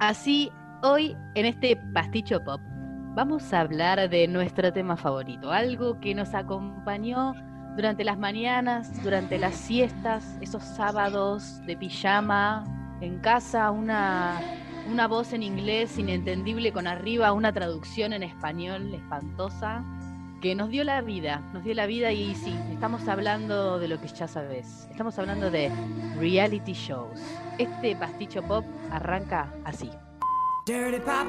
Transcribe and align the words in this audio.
Así, 0.00 0.50
hoy 0.82 1.16
en 1.34 1.46
este 1.46 1.76
pasticho 1.76 2.42
pop 2.42 2.60
vamos 3.14 3.52
a 3.52 3.60
hablar 3.60 4.10
de 4.10 4.26
nuestro 4.26 4.72
tema 4.72 4.96
favorito, 4.96 5.52
algo 5.52 6.00
que 6.00 6.14
nos 6.14 6.34
acompañó 6.34 7.32
durante 7.76 8.02
las 8.02 8.18
mañanas, 8.18 9.02
durante 9.04 9.38
las 9.38 9.54
siestas, 9.54 10.36
esos 10.40 10.64
sábados 10.64 11.64
de 11.66 11.76
pijama, 11.76 12.64
en 13.00 13.20
casa, 13.20 13.70
una, 13.70 14.40
una 14.90 15.06
voz 15.06 15.32
en 15.32 15.44
inglés 15.44 15.96
inentendible 15.96 16.72
con 16.72 16.88
arriba 16.88 17.32
una 17.32 17.52
traducción 17.52 18.12
en 18.12 18.24
español 18.24 18.92
espantosa 18.94 19.84
que 20.44 20.54
nos 20.54 20.68
dio 20.68 20.84
la 20.84 21.00
vida, 21.00 21.38
nos 21.54 21.64
dio 21.64 21.72
la 21.72 21.86
vida 21.86 22.12
y 22.12 22.34
sí, 22.34 22.54
estamos 22.70 23.08
hablando 23.08 23.78
de 23.78 23.88
lo 23.88 23.98
que 23.98 24.08
ya 24.08 24.28
sabes, 24.28 24.86
estamos 24.90 25.18
hablando 25.18 25.50
de 25.50 25.72
reality 26.18 26.74
shows. 26.74 27.18
Este 27.56 27.96
pasticho 27.96 28.42
pop 28.42 28.62
arranca 28.90 29.50
así. 29.64 29.90
Dirty 30.66 31.00
pop. 31.00 31.26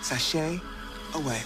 Sashay 0.00 0.62
away. 1.12 1.42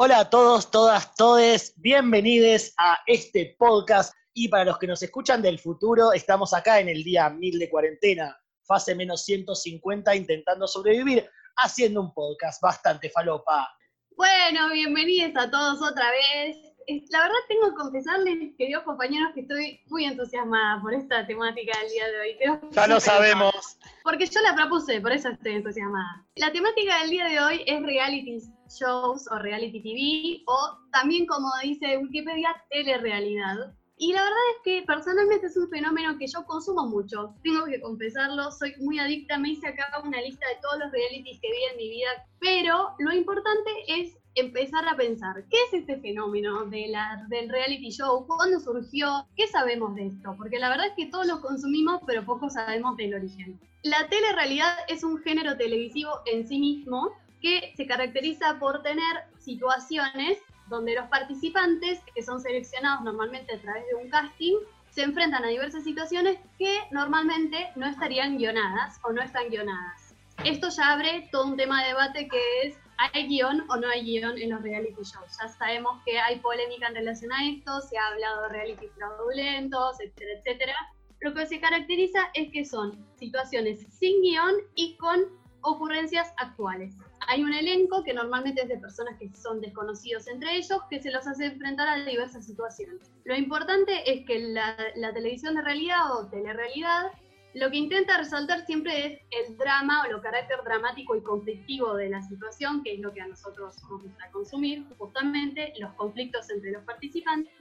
Hola 0.00 0.20
a 0.20 0.30
todos, 0.30 0.70
todas, 0.70 1.12
todes, 1.16 1.74
bienvenidos 1.74 2.72
a 2.78 3.00
este 3.08 3.56
podcast. 3.58 4.14
Y 4.32 4.46
para 4.46 4.66
los 4.66 4.78
que 4.78 4.86
nos 4.86 5.02
escuchan 5.02 5.42
del 5.42 5.58
futuro, 5.58 6.12
estamos 6.12 6.54
acá 6.54 6.78
en 6.78 6.88
el 6.88 7.02
día 7.02 7.28
1000 7.28 7.58
de 7.58 7.68
cuarentena, 7.68 8.38
fase 8.62 8.94
menos 8.94 9.24
150, 9.24 10.14
intentando 10.14 10.68
sobrevivir, 10.68 11.28
haciendo 11.56 12.00
un 12.00 12.14
podcast 12.14 12.62
bastante 12.62 13.10
falopa. 13.10 13.68
Bueno, 14.16 14.70
bienvenidos 14.72 15.32
a 15.34 15.50
todos 15.50 15.82
otra 15.82 16.12
vez. 16.12 16.56
La 16.88 17.20
verdad 17.20 17.36
tengo 17.48 17.68
que 17.68 17.74
confesarles, 17.74 18.54
queridos 18.56 18.82
compañeros, 18.84 19.32
que 19.34 19.42
estoy 19.42 19.80
muy 19.88 20.06
entusiasmada 20.06 20.80
por 20.80 20.94
esta 20.94 21.26
temática 21.26 21.78
del 21.80 21.90
día 21.90 22.08
de 22.08 22.20
hoy. 22.20 22.60
Ya 22.70 22.86
lo 22.86 22.98
sabemos. 22.98 23.78
Porque 24.02 24.24
yo 24.24 24.40
la 24.40 24.54
propuse, 24.54 24.98
por 25.02 25.12
eso 25.12 25.28
estoy 25.28 25.56
entusiasmada. 25.56 26.24
La 26.36 26.50
temática 26.50 27.00
del 27.00 27.10
día 27.10 27.26
de 27.26 27.40
hoy 27.40 27.62
es 27.66 27.82
realities 27.82 28.50
shows 28.70 29.26
o 29.30 29.38
reality 29.38 29.82
TV 29.82 30.42
o 30.46 30.78
también 30.90 31.26
como 31.26 31.50
dice 31.62 31.98
Wikipedia, 31.98 32.56
telerealidad. 32.70 33.74
Y 33.98 34.12
la 34.12 34.22
verdad 34.22 34.38
es 34.56 34.62
que 34.64 34.82
personalmente 34.86 35.46
es 35.46 35.56
un 35.56 35.68
fenómeno 35.68 36.16
que 36.18 36.26
yo 36.26 36.44
consumo 36.46 36.86
mucho, 36.86 37.34
tengo 37.42 37.64
que 37.66 37.80
confesarlo, 37.80 38.50
soy 38.52 38.72
muy 38.78 38.98
adicta, 38.98 39.36
me 39.38 39.50
hice 39.50 39.66
acá 39.66 39.86
una 40.04 40.20
lista 40.20 40.46
de 40.46 40.60
todos 40.62 40.78
los 40.78 40.92
realities 40.92 41.40
que 41.40 41.50
vi 41.50 41.64
en 41.72 41.76
mi 41.76 41.90
vida, 41.90 42.08
pero 42.38 42.94
lo 43.00 43.12
importante 43.12 43.70
es 43.88 44.16
empezar 44.40 44.86
a 44.88 44.96
pensar, 44.96 45.44
¿qué 45.50 45.56
es 45.66 45.80
este 45.80 45.98
fenómeno 46.00 46.64
de 46.66 46.88
la, 46.88 47.24
del 47.28 47.48
reality 47.48 47.90
show? 47.90 48.26
¿Cuándo 48.26 48.60
surgió? 48.60 49.26
¿Qué 49.36 49.46
sabemos 49.46 49.94
de 49.94 50.06
esto? 50.06 50.34
Porque 50.36 50.58
la 50.58 50.68
verdad 50.68 50.86
es 50.86 50.92
que 50.94 51.06
todos 51.06 51.26
lo 51.26 51.40
consumimos, 51.40 52.00
pero 52.06 52.24
poco 52.24 52.48
sabemos 52.50 52.96
del 52.96 53.14
origen. 53.14 53.58
La 53.82 54.08
telerealidad 54.08 54.74
es 54.88 55.04
un 55.04 55.18
género 55.18 55.56
televisivo 55.56 56.10
en 56.26 56.46
sí 56.46 56.58
mismo 56.58 57.12
que 57.40 57.72
se 57.76 57.86
caracteriza 57.86 58.58
por 58.58 58.82
tener 58.82 59.24
situaciones 59.38 60.38
donde 60.68 60.94
los 60.94 61.08
participantes, 61.08 62.00
que 62.14 62.22
son 62.22 62.40
seleccionados 62.40 63.02
normalmente 63.02 63.54
a 63.54 63.60
través 63.60 63.84
de 63.86 63.94
un 63.94 64.10
casting, 64.10 64.56
se 64.90 65.02
enfrentan 65.02 65.44
a 65.44 65.48
diversas 65.48 65.84
situaciones 65.84 66.38
que 66.58 66.80
normalmente 66.90 67.70
no 67.76 67.86
estarían 67.86 68.36
guionadas 68.36 68.98
o 69.04 69.12
no 69.12 69.22
están 69.22 69.48
guionadas. 69.48 70.14
Esto 70.44 70.68
ya 70.68 70.92
abre 70.92 71.28
todo 71.32 71.46
un 71.46 71.56
tema 71.56 71.82
de 71.82 71.88
debate 71.88 72.28
que 72.28 72.40
es, 72.62 72.76
¿hay 72.98 73.26
guion 73.26 73.64
o 73.70 73.76
no 73.76 73.88
hay 73.88 74.02
guion 74.04 74.38
en 74.38 74.50
los 74.50 74.62
reality 74.62 75.02
shows? 75.02 75.38
Ya 75.40 75.48
sabemos 75.48 76.02
que 76.04 76.18
hay 76.18 76.38
polémica 76.40 76.88
en 76.88 76.94
relación 76.94 77.32
a 77.32 77.48
esto, 77.48 77.80
se 77.80 77.96
ha 77.96 78.06
hablado 78.08 78.42
de 78.42 78.48
reality 78.50 78.88
fraudulentos, 78.88 80.00
etcétera, 80.00 80.38
etcétera. 80.38 80.74
Lo 81.20 81.34
que 81.34 81.46
se 81.46 81.60
caracteriza 81.60 82.30
es 82.34 82.52
que 82.52 82.64
son 82.64 83.04
situaciones 83.16 83.86
sin 83.90 84.20
guion 84.22 84.54
y 84.74 84.96
con 84.96 85.24
ocurrencias 85.62 86.32
actuales 86.36 86.94
hay 87.28 87.44
un 87.44 87.52
elenco 87.52 88.02
que 88.02 88.14
normalmente 88.14 88.62
es 88.62 88.68
de 88.68 88.78
personas 88.78 89.18
que 89.18 89.30
son 89.36 89.60
desconocidos 89.60 90.26
entre 90.28 90.56
ellos, 90.56 90.80
que 90.88 91.00
se 91.00 91.10
los 91.10 91.26
hace 91.26 91.44
enfrentar 91.44 91.86
a 91.86 92.02
diversas 92.02 92.46
situaciones. 92.46 93.12
Lo 93.24 93.36
importante 93.36 94.10
es 94.10 94.24
que 94.24 94.38
la, 94.38 94.74
televisión 95.12 95.54
de 95.54 95.62
realidad 95.62 96.10
o 96.16 96.26
telerealidad 96.26 97.12
lo 97.58 97.70
que 97.70 97.76
intenta 97.76 98.16
resaltar 98.16 98.64
siempre 98.66 99.06
es 99.06 99.48
el 99.48 99.56
drama 99.56 100.02
o 100.02 100.10
lo 100.10 100.22
carácter 100.22 100.58
dramático 100.64 101.16
y 101.16 101.20
conflictivo 101.20 101.94
de 101.94 102.08
la 102.08 102.22
situación, 102.22 102.82
que 102.82 102.94
es 102.94 103.00
lo 103.00 103.12
que 103.12 103.20
a 103.20 103.26
nosotros 103.26 103.74
nos 103.90 104.02
gusta 104.02 104.30
consumir, 104.30 104.84
justamente 104.96 105.72
los 105.78 105.92
conflictos 105.94 106.48
entre 106.50 106.70
los 106.70 106.84
participantes. 106.84 107.52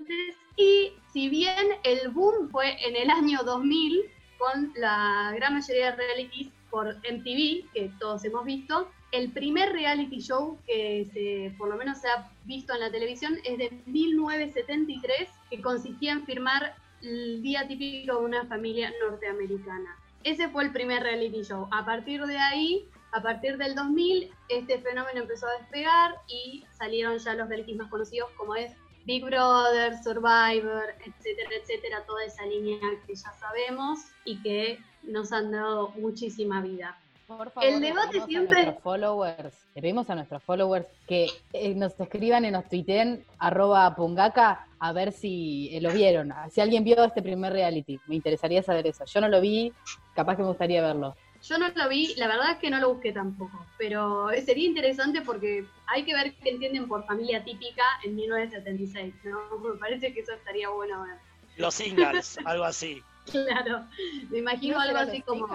Y 0.56 0.94
si 1.12 1.30
bien 1.30 1.68
el 1.84 2.10
boom 2.10 2.50
fue 2.50 2.78
en 2.88 2.96
el 2.96 3.10
año 3.10 3.40
2000, 3.44 4.04
con 4.38 4.72
la 4.76 5.34
gran 5.36 5.56
mayoría 5.56 5.92
de 5.92 5.98
realities 5.98 6.50
por 6.70 6.96
MTV, 6.98 7.72
que 7.74 7.92
todos 8.00 8.24
hemos 8.24 8.46
visto, 8.46 8.90
el 9.12 9.32
primer 9.32 9.72
reality 9.72 10.20
show 10.20 10.60
que 10.68 11.08
se, 11.14 11.56
por 11.58 11.70
lo 11.70 11.78
menos 11.78 12.00
se 12.00 12.10
ha 12.10 12.30
visto 12.46 12.74
en 12.74 12.82
la 12.82 12.92
televisión 12.92 13.40
es 13.46 13.58
de 13.58 13.82
1973, 13.86 15.30
que 15.50 15.62
consistía 15.62 16.12
en 16.12 16.26
firmar 16.26 16.76
el 17.02 17.42
día 17.42 17.68
típico 17.68 18.20
de 18.20 18.26
una 18.26 18.46
familia 18.46 18.92
norteamericana. 19.02 19.98
Ese 20.24 20.50
fue 20.50 20.64
el 20.64 20.72
primer 20.72 21.04
reality 21.04 21.44
show. 21.44 21.68
A 21.72 21.86
partir 21.86 22.26
de 22.26 22.38
ahí, 22.38 22.88
a 23.14 23.22
partir 23.22 23.58
del 23.58 23.76
2000, 23.76 24.32
este 24.50 24.80
fenómeno 24.80 25.22
empezó 25.22 25.48
a 25.48 25.58
despegar 25.60 26.16
y 26.28 26.66
salieron 26.72 27.18
ya 27.18 27.34
los 27.34 27.48
realities 27.48 27.78
más 27.78 27.90
conocidos 27.90 28.30
como 28.38 28.56
es 28.56 28.72
Big 29.06 29.24
Brother, 29.24 29.94
Survivor, 30.04 30.84
etcétera, 31.00 31.50
etcétera, 31.62 32.04
toda 32.06 32.26
esa 32.26 32.46
línea 32.46 32.80
que 33.06 33.16
ya 33.16 33.32
sabemos 33.40 34.00
y 34.26 34.42
que 34.42 34.80
nos 35.04 35.32
han 35.32 35.52
dado 35.52 35.90
muchísima 35.92 36.62
vida. 36.62 36.98
Por 37.26 37.52
favor, 37.52 37.70
el 37.70 37.82
debate 37.82 38.22
siempre. 38.26 38.60
A 38.60 38.64
nuestros 38.64 38.84
followers, 38.84 39.56
le 39.76 39.82
pedimos 39.82 40.10
a 40.10 40.16
nuestros 40.16 40.44
followers 40.44 40.88
que 41.08 41.28
eh, 41.54 41.74
nos 41.74 41.98
escriban 42.00 42.44
y 42.46 42.52
nos 42.52 42.68
tuiteen 42.68 43.26
arroba 43.38 43.96
pungaca 43.96 44.67
a 44.80 44.94
ver 44.94 45.12
si 45.12 45.70
eh, 45.72 45.82
lo 45.82 45.92
vieron. 45.92 46.34
Si 46.52 46.62
alguien 46.62 46.84
vio 46.84 47.04
este 47.04 47.22
primer 47.22 47.54
reality, 47.54 48.00
me 48.08 48.16
interesaría 48.16 48.62
saber 48.64 48.88
eso. 48.88 49.06
Yo 49.06 49.22
no 49.22 49.30
lo 49.30 49.42
vi, 49.42 49.74
capaz 50.16 50.36
que 50.36 50.42
me 50.44 50.50
gustaría 50.50 50.82
verlo. 50.82 51.16
Yo 51.42 51.58
no 51.58 51.70
lo 51.70 51.90
vi, 51.90 52.16
la 52.16 52.28
verdad 52.28 52.52
es 52.52 52.58
que 52.58 52.70
no 52.70 52.80
lo 52.80 52.94
busqué 52.94 53.12
tampoco, 53.12 53.66
pero 53.78 54.30
sería 54.44 54.68
interesante 54.68 55.22
porque 55.22 55.66
hay 55.86 56.04
que 56.04 56.14
ver 56.14 56.34
qué 56.36 56.50
entienden 56.50 56.88
por 56.88 57.06
familia 57.06 57.44
típica 57.44 57.84
en 58.04 58.16
1976, 58.16 59.14
¿no? 59.24 59.58
Me 59.60 59.78
parece 59.78 60.14
que 60.14 60.22
eso 60.22 60.34
estaría 60.34 60.70
bueno 60.70 61.04
ver. 61.04 61.18
Los 61.58 61.76
singles, 61.76 62.40
algo 62.46 62.64
así. 62.64 63.04
Claro, 63.32 63.86
me 64.30 64.40
imagino 64.40 64.80
algo 64.80 64.98
así 64.98 65.22
como... 65.22 65.48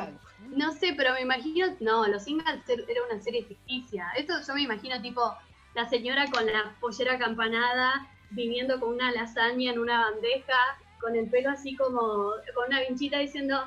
No 0.49 0.73
sé, 0.73 0.95
pero 0.97 1.15
me 1.15 1.23
imagino, 1.23 1.67
no, 1.81 2.07
Los 2.07 2.25
Singles 2.25 2.61
era 2.69 3.01
una 3.11 3.23
serie 3.23 3.45
ficticia. 3.45 4.09
Esto 4.17 4.35
yo 4.47 4.55
me 4.55 4.63
imagino 4.63 5.01
tipo 5.01 5.35
la 5.75 5.89
señora 5.89 6.27
con 6.31 6.45
la 6.47 6.75
pollera 6.81 7.15
acampanada, 7.15 8.07
viniendo 8.33 8.79
con 8.81 8.91
una 8.91 9.13
lasaña 9.13 9.73
en 9.73 9.79
una 9.79 10.11
bandeja, 10.11 10.59
con 11.01 11.17
el 11.17 11.29
pelo 11.29 11.51
así 11.51 11.77
como 11.77 12.35
con 12.55 12.67
una 12.69 12.81
vinchita 12.81 13.19
diciendo, 13.19 13.63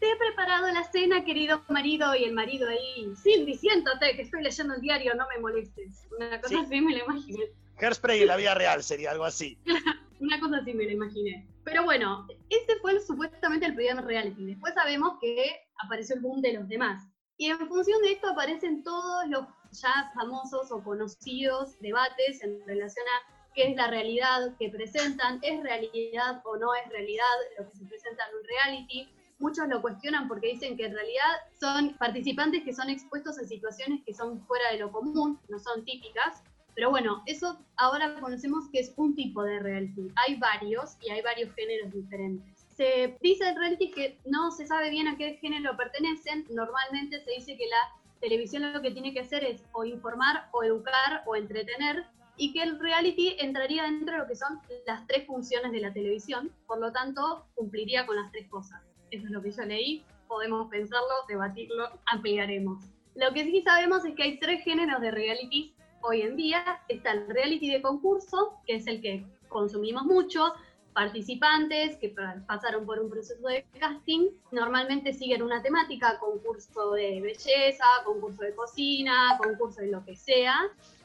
te 0.00 0.10
he 0.10 0.16
preparado 0.16 0.68
la 0.68 0.84
cena, 0.84 1.24
querido 1.24 1.62
marido, 1.68 2.14
y 2.14 2.24
el 2.24 2.32
marido 2.32 2.68
ahí, 2.68 3.12
Cindy, 3.22 3.54
siéntate, 3.54 4.14
que 4.14 4.22
estoy 4.22 4.42
leyendo 4.42 4.74
el 4.74 4.80
diario, 4.80 5.14
no 5.14 5.26
me 5.28 5.40
molestes. 5.40 6.06
Una 6.16 6.40
cosa 6.40 6.60
así 6.60 6.80
me 6.80 6.92
la 6.92 7.04
imaginé. 7.04 7.44
Hairspray 7.78 8.22
en 8.22 8.28
la 8.28 8.36
vida 8.36 8.54
real 8.54 8.82
sería 8.82 9.10
algo 9.10 9.24
así. 9.24 9.58
una 10.20 10.40
cosa 10.40 10.58
así 10.58 10.72
me 10.74 10.84
la 10.84 10.92
imaginé. 10.92 11.46
Pero 11.64 11.84
bueno, 11.84 12.26
ese 12.48 12.76
fue 12.80 12.98
supuestamente 13.00 13.66
el 13.66 13.74
primer 13.74 14.04
reality. 14.04 14.46
Después 14.46 14.74
sabemos 14.74 15.18
que 15.20 15.60
apareció 15.84 16.16
el 16.16 16.22
boom 16.22 16.40
de 16.40 16.54
los 16.54 16.68
demás. 16.68 17.06
Y 17.38 17.50
en 17.50 17.58
función 17.68 18.00
de 18.02 18.12
esto 18.12 18.28
aparecen 18.28 18.82
todos 18.82 19.28
los 19.28 19.46
ya 19.72 20.10
famosos 20.14 20.72
o 20.72 20.82
conocidos 20.82 21.78
debates 21.80 22.42
en 22.42 22.64
relación 22.66 23.04
a 23.06 23.35
qué 23.56 23.70
es 23.70 23.76
la 23.76 23.88
realidad 23.88 24.54
que 24.58 24.68
presentan, 24.68 25.40
es 25.42 25.62
realidad 25.62 26.42
o 26.44 26.56
no 26.56 26.74
es 26.74 26.88
realidad 26.90 27.24
lo 27.58 27.68
que 27.68 27.76
se 27.76 27.84
presenta 27.86 28.24
en 28.28 28.36
un 28.36 28.44
reality. 28.44 29.08
Muchos 29.38 29.66
lo 29.68 29.82
cuestionan 29.82 30.28
porque 30.28 30.52
dicen 30.52 30.76
que 30.76 30.84
en 30.84 30.94
realidad 30.94 31.32
son 31.58 31.94
participantes 31.94 32.62
que 32.64 32.74
son 32.74 32.90
expuestos 32.90 33.38
a 33.38 33.44
situaciones 33.44 34.02
que 34.04 34.14
son 34.14 34.40
fuera 34.46 34.70
de 34.72 34.78
lo 34.78 34.92
común, 34.92 35.40
no 35.48 35.58
son 35.58 35.84
típicas, 35.84 36.42
pero 36.74 36.90
bueno, 36.90 37.22
eso 37.24 37.58
ahora 37.76 38.20
conocemos 38.20 38.68
que 38.70 38.80
es 38.80 38.92
un 38.96 39.14
tipo 39.14 39.42
de 39.42 39.58
reality. 39.60 40.10
Hay 40.26 40.36
varios 40.36 40.98
y 41.02 41.10
hay 41.10 41.22
varios 41.22 41.52
géneros 41.54 41.90
diferentes. 41.90 42.60
se 42.76 43.16
dice 43.22 43.48
en 43.48 43.56
reality 43.56 43.90
que 43.90 44.18
no 44.26 44.50
se 44.50 44.66
sabe 44.66 44.90
bien 44.90 45.08
a 45.08 45.16
qué 45.16 45.38
género 45.40 45.74
pertenecen. 45.78 46.44
Normalmente 46.50 47.24
se 47.24 47.30
dice 47.30 47.56
que 47.56 47.66
la 47.66 48.02
televisión 48.20 48.70
lo 48.70 48.82
que 48.82 48.90
tiene 48.90 49.14
que 49.14 49.20
hacer 49.20 49.42
es 49.44 49.64
o 49.72 49.84
informar, 49.84 50.50
o 50.52 50.62
educar, 50.62 51.22
o 51.24 51.36
entretener, 51.36 52.06
y 52.36 52.52
que 52.52 52.62
el 52.62 52.78
reality 52.78 53.36
entraría 53.38 53.84
dentro 53.84 54.14
de 54.14 54.18
lo 54.20 54.26
que 54.26 54.36
son 54.36 54.60
las 54.86 55.06
tres 55.06 55.26
funciones 55.26 55.72
de 55.72 55.80
la 55.80 55.92
televisión, 55.92 56.52
por 56.66 56.78
lo 56.78 56.92
tanto 56.92 57.46
cumpliría 57.54 58.06
con 58.06 58.16
las 58.16 58.30
tres 58.30 58.48
cosas. 58.48 58.80
Eso 59.10 59.24
es 59.24 59.30
lo 59.30 59.42
que 59.42 59.50
yo 59.50 59.64
leí, 59.64 60.04
podemos 60.28 60.68
pensarlo, 60.68 61.14
debatirlo, 61.28 61.88
ampliaremos. 62.06 62.84
Lo 63.14 63.32
que 63.32 63.44
sí 63.44 63.62
sabemos 63.62 64.04
es 64.04 64.14
que 64.14 64.24
hay 64.24 64.38
tres 64.38 64.62
géneros 64.62 65.00
de 65.00 65.10
reality 65.10 65.74
hoy 66.02 66.22
en 66.22 66.36
día. 66.36 66.80
Está 66.88 67.12
el 67.12 67.26
reality 67.28 67.70
de 67.70 67.80
concurso, 67.80 68.54
que 68.66 68.76
es 68.76 68.86
el 68.86 69.00
que 69.00 69.24
consumimos 69.48 70.04
mucho, 70.04 70.52
participantes 70.96 71.98
que 71.98 72.14
pasaron 72.46 72.86
por 72.86 72.98
un 72.98 73.10
proceso 73.10 73.46
de 73.48 73.66
casting, 73.78 74.30
normalmente 74.50 75.12
siguen 75.12 75.42
una 75.42 75.62
temática, 75.62 76.18
concurso 76.18 76.92
de 76.92 77.20
belleza, 77.20 77.84
concurso 78.02 78.42
de 78.42 78.54
cocina, 78.54 79.36
concurso 79.36 79.82
de 79.82 79.88
lo 79.88 80.02
que 80.06 80.16
sea. 80.16 80.54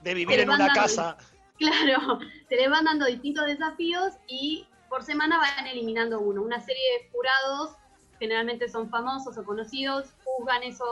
De 0.02 0.14
vivir 0.14 0.40
en 0.40 0.50
una 0.50 0.74
casa. 0.74 1.18
Claro, 1.58 2.18
se 2.50 2.56
les 2.56 2.72
van 2.72 2.86
dando 2.86 3.06
distintos 3.06 3.46
desafíos 3.46 4.14
y 4.28 4.66
por 4.90 5.04
semana 5.04 5.38
van 5.38 5.68
eliminando 5.68 6.20
uno. 6.20 6.42
Una 6.42 6.60
serie 6.60 6.82
de 6.98 7.10
jurados, 7.12 7.76
generalmente 8.18 8.68
son 8.68 8.90
famosos 8.90 9.38
o 9.38 9.44
conocidos, 9.44 10.16
juzgan 10.24 10.64
eso, 10.64 10.86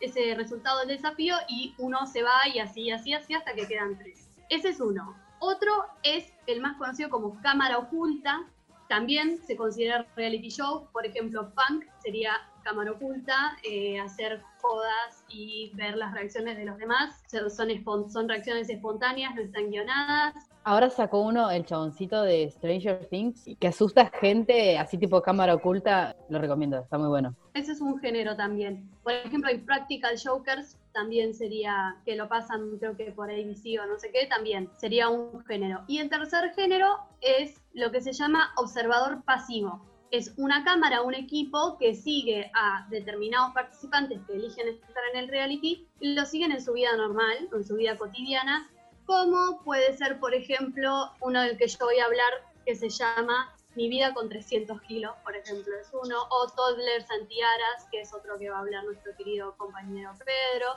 ese 0.00 0.34
resultado 0.34 0.80
del 0.80 0.88
desafío 0.88 1.36
y 1.48 1.74
uno 1.78 2.06
se 2.06 2.22
va 2.22 2.46
y 2.52 2.58
así, 2.58 2.90
así, 2.90 3.14
así 3.14 3.32
hasta 3.32 3.54
que 3.54 3.66
quedan 3.66 3.96
tres. 3.96 4.28
Ese 4.50 4.68
es 4.68 4.80
uno. 4.80 5.16
Otro 5.44 5.72
es 6.04 6.32
el 6.46 6.60
más 6.60 6.76
conocido 6.76 7.10
como 7.10 7.40
cámara 7.42 7.76
oculta. 7.76 8.48
También 8.88 9.42
se 9.44 9.56
considera 9.56 10.06
reality 10.14 10.50
show. 10.50 10.86
Por 10.92 11.04
ejemplo, 11.04 11.52
Punk 11.52 11.84
sería 12.00 12.30
cámara 12.62 12.92
oculta, 12.92 13.56
eh, 13.62 13.98
hacer 13.98 14.40
jodas 14.60 15.24
y 15.28 15.72
ver 15.74 15.96
las 15.96 16.12
reacciones 16.12 16.56
de 16.56 16.64
los 16.64 16.78
demás. 16.78 17.22
Son, 17.26 18.10
son 18.10 18.28
reacciones 18.28 18.68
espontáneas, 18.70 19.34
no 19.34 19.42
están 19.42 19.70
guionadas. 19.70 20.34
Ahora 20.64 20.90
sacó 20.90 21.22
uno, 21.22 21.50
el 21.50 21.66
chaboncito 21.66 22.22
de 22.22 22.48
Stranger 22.48 23.06
Things, 23.06 23.50
que 23.58 23.66
asusta 23.66 24.12
gente 24.20 24.78
así 24.78 24.96
tipo 24.96 25.20
cámara 25.20 25.54
oculta. 25.54 26.14
Lo 26.28 26.38
recomiendo, 26.38 26.78
está 26.78 26.98
muy 26.98 27.08
bueno. 27.08 27.34
Ese 27.54 27.72
es 27.72 27.80
un 27.80 27.98
género 27.98 28.36
también. 28.36 28.88
Por 29.02 29.12
ejemplo, 29.12 29.50
hay 29.50 29.58
Practical 29.58 30.16
Jokers, 30.16 30.78
también 30.92 31.34
sería, 31.34 31.96
que 32.04 32.14
lo 32.14 32.28
pasan 32.28 32.78
creo 32.78 32.96
que 32.96 33.10
por 33.10 33.28
ABC 33.28 33.80
o 33.82 33.86
no 33.86 33.98
sé 33.98 34.12
qué, 34.12 34.26
también 34.26 34.70
sería 34.76 35.08
un 35.08 35.44
género. 35.46 35.82
Y 35.88 35.98
el 35.98 36.08
tercer 36.08 36.54
género 36.54 36.98
es 37.20 37.60
lo 37.74 37.90
que 37.90 38.00
se 38.00 38.12
llama 38.12 38.52
observador 38.56 39.22
pasivo. 39.24 39.80
Es 40.12 40.32
una 40.36 40.62
cámara, 40.62 41.02
un 41.02 41.14
equipo 41.14 41.76
que 41.78 41.94
sigue 41.94 42.52
a 42.54 42.86
determinados 42.90 43.52
participantes 43.52 44.20
que 44.26 44.34
eligen 44.34 44.68
estar 44.68 45.02
en 45.12 45.20
el 45.20 45.28
reality 45.28 45.88
y 45.98 46.14
lo 46.14 46.24
siguen 46.26 46.52
en 46.52 46.62
su 46.62 46.74
vida 46.74 46.94
normal, 46.96 47.48
en 47.52 47.64
su 47.64 47.74
vida 47.74 47.96
cotidiana, 47.96 48.70
como 49.06 49.60
puede 49.64 49.96
ser, 49.96 50.20
por 50.20 50.34
ejemplo, 50.34 51.10
uno 51.20 51.42
del 51.42 51.56
que 51.56 51.66
yo 51.66 51.78
voy 51.80 51.98
a 51.98 52.04
hablar 52.04 52.32
que 52.64 52.74
se 52.74 52.88
llama 52.88 53.54
mi 53.74 53.88
vida 53.88 54.14
con 54.14 54.28
300 54.28 54.80
kilos, 54.82 55.12
por 55.24 55.34
ejemplo, 55.34 55.72
es 55.80 55.88
uno. 55.92 56.16
O 56.30 56.46
Toddler 56.48 57.02
Santiaras, 57.02 57.86
que 57.90 58.02
es 58.02 58.14
otro 58.14 58.38
que 58.38 58.50
va 58.50 58.58
a 58.58 58.60
hablar 58.60 58.84
nuestro 58.84 59.14
querido 59.16 59.56
compañero 59.56 60.12
Pedro. 60.18 60.68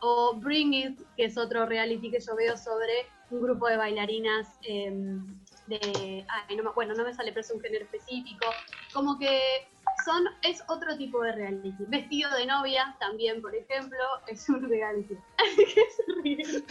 O 0.00 0.34
Bring 0.34 0.74
It, 0.74 1.00
que 1.16 1.24
es 1.24 1.38
otro 1.38 1.66
reality 1.66 2.10
que 2.10 2.20
yo 2.20 2.36
veo 2.36 2.56
sobre 2.56 3.06
un 3.30 3.40
grupo 3.40 3.66
de 3.66 3.78
bailarinas 3.78 4.46
em, 4.62 5.40
de... 5.66 6.24
Ay, 6.28 6.56
no, 6.56 6.72
bueno, 6.72 6.94
no 6.94 7.04
me 7.04 7.14
sale, 7.14 7.32
pero 7.32 7.40
es 7.40 7.50
un 7.50 7.60
género 7.60 7.84
específico. 7.84 8.46
Como 8.92 9.18
que 9.18 9.68
son, 10.04 10.24
es 10.42 10.62
otro 10.68 10.96
tipo 10.96 11.22
de 11.22 11.32
reality. 11.32 11.84
Vestido 11.88 12.30
de 12.34 12.46
novia, 12.46 12.96
también, 13.00 13.40
por 13.42 13.54
ejemplo, 13.54 13.98
es 14.26 14.48
un 14.48 14.68
reality. 14.68 15.16
¿Qué 15.56 15.84
se 15.96 16.22
ríe? 16.22 16.64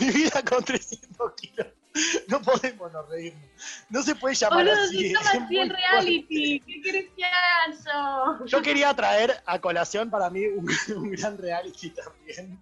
mi 0.00 0.10
vida 0.10 0.42
con 0.42 0.64
300 0.64 1.32
kilos. 1.34 1.66
No 2.28 2.40
podemos 2.40 2.92
no 2.92 3.02
reírnos. 3.02 3.42
No 3.88 4.02
se 4.02 4.14
puede 4.14 4.34
llamar 4.34 4.64
Boludo, 4.64 4.82
así. 4.84 5.08
Si 5.08 5.14
así 5.14 5.58
el 5.58 5.70
reality. 5.70 6.60
¿Qué 6.60 6.82
querés 6.82 7.10
que 7.16 7.24
haga 7.24 8.38
yo? 8.38 8.46
Yo 8.46 8.62
quería 8.62 8.94
traer 8.96 9.42
a 9.44 9.60
colación 9.60 10.10
para 10.10 10.30
mí 10.30 10.46
un, 10.46 11.10
gran 11.10 11.36
reality 11.36 11.90
también. 11.90 12.60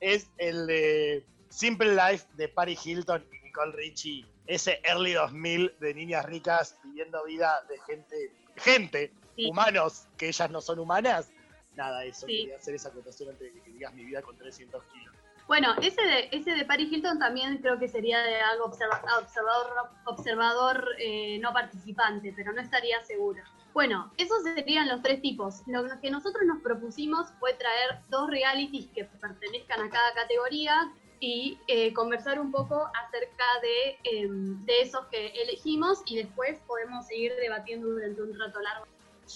Es 0.00 0.28
el 0.36 0.66
de 0.66 1.24
Simple 1.48 1.94
Life 1.94 2.26
de 2.34 2.48
Paris 2.48 2.86
Hilton 2.86 3.24
y 3.32 3.44
Nicole 3.46 3.72
Richie. 3.72 4.26
Ese 4.50 4.80
early 4.82 5.12
2000 5.12 5.76
de 5.78 5.94
niñas 5.94 6.24
ricas 6.24 6.76
viviendo 6.82 7.22
vida 7.24 7.62
de 7.68 7.78
gente, 7.86 8.32
gente, 8.56 9.12
humanos, 9.48 10.08
que 10.18 10.26
ellas 10.26 10.50
no 10.50 10.60
son 10.60 10.80
humanas. 10.80 11.30
Nada, 11.76 12.04
eso. 12.04 12.26
Quería 12.26 12.56
hacer 12.56 12.74
esa 12.74 12.88
acotación 12.88 13.28
antes 13.28 13.54
de 13.54 13.60
que 13.60 13.70
digas 13.70 13.94
mi 13.94 14.04
vida 14.04 14.22
con 14.22 14.36
300 14.36 14.82
kilos. 14.86 15.14
Bueno, 15.46 15.76
ese 15.80 16.02
de, 16.02 16.28
ese 16.32 16.50
de 16.50 16.64
Paris 16.64 16.90
Hilton 16.90 17.20
también 17.20 17.58
creo 17.58 17.78
que 17.78 17.86
sería 17.86 18.22
de 18.22 18.40
algo 18.40 18.64
observador, 18.64 19.90
observador 20.06 20.84
eh, 20.98 21.38
no 21.38 21.52
participante, 21.52 22.32
pero 22.34 22.52
no 22.52 22.60
estaría 22.60 23.04
seguro. 23.04 23.44
Bueno, 23.72 24.12
esos 24.16 24.42
serían 24.42 24.88
los 24.88 25.00
tres 25.00 25.22
tipos. 25.22 25.62
Lo 25.68 25.84
que 26.00 26.10
nosotros 26.10 26.42
nos 26.44 26.60
propusimos 26.60 27.28
fue 27.38 27.54
traer 27.54 28.00
dos 28.08 28.28
realities 28.28 28.88
que 28.94 29.04
pertenezcan 29.04 29.80
a 29.80 29.90
cada 29.90 30.12
categoría 30.14 30.92
y 31.20 31.58
eh, 31.68 31.92
conversar 31.92 32.40
un 32.40 32.50
poco 32.50 32.90
acerca 33.06 33.44
de, 33.62 33.98
em, 34.04 34.64
de 34.64 34.80
esos 34.80 35.06
que 35.06 35.28
elegimos 35.28 36.02
y 36.06 36.16
después 36.16 36.58
podemos 36.66 37.06
seguir 37.06 37.32
debatiendo 37.36 37.88
durante 37.88 38.22
un 38.22 38.38
rato 38.38 38.60
largo 38.60 38.86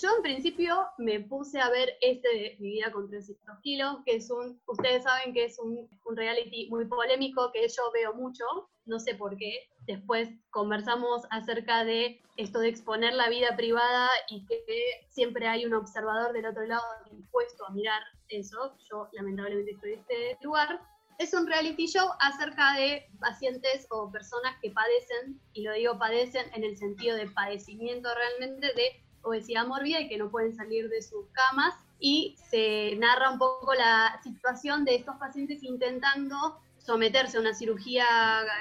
yo 0.01 0.09
en 0.17 0.23
principio 0.23 0.89
me 0.99 1.21
puse 1.21 1.61
a 1.61 1.71
ver 1.71 1.97
este 2.01 2.57
Mi 2.59 2.73
vida 2.73 2.91
con 2.91 3.09
300 3.09 3.61
kilos, 3.61 3.99
que 4.05 4.17
es 4.17 4.31
un, 4.31 4.61
ustedes 4.67 5.05
saben 5.05 5.33
que 5.33 5.45
es 5.45 5.59
un, 5.59 5.89
un, 6.05 6.17
reality 6.17 6.69
muy 6.69 6.85
polémico 6.87 7.53
que 7.53 7.69
yo 7.69 7.83
veo 7.93 8.13
mucho, 8.15 8.45
no 8.87 8.99
sé 8.99 9.15
por 9.15 9.37
qué. 9.37 9.69
Después 9.87 10.31
conversamos 10.51 11.23
acerca 11.31 11.85
de 11.85 12.21
esto 12.37 12.59
de 12.59 12.69
exponer 12.69 13.15
la 13.15 13.29
vida 13.29 13.55
privada 13.57 14.09
y 14.29 14.45
que 14.47 14.65
siempre 15.11 15.47
hay 15.47 15.65
un 15.65 15.75
observador 15.75 16.33
del 16.33 16.47
otro 16.47 16.65
lado 16.67 16.83
dispuesto 17.11 17.67
a 17.67 17.71
mirar 17.71 18.03
eso. 18.29 18.77
Yo 18.91 19.09
lamentablemente 19.13 19.73
estoy 19.73 19.93
en 19.93 20.01
este 20.01 20.39
lugar. 20.43 20.81
Es 21.19 21.33
un 21.33 21.47
reality 21.47 21.87
show 21.87 22.09
acerca 22.19 22.75
de 22.75 23.07
pacientes 23.21 23.87
o 23.91 24.11
personas 24.11 24.57
que 24.61 24.71
padecen, 24.71 25.41
y 25.53 25.63
lo 25.63 25.73
digo 25.73 25.99
padecen 25.99 26.47
en 26.55 26.65
el 26.65 26.77
sentido 26.77 27.17
de 27.17 27.29
padecimiento 27.29 28.09
realmente 28.15 28.67
de 28.75 29.01
obesidad 29.23 29.67
mórbida 29.67 30.01
y 30.01 30.09
que 30.09 30.19
no 30.19 30.31
pueden 30.31 30.55
salir 30.55 30.89
de 30.89 31.03
sus 31.03 31.27
camas. 31.33 31.75
Y 32.01 32.37
se 32.51 32.97
narra 32.97 33.31
un 33.31 33.39
poco 33.39 33.75
la 33.75 34.21
situación 34.23 34.85
de 34.85 34.97
estos 34.97 35.17
pacientes 35.17 35.63
intentando 35.63 36.59
someterse 36.79 37.39
a 37.39 37.41
una 37.41 37.55
cirugía, 37.55 38.05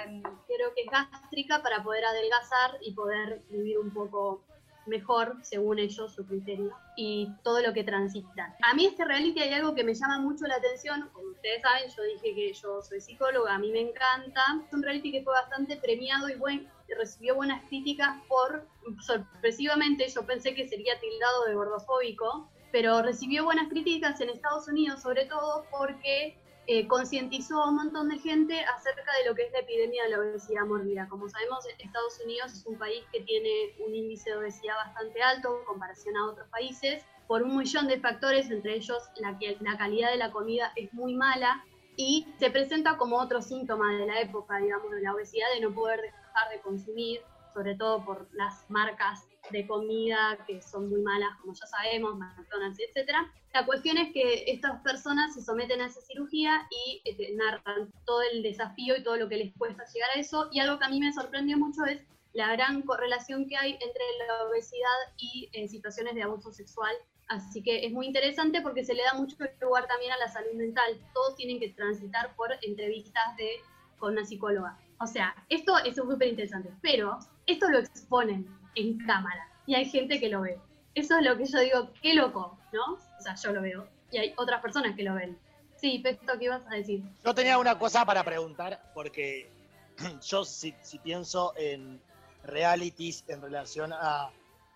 em, 0.05 0.21
creo 0.47 0.73
que 0.75 0.85
gástrica, 0.85 1.61
para 1.61 1.83
poder 1.83 2.05
adelgazar 2.05 2.77
y 2.81 2.93
poder 2.93 3.41
vivir 3.49 3.79
un 3.79 3.91
poco 3.91 4.43
mejor, 4.85 5.37
según 5.41 5.79
ellos, 5.79 6.13
su 6.13 6.25
criterio, 6.25 6.71
y 6.95 7.29
todo 7.43 7.61
lo 7.61 7.73
que 7.73 7.83
transitan. 7.83 8.53
A 8.61 8.73
mí 8.73 8.85
este 8.85 9.05
reality 9.05 9.41
hay 9.41 9.53
algo 9.53 9.73
que 9.75 9.83
me 9.83 9.93
llama 9.93 10.19
mucho 10.19 10.45
la 10.45 10.55
atención, 10.55 11.09
como 11.13 11.29
ustedes 11.29 11.61
saben, 11.61 11.89
yo 11.95 12.03
dije 12.03 12.35
que 12.35 12.53
yo 12.53 12.81
soy 12.81 13.01
psicóloga, 13.01 13.55
a 13.55 13.59
mí 13.59 13.71
me 13.71 13.81
encanta, 13.81 14.41
es 14.65 14.73
un 14.73 14.83
reality 14.83 15.11
que 15.11 15.23
fue 15.23 15.33
bastante 15.33 15.77
premiado 15.77 16.29
y 16.29 16.35
bueno, 16.35 16.69
recibió 16.97 17.35
buenas 17.35 17.63
críticas 17.67 18.15
por, 18.27 18.67
sorpresivamente, 19.01 20.07
yo 20.07 20.25
pensé 20.25 20.53
que 20.53 20.67
sería 20.67 20.99
tildado 20.99 21.45
de 21.45 21.55
gordofóbico, 21.55 22.49
pero 22.71 23.01
recibió 23.01 23.43
buenas 23.43 23.69
críticas 23.69 24.19
en 24.21 24.29
Estados 24.29 24.67
Unidos, 24.67 25.01
sobre 25.01 25.25
todo 25.25 25.65
porque 25.71 26.37
eh, 26.67 26.87
concientizó 26.87 27.61
a 27.61 27.69
un 27.69 27.75
montón 27.75 28.09
de 28.09 28.19
gente 28.19 28.63
acerca 28.63 29.11
de 29.19 29.29
lo 29.29 29.35
que 29.35 29.43
es 29.43 29.51
la 29.51 29.59
epidemia 29.59 30.03
de 30.03 30.09
la 30.11 30.19
obesidad 30.19 30.65
mórbida. 30.65 31.07
Como 31.09 31.27
sabemos, 31.29 31.65
Estados 31.77 32.19
Unidos 32.23 32.53
es 32.53 32.65
un 32.65 32.77
país 32.77 33.03
que 33.11 33.21
tiene 33.21 33.75
un 33.85 33.93
índice 33.93 34.29
de 34.29 34.37
obesidad 34.37 34.75
bastante 34.75 35.21
alto 35.21 35.59
en 35.59 35.65
comparación 35.65 36.15
a 36.17 36.27
otros 36.27 36.47
países, 36.49 37.03
por 37.27 37.43
un 37.43 37.57
millón 37.57 37.87
de 37.87 37.99
factores, 37.99 38.49
entre 38.51 38.75
ellos 38.75 39.01
la, 39.17 39.37
la 39.59 39.77
calidad 39.77 40.11
de 40.11 40.17
la 40.17 40.31
comida 40.31 40.71
es 40.75 40.93
muy 40.93 41.15
mala 41.15 41.63
y 41.95 42.27
se 42.37 42.49
presenta 42.49 42.97
como 42.97 43.17
otro 43.17 43.41
síntoma 43.41 43.93
de 43.93 44.05
la 44.05 44.19
época, 44.19 44.57
digamos, 44.57 44.91
de 44.91 45.01
la 45.01 45.13
obesidad, 45.13 45.47
de 45.53 45.61
no 45.61 45.73
poder 45.73 46.01
dejar 46.01 46.49
de 46.51 46.61
consumir, 46.61 47.21
sobre 47.53 47.75
todo 47.75 48.03
por 48.03 48.27
las 48.33 48.69
marcas 48.69 49.25
de 49.51 49.67
comida 49.67 50.37
que 50.47 50.61
son 50.61 50.89
muy 50.89 51.01
malas, 51.01 51.29
como 51.41 51.53
ya 51.53 51.65
sabemos, 51.65 52.17
McDonald's, 52.17 52.79
etc. 52.79 53.11
La 53.53 53.65
cuestión 53.65 53.97
es 53.97 54.11
que 54.13 54.45
estas 54.47 54.81
personas 54.81 55.33
se 55.33 55.41
someten 55.41 55.81
a 55.81 55.87
esa 55.87 56.01
cirugía 56.01 56.67
y 56.71 57.01
este, 57.05 57.33
narran 57.35 57.91
todo 58.05 58.21
el 58.31 58.41
desafío 58.41 58.95
y 58.97 59.03
todo 59.03 59.17
lo 59.17 59.29
que 59.29 59.37
les 59.37 59.53
cuesta 59.57 59.83
llegar 59.93 60.09
a 60.15 60.19
eso. 60.19 60.49
Y 60.51 60.59
algo 60.59 60.79
que 60.79 60.85
a 60.85 60.89
mí 60.89 60.99
me 60.99 61.13
sorprendió 61.13 61.57
mucho 61.57 61.85
es 61.85 62.01
la 62.33 62.51
gran 62.53 62.81
correlación 62.81 63.47
que 63.47 63.57
hay 63.57 63.73
entre 63.73 64.03
la 64.27 64.45
obesidad 64.49 65.13
y 65.17 65.49
eh, 65.53 65.67
situaciones 65.67 66.15
de 66.15 66.23
abuso 66.23 66.51
sexual. 66.51 66.95
Así 67.27 67.61
que 67.61 67.85
es 67.85 67.91
muy 67.91 68.07
interesante 68.07 68.61
porque 68.61 68.83
se 68.83 68.93
le 68.93 69.03
da 69.03 69.13
mucho 69.13 69.37
lugar 69.61 69.87
también 69.87 70.11
a 70.11 70.17
la 70.17 70.27
salud 70.27 70.53
mental. 70.53 70.99
Todos 71.13 71.35
tienen 71.35 71.59
que 71.59 71.69
transitar 71.69 72.35
por 72.35 72.49
entrevistas 72.61 73.35
de, 73.37 73.49
con 73.97 74.13
una 74.13 74.25
psicóloga. 74.25 74.77
O 74.99 75.07
sea, 75.07 75.35
esto 75.49 75.77
es 75.85 75.95
súper 75.95 76.27
interesante, 76.27 76.71
pero 76.81 77.19
esto 77.45 77.69
lo 77.69 77.79
exponen 77.79 78.47
en 78.75 78.97
cámara. 79.05 79.49
y 79.65 79.75
hay 79.75 79.85
gente 79.85 80.19
que 80.19 80.29
lo 80.29 80.41
ve. 80.41 80.59
Eso 80.95 81.17
es 81.17 81.25
lo 81.25 81.37
que 81.37 81.45
yo 81.45 81.59
digo, 81.59 81.89
qué 82.01 82.13
loco, 82.13 82.57
¿no? 82.71 82.93
O 82.93 83.21
sea, 83.21 83.35
yo 83.35 83.51
lo 83.51 83.61
veo 83.61 83.87
y 84.13 84.17
hay 84.17 84.33
otras 84.37 84.61
personas 84.61 84.95
que 84.95 85.03
lo 85.03 85.15
ven. 85.15 85.37
Sí, 85.75 85.99
Pesto, 85.99 86.37
¿qué 86.37 86.45
ibas 86.45 86.61
a 86.67 86.75
decir? 86.75 87.03
Yo 87.25 87.33
tenía 87.33 87.57
una 87.57 87.77
cosa 87.77 88.05
para 88.05 88.23
preguntar, 88.23 88.91
porque 88.93 89.49
yo 90.27 90.45
si, 90.45 90.73
pienso 91.03 91.53
en 91.57 91.99
realities 92.43 93.25
en 93.27 93.41
relación 93.41 93.91
a 93.91 94.29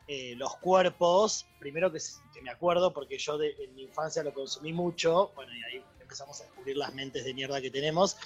eh, 0.07 0.35
los 0.35 0.55
cuerpos, 0.57 1.45
primero 1.59 1.91
que, 1.91 1.99
me 2.41 2.49
acuerdo, 2.49 2.93
porque 2.93 3.17
yo 3.17 3.39
en 3.41 3.75
mi 3.75 3.83
infancia 3.83 4.23
lo 4.23 4.33
consumí 4.33 4.73
mucho, 4.73 5.31
bueno, 5.35 5.53
y 5.53 5.63
ahí 5.63 5.83
empezamos 6.01 6.41
a 6.41 6.45
descubrir 6.45 6.77
las 6.77 6.93
mentes 6.93 7.23
de 7.23 7.33
mierda 7.33 7.61
que 7.61 7.69
tenemos, 7.69 8.17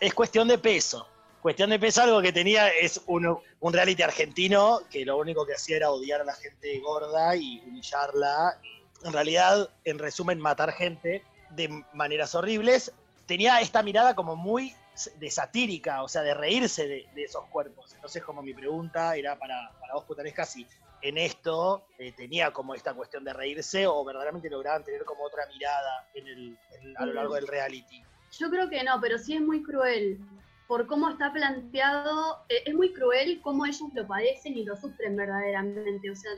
es 0.00 0.14
cuestión 0.14 0.48
de 0.48 0.58
peso. 0.58 1.06
Cuestión 1.44 1.68
de 1.68 1.78
peso, 1.78 2.00
algo 2.00 2.22
que 2.22 2.32
tenía 2.32 2.70
es 2.70 3.02
un, 3.06 3.38
reality 3.60 4.02
argentino 4.02 4.80
que 4.90 5.04
lo 5.04 5.18
único 5.18 5.44
que 5.44 5.52
hacía 5.52 5.76
era 5.76 5.90
odiar 5.90 6.22
a 6.22 6.24
la 6.24 6.32
gente 6.32 6.78
gorda 6.78 7.36
y 7.36 7.62
humillarla. 7.66 8.58
En 9.04 9.12
realidad, 9.12 9.68
en 9.84 9.98
resumen, 9.98 10.40
matar 10.40 10.72
gente 10.72 11.22
de 11.50 11.84
maneras 11.92 12.34
horribles. 12.34 12.94
Tenía 13.26 13.60
esta 13.60 13.82
mirada 13.82 14.14
como 14.14 14.36
muy 14.36 14.74
de 15.16 15.30
satírica, 15.30 16.02
o 16.02 16.08
sea, 16.08 16.22
de 16.22 16.32
reírse 16.32 16.88
de, 16.88 17.22
esos 17.22 17.44
cuerpos. 17.48 17.92
Entonces, 17.94 18.24
como 18.24 18.40
mi 18.40 18.54
pregunta 18.54 19.14
era 19.14 19.38
para, 19.38 19.70
vos, 19.92 20.04
Putanesca, 20.04 20.46
si 20.46 20.66
en 21.02 21.18
esto 21.18 21.88
eh, 21.98 22.12
tenía 22.12 22.54
como 22.54 22.74
esta 22.74 22.94
cuestión 22.94 23.22
de 23.22 23.34
reírse 23.34 23.86
o 23.86 24.02
verdaderamente 24.02 24.48
lograban 24.48 24.82
tener 24.82 25.04
como 25.04 25.24
otra 25.24 25.44
mirada 25.52 26.08
en 26.14 26.26
el, 26.26 26.58
a 26.96 27.04
lo 27.04 27.12
largo 27.12 27.34
del 27.34 27.46
reality. 27.46 28.02
Yo 28.38 28.48
creo 28.48 28.70
que 28.70 28.82
no, 28.82 28.98
pero 28.98 29.18
sí 29.18 29.34
es 29.34 29.42
muy 29.42 29.62
cruel 29.62 30.18
por 30.66 30.86
cómo 30.86 31.10
está 31.10 31.32
planteado, 31.32 32.44
eh, 32.48 32.62
es 32.66 32.74
muy 32.74 32.92
cruel 32.92 33.40
cómo 33.42 33.66
ellos 33.66 33.88
lo 33.92 34.06
padecen 34.06 34.56
y 34.56 34.64
lo 34.64 34.76
sufren 34.76 35.16
verdaderamente. 35.16 36.10
O 36.10 36.16
sea, 36.16 36.30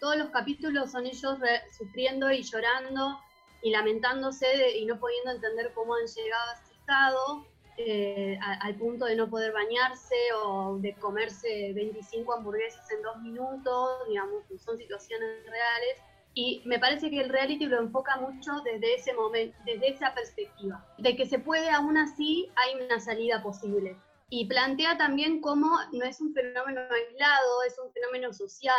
todos 0.00 0.16
los 0.16 0.30
capítulos 0.30 0.90
son 0.90 1.06
ellos 1.06 1.38
sufriendo 1.76 2.30
y 2.30 2.42
llorando 2.42 3.18
y 3.62 3.70
lamentándose 3.70 4.76
y 4.76 4.84
no 4.84 4.98
pudiendo 5.00 5.30
entender 5.32 5.72
cómo 5.74 5.94
han 5.94 6.06
llegado 6.06 6.50
a 6.50 6.54
ese 6.54 6.74
estado, 6.74 7.46
eh, 7.78 8.38
al 8.40 8.74
punto 8.76 9.06
de 9.06 9.16
no 9.16 9.28
poder 9.28 9.52
bañarse 9.52 10.14
o 10.44 10.76
de 10.78 10.94
comerse 10.94 11.72
25 11.74 12.34
hamburguesas 12.34 12.88
en 12.92 13.02
dos 13.02 13.16
minutos, 13.22 14.06
digamos, 14.08 14.44
son 14.58 14.76
situaciones 14.76 15.44
reales 15.44 15.98
y 16.34 16.62
me 16.64 16.80
parece 16.80 17.10
que 17.10 17.20
el 17.20 17.28
reality 17.28 17.66
lo 17.66 17.78
enfoca 17.78 18.16
mucho 18.16 18.50
desde 18.64 18.94
ese 18.94 19.14
momento, 19.14 19.56
desde 19.64 19.90
esa 19.90 20.12
perspectiva, 20.14 20.84
de 20.98 21.16
que 21.16 21.26
se 21.26 21.38
puede 21.38 21.70
aún 21.70 21.96
así, 21.96 22.50
hay 22.56 22.84
una 22.84 22.98
salida 23.00 23.42
posible. 23.42 23.96
Y 24.30 24.46
plantea 24.46 24.98
también 24.98 25.40
cómo 25.40 25.68
no 25.92 26.04
es 26.04 26.20
un 26.20 26.34
fenómeno 26.34 26.80
aislado, 26.80 27.62
es 27.66 27.78
un 27.78 27.92
fenómeno 27.92 28.32
social, 28.32 28.74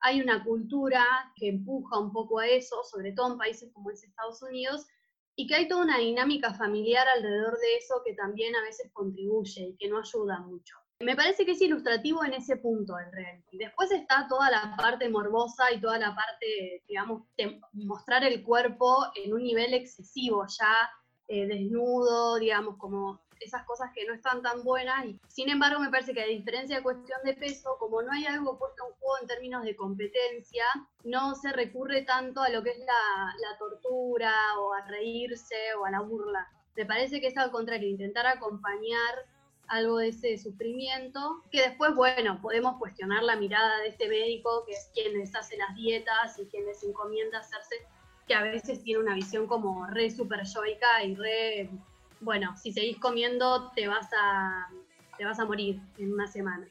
hay 0.00 0.22
una 0.22 0.42
cultura 0.44 1.04
que 1.36 1.48
empuja 1.48 1.98
un 1.98 2.12
poco 2.12 2.38
a 2.38 2.46
eso, 2.46 2.82
sobre 2.84 3.12
todo 3.12 3.32
en 3.32 3.38
países 3.38 3.70
como 3.72 3.90
es 3.90 4.02
Estados 4.02 4.42
Unidos, 4.42 4.86
y 5.36 5.46
que 5.46 5.56
hay 5.56 5.68
toda 5.68 5.82
una 5.82 5.98
dinámica 5.98 6.54
familiar 6.54 7.06
alrededor 7.16 7.58
de 7.58 7.76
eso 7.76 8.00
que 8.04 8.14
también 8.14 8.56
a 8.56 8.62
veces 8.62 8.90
contribuye 8.92 9.62
y 9.62 9.76
que 9.76 9.88
no 9.88 9.98
ayuda 9.98 10.40
mucho. 10.40 10.76
Me 11.04 11.14
parece 11.14 11.44
que 11.44 11.52
es 11.52 11.60
ilustrativo 11.60 12.24
en 12.24 12.32
ese 12.32 12.56
punto 12.56 12.98
el 12.98 13.12
reality. 13.12 13.58
Después 13.58 13.90
está 13.90 14.26
toda 14.26 14.50
la 14.50 14.74
parte 14.74 15.06
morbosa 15.10 15.70
y 15.70 15.78
toda 15.78 15.98
la 15.98 16.14
parte, 16.14 16.82
digamos, 16.88 17.24
de 17.36 17.60
mostrar 17.74 18.24
el 18.24 18.42
cuerpo 18.42 19.04
en 19.14 19.34
un 19.34 19.42
nivel 19.42 19.74
excesivo, 19.74 20.46
ya 20.48 20.90
eh, 21.28 21.46
desnudo, 21.46 22.36
digamos, 22.36 22.78
como 22.78 23.20
esas 23.38 23.66
cosas 23.66 23.90
que 23.94 24.06
no 24.06 24.14
están 24.14 24.40
tan 24.40 24.64
buenas. 24.64 25.04
Sin 25.28 25.50
embargo, 25.50 25.78
me 25.78 25.90
parece 25.90 26.14
que 26.14 26.22
a 26.22 26.26
diferencia 26.26 26.76
de 26.76 26.82
cuestión 26.82 27.20
de 27.22 27.34
peso, 27.34 27.76
como 27.78 28.00
no 28.00 28.10
hay 28.10 28.24
algo 28.24 28.58
puesto 28.58 28.86
en 28.86 28.94
juego 28.94 29.18
en 29.20 29.26
términos 29.26 29.62
de 29.62 29.76
competencia, 29.76 30.64
no 31.04 31.34
se 31.34 31.52
recurre 31.52 32.02
tanto 32.02 32.40
a 32.40 32.48
lo 32.48 32.62
que 32.62 32.70
es 32.70 32.78
la, 32.78 33.34
la 33.42 33.58
tortura 33.58 34.32
o 34.58 34.72
a 34.72 34.86
reírse 34.86 35.74
o 35.78 35.84
a 35.84 35.90
la 35.90 36.00
burla. 36.00 36.48
Me 36.76 36.86
parece 36.86 37.20
que 37.20 37.26
es 37.26 37.36
al 37.36 37.50
contrario, 37.50 37.90
intentar 37.90 38.26
acompañar 38.26 39.26
algo 39.68 39.98
de 39.98 40.08
ese 40.08 40.38
sufrimiento, 40.38 41.42
que 41.50 41.62
después, 41.62 41.94
bueno, 41.94 42.40
podemos 42.40 42.76
cuestionar 42.78 43.22
la 43.22 43.36
mirada 43.36 43.80
de 43.80 43.88
este 43.88 44.08
médico, 44.08 44.64
que 44.66 44.72
es 44.72 44.90
quien 44.94 45.18
les 45.18 45.34
hace 45.34 45.56
las 45.56 45.74
dietas 45.74 46.38
y 46.38 46.46
quien 46.46 46.66
les 46.66 46.82
encomienda 46.82 47.38
hacerse, 47.38 47.76
que 48.26 48.34
a 48.34 48.42
veces 48.42 48.82
tiene 48.82 49.00
una 49.00 49.14
visión 49.14 49.46
como 49.46 49.86
re 49.86 50.10
super 50.10 50.44
yoica 50.44 51.04
y 51.04 51.14
re, 51.14 51.70
bueno, 52.20 52.56
si 52.56 52.72
seguís 52.72 52.98
comiendo 52.98 53.70
te 53.72 53.88
vas 53.88 54.08
a, 54.16 54.68
te 55.18 55.24
vas 55.24 55.38
a 55.38 55.44
morir 55.44 55.80
en 55.98 56.12
una 56.12 56.26
semana. 56.26 56.66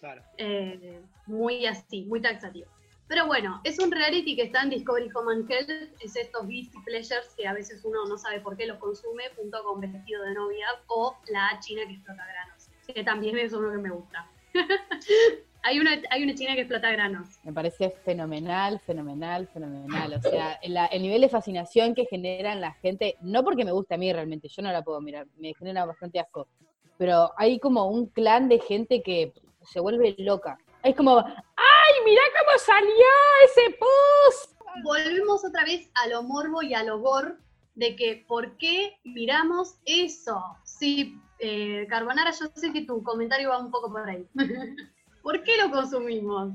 Claro. 0.00 0.22
Eh, 0.36 1.00
muy 1.26 1.66
así, 1.66 2.04
muy 2.04 2.20
taxativo. 2.20 2.73
Pero 3.06 3.26
bueno, 3.26 3.60
es 3.64 3.78
un 3.78 3.90
reality 3.90 4.34
que 4.34 4.42
está 4.42 4.62
en 4.62 4.70
Discovery 4.70 5.10
Home 5.14 5.32
and 5.34 5.50
Health, 5.50 5.70
es 6.00 6.16
estos 6.16 6.46
Beastie 6.46 6.80
Pleasures 6.84 7.34
que 7.36 7.46
a 7.46 7.52
veces 7.52 7.84
uno 7.84 8.06
no 8.06 8.16
sabe 8.16 8.40
por 8.40 8.56
qué 8.56 8.66
los 8.66 8.78
consume, 8.78 9.24
junto 9.36 9.62
con 9.62 9.80
Vestido 9.80 10.22
de 10.22 10.34
Novia 10.34 10.66
o 10.86 11.14
la 11.28 11.58
china 11.60 11.82
que 11.86 11.94
explota 11.94 12.24
granos, 12.26 12.70
que 12.86 13.04
también 13.04 13.36
es 13.38 13.52
uno 13.52 13.70
que 13.70 13.78
me 13.78 13.90
gusta. 13.90 14.30
hay, 15.62 15.80
una, 15.80 16.00
hay 16.10 16.22
una 16.22 16.34
china 16.34 16.54
que 16.54 16.62
explota 16.62 16.90
granos. 16.92 17.28
Me 17.42 17.52
parece 17.52 17.90
fenomenal, 17.90 18.80
fenomenal, 18.80 19.48
fenomenal. 19.48 20.14
O 20.14 20.22
sea, 20.22 20.58
el, 20.62 21.02
nivel 21.02 21.20
de 21.20 21.28
fascinación 21.28 21.94
que 21.94 22.06
generan 22.06 22.62
la 22.62 22.72
gente, 22.74 23.16
no 23.20 23.44
porque 23.44 23.66
me 23.66 23.72
guste 23.72 23.94
a 23.94 23.98
mí 23.98 24.10
realmente, 24.12 24.48
yo 24.48 24.62
no 24.62 24.72
la 24.72 24.82
puedo 24.82 25.00
mirar, 25.02 25.26
me 25.36 25.52
genera 25.54 25.84
bastante 25.84 26.20
asco, 26.20 26.48
pero 26.96 27.32
hay 27.36 27.58
como 27.58 27.86
un 27.86 28.06
clan 28.06 28.48
de 28.48 28.60
gente 28.60 29.02
que 29.02 29.34
se 29.62 29.80
vuelve 29.80 30.14
loca. 30.18 30.58
Es 30.84 30.94
como, 30.94 31.18
¡ay, 31.18 31.94
mira 32.04 32.20
cómo 32.38 32.58
salió 32.58 33.06
ese 33.46 33.74
pus! 33.78 34.54
Volvemos 34.84 35.42
otra 35.42 35.64
vez 35.64 35.90
a 35.94 36.08
lo 36.08 36.22
morbo 36.22 36.60
y 36.60 36.74
a 36.74 36.82
lo 36.82 36.98
gore 36.98 37.36
de 37.74 37.96
que 37.96 38.22
por 38.28 38.58
qué 38.58 38.98
miramos 39.02 39.78
eso. 39.86 40.44
Sí, 40.62 41.18
eh, 41.38 41.86
Carbonara, 41.88 42.32
yo 42.32 42.48
sé 42.54 42.70
que 42.70 42.82
tu 42.82 43.02
comentario 43.02 43.48
va 43.48 43.60
un 43.60 43.70
poco 43.70 43.90
por 43.90 44.06
ahí. 44.06 44.28
¿Por 45.22 45.42
qué 45.42 45.56
lo 45.56 45.70
consumimos? 45.70 46.52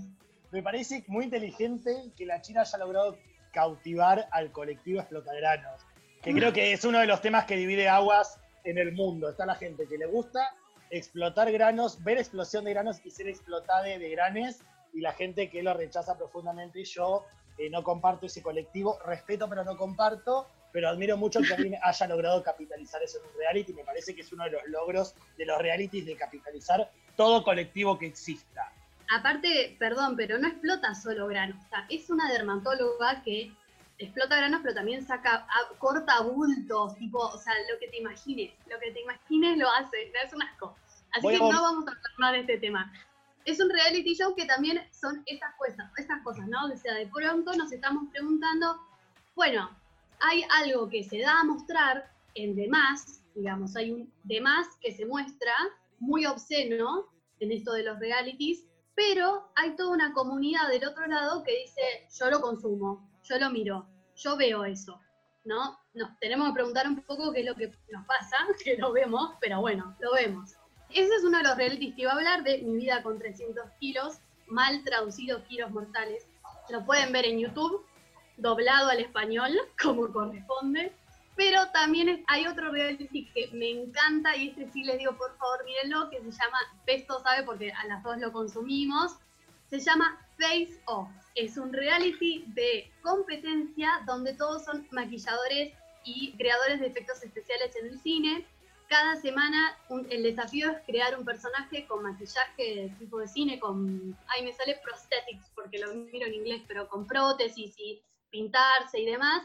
Me 0.52 0.62
parece 0.62 1.04
muy 1.08 1.24
inteligente 1.26 2.12
que 2.16 2.28
la 2.28 2.40
China 2.40 2.62
haya 2.62 2.78
logrado 2.78 3.18
cautivar 3.52 4.28
al 4.32 4.52
colectivo 4.52 5.00
explotagranos, 5.00 5.82
que 6.22 6.36
creo 6.36 6.54
que 6.54 6.72
es 6.74 6.86
uno 6.86 7.00
de 7.00 7.08
los 7.08 7.20
temas 7.24 7.46
que 7.46 7.56
divide 7.56 7.90
aguas 7.90 8.40
en 8.64 8.78
el 8.78 8.92
mundo. 8.92 9.28
Está 9.28 9.48
la 9.48 9.56
gente 9.56 9.88
que 9.88 9.98
le 9.98 10.06
gusta 10.06 10.56
explotar 10.90 11.52
granos, 11.52 12.04
ver 12.04 12.18
explosión 12.18 12.66
de 12.66 12.72
granos 12.72 13.02
y 13.04 13.12
ser 13.12 13.28
explotada 13.28 13.84
de 13.84 14.10
granes, 14.10 14.64
y 14.94 15.02
la 15.02 15.14
gente 15.14 15.50
que 15.50 15.64
lo 15.64 15.74
rechaza 15.74 16.18
profundamente. 16.18 16.84
Yo 16.84 17.26
eh, 17.58 17.70
no 17.70 17.84
comparto 17.84 18.26
ese 18.26 18.42
colectivo, 18.42 18.98
respeto 19.06 19.48
pero 19.50 19.64
no 19.64 19.78
comparto, 19.78 20.48
pero 20.72 20.90
admiro 20.90 21.18
mucho 21.18 21.42
que 21.42 21.54
alguien 21.54 21.76
haya 21.84 22.08
logrado 22.08 22.44
capitalizar 22.44 23.02
eso 23.04 23.20
en 23.20 23.30
un 23.30 23.38
reality. 23.38 23.74
Me 23.74 23.84
parece 23.84 24.16
que 24.16 24.22
es 24.22 24.32
uno 24.34 24.46
de 24.46 24.52
los 24.52 24.62
logros 24.68 25.16
de 25.38 25.46
los 25.46 25.58
realities 25.60 26.06
de 26.06 26.16
capitalizar 26.16 26.90
todo 27.16 27.44
colectivo 27.44 27.98
que 27.98 28.08
exista. 28.08 28.72
Aparte, 29.12 29.76
perdón, 29.80 30.16
pero 30.16 30.38
no 30.38 30.48
explota 30.48 30.94
solo 30.94 31.28
granos. 31.28 31.58
es 31.90 32.10
una 32.10 32.32
dermatóloga 32.32 33.24
que 33.24 33.52
explota 34.00 34.38
granos, 34.38 34.62
pero 34.64 34.74
también 34.74 35.06
saca, 35.06 35.46
corta 35.78 36.22
bultos, 36.22 36.96
tipo, 36.96 37.20
o 37.20 37.38
sea, 37.38 37.54
lo 37.72 37.78
que 37.80 37.90
te 37.90 37.98
imagines, 37.98 38.54
lo 38.68 38.80
que 38.80 38.92
te 38.92 39.02
imagines 39.02 39.58
lo 39.58 39.70
hace, 39.70 40.12
es 40.24 40.34
un 40.34 40.42
asco. 40.42 40.76
Así 41.12 41.28
que 41.28 41.38
no 41.38 41.62
vamos 41.62 41.88
a 41.88 41.92
hablar 41.92 42.12
más 42.18 42.32
de 42.34 42.40
este 42.40 42.58
tema. 42.58 42.92
Es 43.46 43.60
un 43.60 43.70
reality 43.70 44.16
show 44.16 44.36
que 44.36 44.46
también 44.46 44.80
son 44.92 45.22
estas 45.26 45.54
cosas, 45.56 45.92
estas 45.98 46.22
cosas, 46.24 46.48
¿no? 46.48 46.66
O 46.66 46.78
sea, 46.78 46.94
de 46.94 47.08
pronto 47.08 47.54
nos 47.54 47.72
estamos 47.72 48.10
preguntando, 48.12 48.80
bueno, 49.36 49.70
hay 50.22 50.44
algo 50.62 50.88
que 50.88 51.04
se 51.04 51.20
da 51.20 51.42
a 51.42 51.44
mostrar 51.44 52.12
en 52.36 52.56
demás, 52.56 53.22
digamos, 53.36 53.76
hay 53.76 53.92
un 53.92 54.14
demás 54.24 54.68
que 54.82 54.94
se 54.94 55.06
muestra 55.06 55.54
muy 56.00 56.26
obsceno 56.26 57.08
en 57.40 57.52
esto 57.52 57.74
de 57.74 57.84
los 57.84 58.00
realities, 58.00 58.66
pero 58.96 59.50
hay 59.56 59.76
toda 59.76 59.92
una 59.92 60.14
comunidad 60.14 60.70
del 60.70 60.86
otro 60.88 61.08
lado 61.08 61.44
que 61.44 61.58
dice, 61.58 61.82
yo 62.18 62.30
lo 62.30 62.42
consumo, 62.42 63.09
yo 63.30 63.38
lo 63.38 63.50
miro, 63.52 63.88
yo 64.16 64.36
veo 64.36 64.66
eso, 64.66 65.00
¿no? 65.46 65.78
Nos 65.94 66.18
tenemos 66.20 66.48
que 66.48 66.56
preguntar 66.56 66.88
un 66.88 67.02
poco 67.04 67.32
qué 67.32 67.42
es 67.42 67.46
lo 67.46 67.56
que 67.56 67.72
nos 67.92 68.06
pasa, 68.08 68.38
que 68.64 68.78
lo 68.78 68.92
vemos, 68.92 69.36
pero 69.40 69.62
bueno, 69.62 69.96
lo 70.00 70.14
vemos. 70.14 70.56
Ese 70.90 71.14
es 71.14 71.24
uno 71.24 71.38
de 71.38 71.44
los 71.44 71.56
realities 71.56 71.96
que 71.96 72.02
iba 72.02 72.12
a 72.12 72.16
hablar 72.16 72.44
de 72.44 72.64
Mi 72.64 72.78
vida 72.78 73.04
con 73.04 73.20
300 73.20 73.70
kilos, 73.80 74.20
mal 74.48 74.84
traducido 74.84 75.44
kilos 75.44 75.70
mortales. 75.70 76.26
Lo 76.70 76.84
pueden 76.84 77.12
ver 77.12 77.26
en 77.26 77.40
YouTube, 77.40 77.86
doblado 78.38 78.90
al 78.90 79.00
español, 79.00 79.52
como 79.82 80.12
corresponde. 80.12 80.92
Pero 81.36 81.70
también 81.72 82.26
hay 82.28 82.48
otro 82.48 82.72
reality 82.72 83.30
que 83.32 83.50
me 83.54 83.70
encanta 83.70 84.36
y 84.36 84.50
este 84.50 84.70
sí 84.72 84.84
les 84.84 84.98
digo, 84.98 85.16
por 85.16 85.38
favor, 85.38 85.64
mírenlo, 85.64 86.10
que 86.10 86.18
se 86.18 86.32
llama, 86.32 86.58
Pesto 86.86 87.22
sabe 87.22 87.44
porque 87.44 87.72
a 87.72 87.86
las 87.86 88.04
dos 88.04 88.18
lo 88.18 88.34
consumimos, 88.34 89.16
se 89.70 89.80
llama 89.80 90.20
Face 90.38 90.82
Off 90.86 91.10
es 91.36 91.58
un 91.58 91.74
reality 91.74 92.44
de 92.48 92.92
competencia 93.02 94.02
donde 94.06 94.34
todos 94.34 94.66
son 94.66 94.88
maquilladores 94.92 95.74
y 96.04 96.34
creadores 96.38 96.80
de 96.80 96.88
efectos 96.88 97.24
especiales 97.24 97.76
en 97.76 97.88
el 97.88 98.00
cine. 98.00 98.46
cada 98.88 99.16
semana 99.18 99.78
el 100.10 100.24
desafío 100.24 100.72
es 100.72 100.78
crear 100.88 101.18
un 101.18 101.24
personaje 101.24 101.86
con 101.86 102.02
maquillaje 102.02 102.92
tipo 102.98 103.20
de 103.20 103.28
cine, 103.28 103.60
con, 103.60 104.18
ay 104.28 104.44
me 104.44 104.52
sale 104.54 104.80
prosthetics 104.84 105.52
porque 105.54 105.78
lo 105.78 105.94
miro 105.94 106.26
en 106.26 106.34
inglés, 106.34 106.64
pero 106.68 106.88
con 106.88 107.06
prótesis 107.06 107.76
y 107.78 108.02
pintarse 108.32 109.00
y 109.00 109.06
demás. 109.06 109.44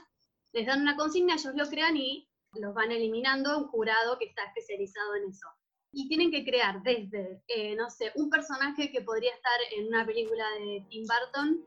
Les 0.53 0.67
dan 0.67 0.81
una 0.81 0.97
consigna, 0.97 1.35
ellos 1.35 1.55
lo 1.55 1.69
crean 1.69 1.97
y 1.97 2.27
los 2.55 2.75
van 2.75 2.93
eliminando 2.93 3.59
un 3.59 3.67
jurado 3.67 4.19
que 4.19 4.27
está 4.27 4.45
especializado 4.45 5.17
en 5.17 5.31
eso. 5.31 5.49
Y 5.93 6.09
tienen 6.09 6.31
que 6.31 6.45
crear 6.45 6.83
desde, 6.83 7.43
eh, 7.49 7.75
no 7.77 7.91
sé, 7.91 8.13
un 8.17 8.31
personaje 8.31 8.91
que 8.91 9.03
podría 9.03 9.33
estar 9.35 9.61
en 9.77 9.89
una 9.89 10.07
película 10.07 10.45
de 10.59 10.85
Tim 10.89 11.05
Burton, 11.07 11.65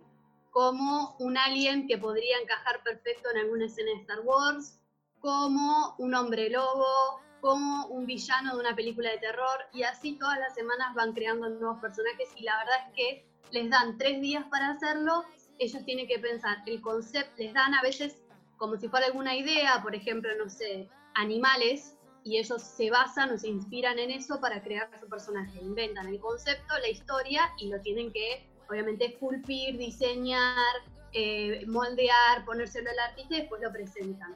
como 0.58 1.16
un 1.20 1.38
alien 1.38 1.86
que 1.86 2.00
podría 2.00 2.40
encajar 2.40 2.82
perfecto 2.82 3.30
en 3.30 3.38
alguna 3.38 3.68
escena 3.68 3.92
de 3.92 3.98
Star 3.98 4.22
Wars, 4.22 4.80
como 5.20 5.94
un 6.00 6.16
hombre 6.16 6.50
lobo, 6.50 7.22
como 7.42 7.86
un 7.90 8.08
villano 8.08 8.56
de 8.56 8.62
una 8.62 8.76
película 8.76 9.12
de 9.12 9.20
terror, 9.20 9.60
y 9.72 9.84
así 9.84 10.18
todas 10.18 10.40
las 10.40 10.56
semanas 10.56 10.96
van 10.96 11.14
creando 11.14 11.48
nuevos 11.48 11.80
personajes 11.80 12.30
y 12.36 12.42
la 12.42 12.58
verdad 12.58 12.76
es 12.88 12.96
que 12.96 13.26
les 13.52 13.70
dan 13.70 14.00
tres 14.00 14.20
días 14.20 14.46
para 14.50 14.72
hacerlo, 14.72 15.26
ellos 15.60 15.86
tienen 15.86 16.08
que 16.08 16.18
pensar 16.18 16.58
el 16.66 16.82
concepto, 16.82 17.36
les 17.38 17.54
dan 17.54 17.76
a 17.76 17.84
veces 17.84 18.24
como 18.58 18.78
si 18.78 18.90
fuera 18.90 19.06
alguna 19.06 19.36
idea, 19.36 19.84
por 19.84 19.94
ejemplo, 19.94 20.32
no 20.44 20.50
sé, 20.50 20.90
animales, 21.14 21.96
y 22.24 22.40
ellos 22.40 22.64
se 22.64 22.90
basan 22.90 23.32
o 23.32 23.38
se 23.38 23.48
inspiran 23.48 24.00
en 24.00 24.10
eso 24.10 24.42
para 24.42 24.64
crear 24.64 24.90
su 25.00 25.08
personaje. 25.08 25.60
Inventan 25.62 26.08
el 26.08 26.20
concepto, 26.20 26.78
la 26.80 26.90
historia 26.90 27.54
y 27.60 27.70
lo 27.70 27.80
tienen 27.82 28.12
que, 28.12 28.47
obviamente, 28.70 29.06
esculpir, 29.06 29.78
diseñar, 29.78 30.76
eh, 31.14 31.64
moldear, 31.68 32.46
ponérselo 32.46 32.90
al 32.90 33.00
artista 33.00 33.36
y 33.36 33.40
después 33.42 33.62
lo 33.62 33.72
presentan. 33.72 34.36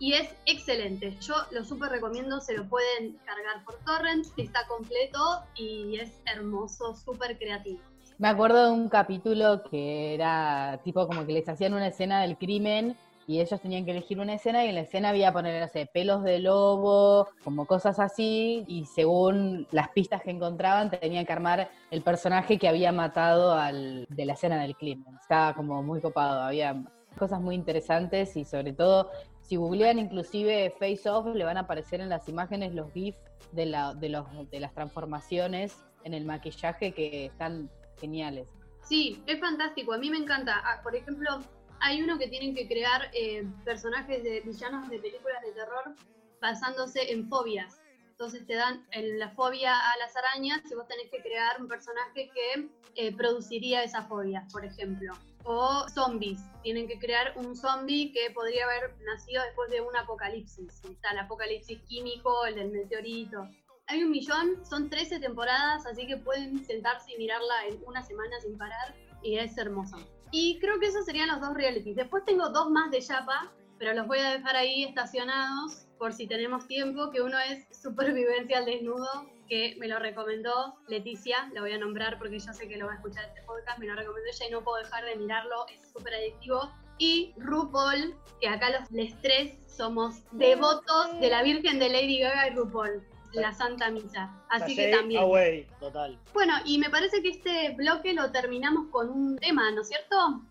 Y 0.00 0.12
es 0.12 0.28
excelente. 0.46 1.16
Yo 1.20 1.34
lo 1.50 1.64
súper 1.64 1.90
recomiendo, 1.90 2.40
se 2.40 2.56
lo 2.56 2.68
pueden 2.68 3.18
cargar 3.24 3.64
por 3.64 3.76
torrent, 3.84 4.26
está 4.36 4.66
completo 4.66 5.42
y 5.56 5.98
es 5.98 6.12
hermoso, 6.26 6.94
súper 6.94 7.36
creativo. 7.38 7.80
Me 8.18 8.28
acuerdo 8.28 8.66
de 8.66 8.72
un 8.72 8.88
capítulo 8.88 9.62
que 9.62 10.14
era 10.14 10.80
tipo 10.84 11.06
como 11.06 11.24
que 11.24 11.32
les 11.32 11.48
hacían 11.48 11.74
una 11.74 11.88
escena 11.88 12.22
del 12.22 12.36
crimen 12.36 12.96
y 13.28 13.42
ellos 13.42 13.60
tenían 13.60 13.84
que 13.84 13.90
elegir 13.90 14.18
una 14.20 14.32
escena 14.32 14.64
y 14.64 14.70
en 14.70 14.74
la 14.74 14.80
escena 14.80 15.10
había 15.10 15.34
poner, 15.34 15.60
no 15.60 15.86
pelos 15.92 16.24
de 16.24 16.38
lobo, 16.38 17.28
como 17.44 17.66
cosas 17.66 17.98
así, 18.00 18.64
y 18.66 18.86
según 18.86 19.66
las 19.70 19.90
pistas 19.90 20.22
que 20.22 20.30
encontraban 20.30 20.90
tenían 20.90 21.26
que 21.26 21.32
armar 21.34 21.70
el 21.90 22.00
personaje 22.00 22.58
que 22.58 22.66
había 22.66 22.90
matado 22.90 23.52
al, 23.52 24.06
de 24.08 24.24
la 24.24 24.32
escena 24.32 24.62
del 24.62 24.74
crimen. 24.76 25.14
Estaba 25.20 25.52
como 25.52 25.82
muy 25.82 26.00
copado, 26.00 26.40
había 26.40 26.82
cosas 27.18 27.38
muy 27.38 27.54
interesantes 27.54 28.34
y 28.34 28.46
sobre 28.46 28.72
todo 28.72 29.10
si 29.42 29.56
googlean 29.56 29.98
inclusive 29.98 30.74
Face 30.78 31.06
Off 31.10 31.26
le 31.34 31.44
van 31.44 31.58
a 31.58 31.60
aparecer 31.60 32.00
en 32.00 32.08
las 32.08 32.30
imágenes 32.30 32.74
los 32.74 32.90
GIFs 32.94 33.20
de, 33.52 33.66
la, 33.66 33.92
de, 33.92 34.08
los, 34.08 34.24
de 34.50 34.58
las 34.58 34.72
transformaciones 34.72 35.76
en 36.04 36.14
el 36.14 36.24
maquillaje 36.24 36.92
que 36.92 37.26
están 37.26 37.68
geniales. 38.00 38.48
Sí, 38.80 39.22
es 39.26 39.38
fantástico, 39.38 39.92
a 39.92 39.98
mí 39.98 40.08
me 40.08 40.16
encanta. 40.16 40.62
Ah, 40.64 40.80
por 40.82 40.96
ejemplo, 40.96 41.40
hay 41.80 42.02
uno 42.02 42.18
que 42.18 42.28
tienen 42.28 42.54
que 42.54 42.66
crear 42.66 43.10
eh, 43.12 43.46
personajes 43.64 44.22
de 44.22 44.40
villanos 44.40 44.88
de 44.88 44.98
películas 44.98 45.42
de 45.42 45.52
terror 45.52 45.94
basándose 46.40 47.12
en 47.12 47.28
fobias. 47.28 47.80
Entonces 48.10 48.46
te 48.46 48.54
dan 48.54 48.84
la 48.92 49.30
fobia 49.30 49.78
a 49.78 49.96
las 49.98 50.16
arañas 50.16 50.60
y 50.70 50.74
vos 50.74 50.88
tenés 50.88 51.08
que 51.08 51.22
crear 51.22 51.60
un 51.60 51.68
personaje 51.68 52.30
que 52.34 52.68
eh, 52.96 53.14
produciría 53.16 53.84
esa 53.84 54.02
fobia, 54.02 54.44
por 54.52 54.64
ejemplo. 54.64 55.14
O 55.44 55.88
zombies. 55.88 56.40
Tienen 56.64 56.88
que 56.88 56.98
crear 56.98 57.32
un 57.36 57.56
zombie 57.56 58.12
que 58.12 58.32
podría 58.32 58.64
haber 58.64 58.96
nacido 59.04 59.42
después 59.44 59.70
de 59.70 59.80
un 59.80 59.96
apocalipsis. 59.96 60.84
Está 60.84 61.12
el 61.12 61.18
apocalipsis 61.20 61.80
químico, 61.82 62.44
el 62.44 62.56
del 62.56 62.72
meteorito. 62.72 63.48
Hay 63.86 64.02
un 64.02 64.10
millón, 64.10 64.66
son 64.66 64.90
13 64.90 65.20
temporadas, 65.20 65.86
así 65.86 66.06
que 66.06 66.16
pueden 66.16 66.64
sentarse 66.64 67.12
y 67.12 67.18
mirarla 67.18 67.66
en 67.68 67.80
una 67.86 68.02
semana 68.02 68.38
sin 68.40 68.58
parar 68.58 68.96
y 69.22 69.38
es 69.38 69.56
hermosa. 69.56 69.96
Y 70.30 70.58
creo 70.60 70.78
que 70.78 70.86
esos 70.86 71.04
serían 71.04 71.28
los 71.28 71.40
dos 71.40 71.54
realities. 71.54 71.96
Después 71.96 72.24
tengo 72.24 72.48
dos 72.50 72.70
más 72.70 72.90
de 72.90 73.00
Yapa, 73.00 73.52
pero 73.78 73.94
los 73.94 74.06
voy 74.06 74.18
a 74.18 74.32
dejar 74.32 74.56
ahí 74.56 74.84
estacionados 74.84 75.86
por 75.98 76.12
si 76.12 76.26
tenemos 76.26 76.66
tiempo, 76.66 77.10
que 77.10 77.20
uno 77.20 77.38
es 77.38 77.66
Supervivencia 77.76 78.58
al 78.58 78.66
Desnudo, 78.66 79.30
que 79.48 79.76
me 79.78 79.88
lo 79.88 79.98
recomendó 79.98 80.76
Leticia, 80.86 81.48
la 81.52 81.60
voy 81.60 81.72
a 81.72 81.78
nombrar 81.78 82.18
porque 82.18 82.38
yo 82.38 82.52
sé 82.52 82.68
que 82.68 82.76
lo 82.76 82.86
va 82.86 82.92
a 82.92 82.96
escuchar 82.96 83.24
este 83.24 83.42
podcast, 83.42 83.78
me 83.78 83.86
lo 83.86 83.94
recomendó 83.94 84.28
ella 84.30 84.46
y 84.46 84.50
no 84.50 84.62
puedo 84.62 84.82
dejar 84.82 85.04
de 85.04 85.16
mirarlo, 85.16 85.66
es 85.68 85.90
súper 85.92 86.14
adictivo. 86.14 86.70
Y 86.98 87.32
RuPaul, 87.36 88.14
que 88.40 88.48
acá 88.48 88.70
los, 88.70 88.90
los 88.90 89.22
tres 89.22 89.54
somos 89.66 90.22
devotos 90.32 91.20
de 91.20 91.28
la 91.30 91.42
Virgen 91.42 91.78
de 91.78 91.88
Lady 91.88 92.18
Gaga 92.18 92.48
y 92.48 92.54
RuPaul 92.54 93.02
la 93.32 93.52
Santa 93.52 93.90
Misa. 93.90 94.30
Así 94.48 94.74
que 94.74 94.90
también. 94.90 95.66
total. 95.80 96.18
Bueno, 96.32 96.54
y 96.64 96.78
me 96.78 96.90
parece 96.90 97.22
que 97.22 97.30
este 97.30 97.74
bloque 97.76 98.12
lo 98.14 98.30
terminamos 98.30 98.88
con 98.90 99.10
un 99.10 99.38
tema, 99.38 99.70
¿no 99.70 99.82
es 99.82 99.88
cierto? 99.88 100.42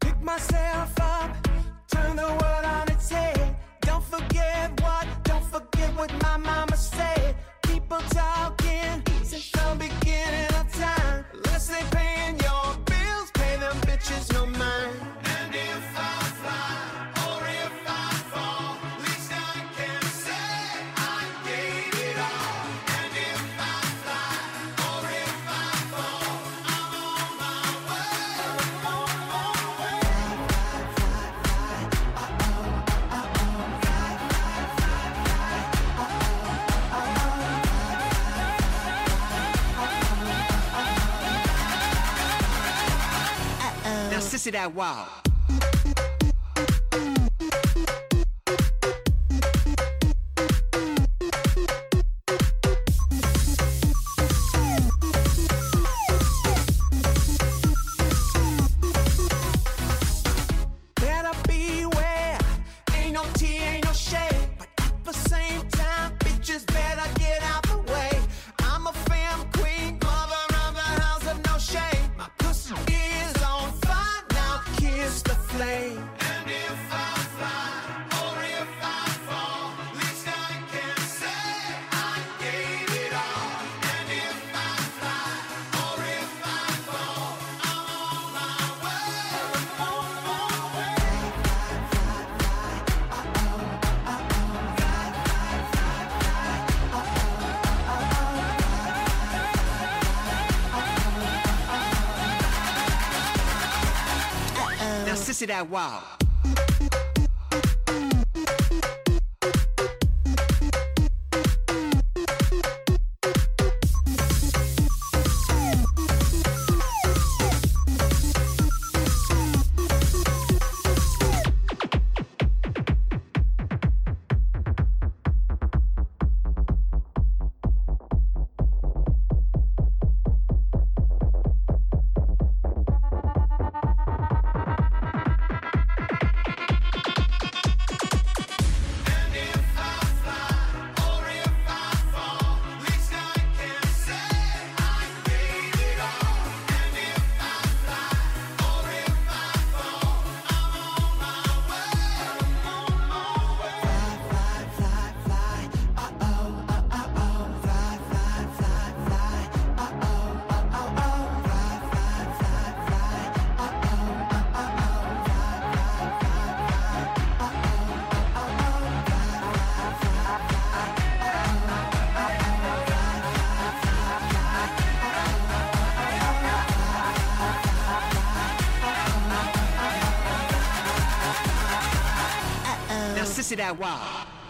Pick 0.00 0.16
myself 0.22 0.92
up, 1.00 1.30
turn 1.88 2.16
the 2.16 2.22
world 2.22 2.64
on 2.64 2.88
its 2.90 3.10
head. 3.10 3.56
Don't 3.82 4.04
forget 4.04 4.80
what, 4.82 5.06
don't 5.24 5.44
forget 5.44 5.94
what 5.96 6.12
my 6.22 6.36
mama 6.36 6.76
said. 6.76 7.36
People 7.62 7.98
talking 8.10 8.59
no 14.28 14.44
mind. 14.46 14.99
that 44.50 44.74
wow. 44.74 45.19
to 105.40 105.46
that 105.46 105.70
wow. 105.70 106.02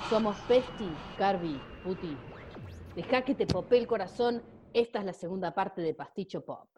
Somos 0.09 0.37
Pesti, 0.49 0.89
Carby, 1.19 1.61
Puti. 1.85 2.17
Deja 2.95 3.23
que 3.23 3.35
te 3.35 3.47
popee 3.47 3.79
el 3.79 3.87
corazón. 3.87 4.43
Esta 4.73 5.01
es 5.01 5.05
la 5.05 5.13
segunda 5.13 5.53
parte 5.53 5.83
de 5.83 5.93
Pasticho 5.93 6.43
Pop. 6.43 6.69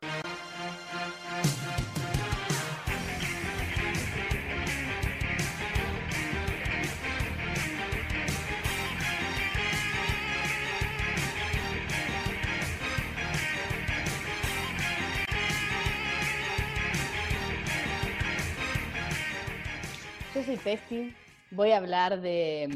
Yo 20.35 20.42
soy 20.42 20.57
Pesti, 20.57 21.14
voy 21.53 21.71
a 21.73 21.77
hablar 21.79 22.21
de 22.21 22.69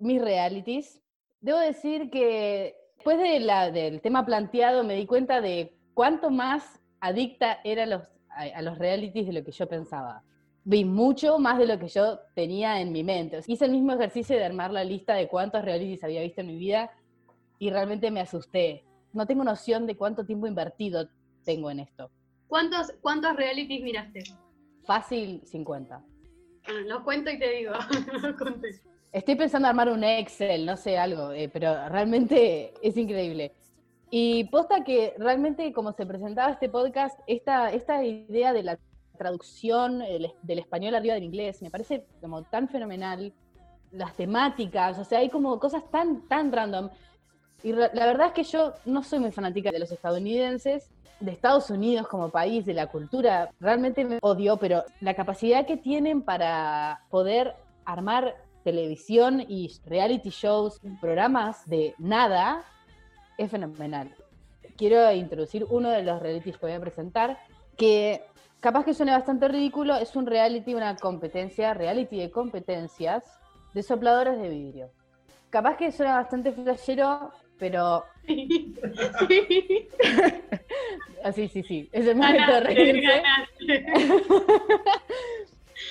mm, 0.00 0.04
mis 0.04 0.20
realities. 0.20 1.00
Debo 1.40 1.58
decir 1.58 2.10
que 2.10 2.74
después 2.96 3.18
de 3.18 3.40
la- 3.40 3.70
del 3.70 4.00
tema 4.00 4.24
planteado 4.26 4.84
me 4.84 4.94
di 4.94 5.06
cuenta 5.06 5.40
de 5.40 5.76
cuánto 5.94 6.30
más 6.30 6.80
adicta 7.00 7.58
era 7.64 7.84
a 7.84 7.86
los, 7.86 8.02
a, 8.30 8.42
a 8.58 8.62
los 8.62 8.78
realities 8.78 9.26
de 9.26 9.32
lo 9.32 9.44
que 9.44 9.52
yo 9.52 9.68
pensaba. 9.68 10.22
Vi 10.64 10.84
mucho 10.84 11.38
más 11.38 11.58
de 11.58 11.66
lo 11.66 11.78
que 11.78 11.86
yo 11.88 12.18
tenía 12.34 12.80
en 12.80 12.90
mi 12.90 13.04
mente. 13.04 13.38
Hice 13.46 13.66
el 13.66 13.70
mismo 13.70 13.92
ejercicio 13.92 14.36
de 14.36 14.44
armar 14.44 14.72
la 14.72 14.82
lista 14.82 15.14
de 15.14 15.28
cuántos 15.28 15.64
realities 15.64 16.02
había 16.02 16.22
visto 16.22 16.40
en 16.40 16.48
mi 16.48 16.56
vida 16.58 16.90
y 17.60 17.70
realmente 17.70 18.10
me 18.10 18.20
asusté. 18.20 18.84
No 19.12 19.26
tengo 19.26 19.44
noción 19.44 19.86
de 19.86 19.96
cuánto 19.96 20.26
tiempo 20.26 20.46
invertido 20.48 21.08
tengo 21.44 21.70
en 21.70 21.80
esto. 21.80 22.10
¿Cuántos, 22.48 22.92
¿Cuántos 23.00 23.36
realities 23.36 23.82
miraste? 23.82 24.24
Fácil 24.84 25.42
50. 25.44 26.02
Los 26.86 27.02
cuento 27.02 27.30
y 27.30 27.38
te 27.38 27.50
digo. 27.50 27.72
Estoy 29.12 29.34
pensando 29.36 29.68
armar 29.68 29.88
un 29.88 30.04
Excel, 30.04 30.66
no 30.66 30.76
sé, 30.76 30.98
algo, 30.98 31.32
eh, 31.32 31.48
pero 31.52 31.88
realmente 31.88 32.74
es 32.82 32.96
increíble. 32.96 33.52
Y 34.10 34.44
posta 34.44 34.84
que 34.84 35.14
realmente 35.18 35.72
como 35.72 35.92
se 35.92 36.06
presentaba 36.06 36.52
este 36.52 36.68
podcast, 36.68 37.18
esta, 37.26 37.70
esta 37.72 38.04
idea 38.04 38.52
de 38.52 38.62
la 38.62 38.78
traducción 39.18 40.02
el- 40.02 40.32
del 40.42 40.58
español 40.58 40.94
arriba 40.94 41.14
del 41.14 41.24
inglés 41.24 41.62
me 41.62 41.70
parece 41.70 42.06
como 42.20 42.42
tan 42.42 42.68
fenomenal. 42.68 43.32
Las 43.92 44.14
temáticas, 44.14 44.98
o 44.98 45.04
sea, 45.04 45.20
hay 45.20 45.30
como 45.30 45.58
cosas 45.58 45.88
tan, 45.90 46.28
tan 46.28 46.52
random. 46.52 46.90
Y 47.62 47.72
la 47.72 47.88
verdad 47.88 48.28
es 48.28 48.32
que 48.32 48.44
yo 48.44 48.74
no 48.84 49.02
soy 49.02 49.18
muy 49.18 49.32
fanática 49.32 49.70
de 49.70 49.78
los 49.78 49.90
estadounidenses, 49.90 50.90
de 51.20 51.32
Estados 51.32 51.70
Unidos 51.70 52.06
como 52.08 52.28
país, 52.28 52.66
de 52.66 52.74
la 52.74 52.88
cultura, 52.88 53.50
realmente 53.60 54.04
me 54.04 54.18
odio, 54.20 54.56
pero 54.58 54.84
la 55.00 55.14
capacidad 55.14 55.66
que 55.66 55.76
tienen 55.76 56.22
para 56.22 57.02
poder 57.10 57.54
armar 57.84 58.36
televisión 58.64 59.40
y 59.40 59.72
reality 59.86 60.30
shows, 60.30 60.80
programas 61.00 61.66
de 61.68 61.94
nada, 61.98 62.64
es 63.38 63.50
fenomenal. 63.50 64.14
Quiero 64.76 65.10
introducir 65.12 65.64
uno 65.70 65.88
de 65.88 66.02
los 66.02 66.20
realities 66.20 66.58
que 66.58 66.66
voy 66.66 66.74
a 66.74 66.80
presentar, 66.80 67.38
que 67.76 68.22
capaz 68.60 68.84
que 68.84 68.92
suene 68.92 69.12
bastante 69.12 69.48
ridículo, 69.48 69.96
es 69.96 70.14
un 70.16 70.26
reality, 70.26 70.74
una 70.74 70.96
competencia, 70.96 71.72
reality 71.72 72.18
de 72.18 72.30
competencias 72.30 73.24
de 73.72 73.82
sopladores 73.82 74.38
de 74.38 74.48
vidrio. 74.48 74.90
Capaz 75.48 75.76
que 75.76 75.92
suena 75.92 76.16
bastante 76.16 76.52
flashero, 76.52 77.30
pero 77.58 78.04
Sí. 78.26 78.74
así 81.24 81.48
sí, 81.48 81.62
sí, 81.62 81.88
es 81.92 82.06
el 82.06 82.16
momento 82.16 82.52
de 82.54 82.60
Ganaste, 82.60 82.74
reírse. 82.74 83.22
ganaste. 83.22 83.86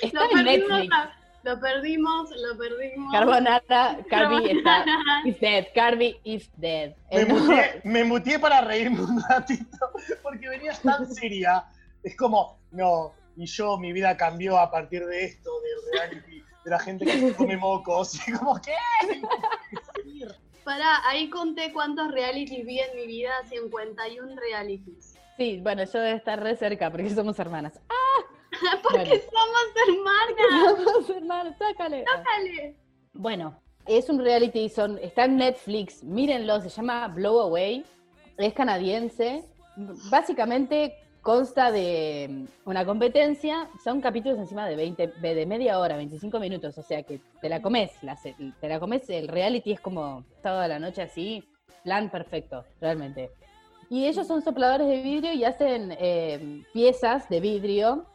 Está 0.01 0.19
Lo 0.19 0.25
en 0.25 0.31
perdimos, 0.45 0.69
Netflix. 0.69 0.93
a- 0.95 1.13
lo 1.43 1.59
perdimos, 1.59 2.29
lo 2.31 2.57
perdimos. 2.57 3.11
Carbonara, 3.13 3.99
Carby 4.09 4.49
está 4.49 4.83
is 5.25 5.39
dead, 5.39 5.67
Carby 5.75 6.19
is 6.23 6.49
dead. 6.57 6.95
Me 7.11 7.23
no, 7.25 7.35
muteé, 7.35 7.81
me 7.83 8.03
muteé 8.03 8.39
para 8.39 8.61
reírme 8.61 9.01
un 9.01 9.21
ratito 9.29 9.77
porque 10.23 10.49
venías 10.49 10.81
tan 10.81 11.05
seria. 11.13 11.65
Es 12.01 12.17
como, 12.17 12.57
no, 12.71 13.13
y 13.37 13.45
yo, 13.45 13.77
mi 13.77 13.93
vida 13.93 14.17
cambió 14.17 14.57
a 14.57 14.71
partir 14.71 15.05
de 15.05 15.25
esto, 15.25 15.51
de 15.61 15.69
reality, 15.99 16.43
de 16.63 16.71
la 16.71 16.79
gente 16.79 17.05
que 17.05 17.11
se 17.19 17.35
come 17.35 17.57
mocos. 17.57 18.19
Y 18.27 18.31
como, 18.31 18.59
¿qué? 18.59 18.73
Pará, 20.65 21.07
ahí 21.07 21.29
conté 21.29 21.71
cuántos 21.71 22.11
realities 22.11 22.65
vi 22.65 22.79
en 22.79 22.95
mi 22.95 23.05
vida, 23.05 23.31
51 23.47 24.35
realities. 24.35 25.15
Sí, 25.37 25.59
bueno, 25.61 25.83
yo 25.83 25.99
debo 25.99 26.17
estar 26.17 26.41
re 26.41 26.55
cerca 26.55 26.89
porque 26.91 27.09
somos 27.11 27.37
hermanas. 27.39 27.79
Porque 28.83 28.99
Bueno. 28.99 29.21
somos 29.31 29.65
hermanas. 29.87 30.83
Somos 30.93 31.09
hermanas, 31.09 31.57
sácale. 31.57 32.05
Dale. 32.05 32.75
Bueno, 33.11 33.59
es 33.85 34.09
un 34.09 34.17
reality, 34.17 34.69
son, 34.69 34.97
está 34.99 35.25
en 35.25 35.35
Netflix, 35.35 36.01
mírenlo, 36.05 36.61
se 36.61 36.69
llama 36.69 37.09
Blow 37.09 37.41
Away, 37.41 37.83
es 38.37 38.53
canadiense. 38.53 39.43
Básicamente 40.09 40.95
consta 41.25 41.71
de 41.71 42.27
mm, 42.29 42.69
una 42.69 42.85
competencia, 42.85 43.67
son 43.83 43.99
capítulos 43.99 44.37
encima 44.37 44.67
de 44.67 44.75
20, 44.75 45.07
de 45.07 45.45
media 45.47 45.79
hora, 45.79 45.97
25 45.97 46.39
minutos, 46.39 46.77
o 46.77 46.83
sea 46.83 47.01
que 47.01 47.19
te 47.41 47.49
la 47.49 47.63
comes, 47.63 47.91
la 48.03 48.15
te 48.15 48.69
la 48.69 48.79
comes, 48.79 49.09
el 49.09 49.27
reality 49.27 49.71
es 49.71 49.79
como 49.79 50.23
sábado 50.43 50.61
de 50.61 50.67
la 50.67 50.77
noche 50.77 51.01
así, 51.01 51.43
plan 51.83 52.11
perfecto, 52.11 52.63
realmente. 52.79 53.31
Y 53.89 54.05
ellos 54.05 54.27
son 54.27 54.43
sopladores 54.43 54.87
de 54.87 55.01
vidrio 55.01 55.33
y 55.33 55.43
hacen 55.43 55.97
eh, 55.99 56.63
piezas 56.71 57.27
de 57.27 57.39
vidrio 57.39 58.05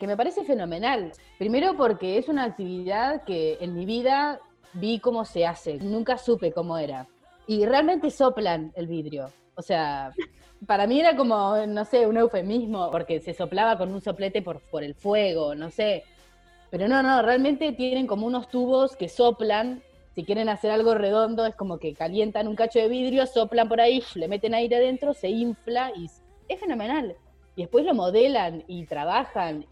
que 0.00 0.08
me 0.08 0.16
parece 0.16 0.42
fenomenal. 0.42 1.12
Primero 1.38 1.76
porque 1.76 2.18
es 2.18 2.28
una 2.28 2.42
actividad 2.42 3.22
que 3.22 3.58
en 3.60 3.74
mi 3.74 3.86
vida 3.86 4.40
vi 4.72 4.98
cómo 4.98 5.24
se 5.24 5.46
hace, 5.46 5.76
nunca 5.76 6.18
supe 6.18 6.50
cómo 6.50 6.78
era. 6.78 7.06
Y 7.46 7.64
realmente 7.64 8.10
soplan 8.10 8.72
el 8.74 8.88
vidrio. 8.88 9.30
O 9.54 9.62
sea, 9.62 10.12
para 10.66 10.86
mí 10.86 11.00
era 11.00 11.16
como, 11.16 11.56
no 11.66 11.84
sé, 11.84 12.06
un 12.06 12.16
eufemismo, 12.16 12.90
porque 12.90 13.20
se 13.20 13.34
soplaba 13.34 13.76
con 13.76 13.92
un 13.92 14.00
soplete 14.00 14.42
por, 14.42 14.60
por 14.70 14.82
el 14.84 14.94
fuego, 14.94 15.54
no 15.54 15.70
sé. 15.70 16.04
Pero 16.70 16.88
no, 16.88 17.02
no, 17.02 17.22
realmente 17.22 17.72
tienen 17.72 18.06
como 18.06 18.26
unos 18.26 18.48
tubos 18.48 18.96
que 18.96 19.08
soplan. 19.08 19.82
Si 20.14 20.24
quieren 20.24 20.48
hacer 20.48 20.70
algo 20.70 20.94
redondo, 20.94 21.44
es 21.44 21.54
como 21.54 21.78
que 21.78 21.94
calientan 21.94 22.48
un 22.48 22.56
cacho 22.56 22.78
de 22.78 22.88
vidrio, 22.88 23.26
soplan 23.26 23.68
por 23.68 23.80
ahí, 23.80 24.02
le 24.14 24.28
meten 24.28 24.54
aire 24.54 24.76
adentro, 24.76 25.12
se 25.12 25.28
infla 25.28 25.92
y 25.94 26.06
es 26.48 26.58
fenomenal. 26.60 27.14
Y 27.54 27.62
después 27.62 27.84
lo 27.84 27.94
modelan 27.94 28.64
y 28.66 28.86
trabajan. 28.86 29.66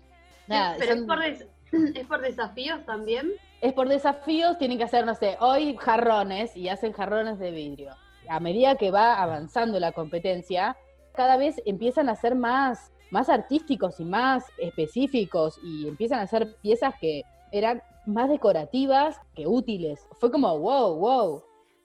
Nada, 0.47 0.77
Pero 0.79 0.95
es 0.95 1.03
por, 1.03 1.21
des- 1.21 1.47
es 1.99 2.07
por 2.07 2.21
desafíos 2.21 2.85
también. 2.85 3.33
es 3.63 3.73
por 3.73 3.89
desafíos, 3.89 4.59
tienen 4.59 4.77
que 4.79 4.85
hacer, 4.85 5.07
no 5.07 5.15
sé, 5.15 5.37
hoy 5.41 5.77
jarrones 5.79 6.55
y 6.57 6.69
hacen 6.69 6.93
jarrones 6.93 7.39
de 7.39 7.51
vidrio. 7.51 7.91
A 8.29 8.41
medida 8.41 8.77
que 8.77 8.91
va 8.91 9.23
avanzando 9.23 9.79
la 9.81 9.93
competencia, 9.93 10.77
cada 11.15 11.37
vez 11.37 11.61
empiezan 11.65 12.09
a 12.09 12.17
ser 12.17 12.35
más, 12.35 12.93
más 13.11 13.29
artísticos 13.29 14.01
y 14.01 14.05
más 14.05 14.45
específicos 14.59 15.59
y 15.63 15.89
empiezan 15.89 16.21
a 16.21 16.23
hacer 16.23 16.57
piezas 16.63 16.95
que 17.01 17.23
eran 17.53 17.83
más 18.07 18.29
decorativas 18.29 19.21
que 19.35 19.47
útiles. 19.47 20.07
Fue 20.19 20.31
como, 20.31 20.59
wow, 20.59 20.97
wow, 20.97 21.43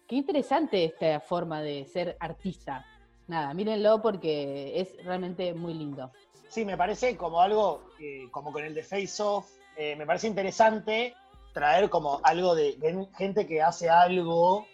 qué 0.07 0.15
interesante 0.15 0.85
esta 0.85 1.19
forma 1.19 1.61
de 1.61 1.85
ser 1.85 2.17
artista. 2.19 2.85
Nada, 3.27 3.53
mírenlo 3.53 4.01
porque 4.01 4.79
es 4.79 5.05
realmente 5.05 5.53
muy 5.53 5.75
lindo. 5.75 6.11
Sí, 6.47 6.65
me 6.65 6.75
parece 6.75 7.15
como 7.15 7.41
algo, 7.41 7.83
como 8.31 8.51
con 8.51 8.65
el 8.65 8.73
de 8.73 8.81
Face 8.81 9.21
Off, 9.21 9.51
eh, 9.77 9.95
me 9.95 10.07
parece 10.07 10.27
interesante 10.27 11.13
traer 11.53 11.89
como 11.89 12.19
algo 12.23 12.55
de 12.55 13.07
gente 13.15 13.45
que 13.45 13.61
hace 13.61 13.89
algo, 13.89 14.65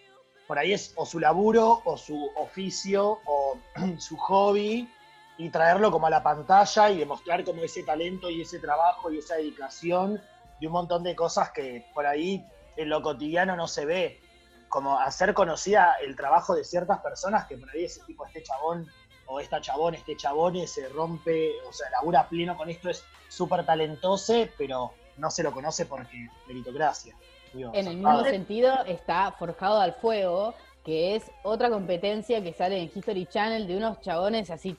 por 0.47 0.59
ahí 0.59 0.73
es 0.73 0.93
o 0.95 1.05
su 1.05 1.19
laburo, 1.19 1.81
o 1.85 1.97
su 1.97 2.31
oficio, 2.35 3.19
o 3.25 3.57
su 3.97 4.17
hobby, 4.17 4.89
y 5.37 5.49
traerlo 5.49 5.91
como 5.91 6.07
a 6.07 6.09
la 6.09 6.23
pantalla 6.23 6.89
y 6.89 6.97
demostrar 6.97 7.43
como 7.43 7.61
ese 7.63 7.83
talento 7.83 8.29
y 8.29 8.41
ese 8.41 8.59
trabajo 8.59 9.11
y 9.11 9.19
esa 9.19 9.35
dedicación 9.35 10.21
de 10.59 10.67
un 10.67 10.73
montón 10.73 11.03
de 11.03 11.15
cosas 11.15 11.51
que 11.51 11.85
por 11.93 12.05
ahí 12.05 12.45
en 12.77 12.89
lo 12.89 13.01
cotidiano 13.01 13.55
no 13.55 13.67
se 13.67 13.85
ve. 13.85 14.21
Como 14.69 14.99
hacer 14.99 15.33
conocida 15.33 15.95
el 16.01 16.15
trabajo 16.15 16.55
de 16.55 16.63
ciertas 16.63 16.99
personas 16.99 17.45
que 17.47 17.57
por 17.57 17.69
ahí 17.71 17.85
ese 17.85 18.01
tipo, 18.05 18.25
este 18.25 18.43
chabón 18.43 18.87
o 19.27 19.39
esta 19.39 19.59
chabón, 19.59 19.95
este 19.95 20.15
chabón 20.15 20.67
se 20.67 20.87
rompe, 20.89 21.51
o 21.67 21.73
sea, 21.73 21.89
labura 21.89 22.27
pleno 22.29 22.55
con 22.55 22.69
esto, 22.69 22.89
es 22.89 23.03
súper 23.27 23.65
talentoso, 23.65 24.33
pero 24.57 24.93
no 25.17 25.31
se 25.31 25.43
lo 25.43 25.51
conoce 25.51 25.85
porque 25.85 26.29
meritocracia. 26.47 27.15
En 27.55 27.87
el 27.87 27.97
mismo 27.97 28.23
sentido 28.23 28.73
está 28.85 29.31
Forjado 29.31 29.79
al 29.79 29.93
Fuego, 29.93 30.53
que 30.83 31.15
es 31.15 31.31
otra 31.43 31.69
competencia 31.69 32.43
que 32.43 32.53
sale 32.53 32.79
en 32.79 32.91
History 32.93 33.25
Channel 33.25 33.67
de 33.67 33.77
unos 33.77 34.01
chabones 34.01 34.49
así 34.51 34.77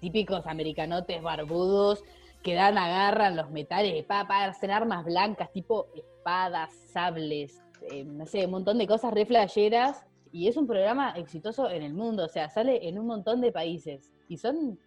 típicos 0.00 0.46
americanotes 0.46 1.22
barbudos 1.22 2.04
que 2.42 2.54
dan, 2.54 2.76
agarran 2.76 3.36
los 3.36 3.50
metales 3.50 3.94
de 3.94 4.02
papa, 4.02 4.44
hacen 4.44 4.70
armas 4.70 5.04
blancas, 5.04 5.50
tipo 5.50 5.86
espadas, 5.94 6.70
sables, 6.92 7.62
eh, 7.90 8.04
no 8.04 8.26
sé, 8.26 8.44
un 8.44 8.52
montón 8.52 8.76
de 8.76 8.86
cosas 8.86 9.14
re 9.14 9.24
flasheras. 9.24 10.04
Y 10.30 10.48
es 10.48 10.56
un 10.56 10.66
programa 10.66 11.12
exitoso 11.12 11.70
en 11.70 11.82
el 11.82 11.94
mundo, 11.94 12.24
o 12.24 12.28
sea, 12.28 12.50
sale 12.50 12.86
en 12.86 12.98
un 12.98 13.06
montón 13.06 13.40
de 13.40 13.50
países. 13.50 14.12
Y 14.28 14.36
son 14.36 14.78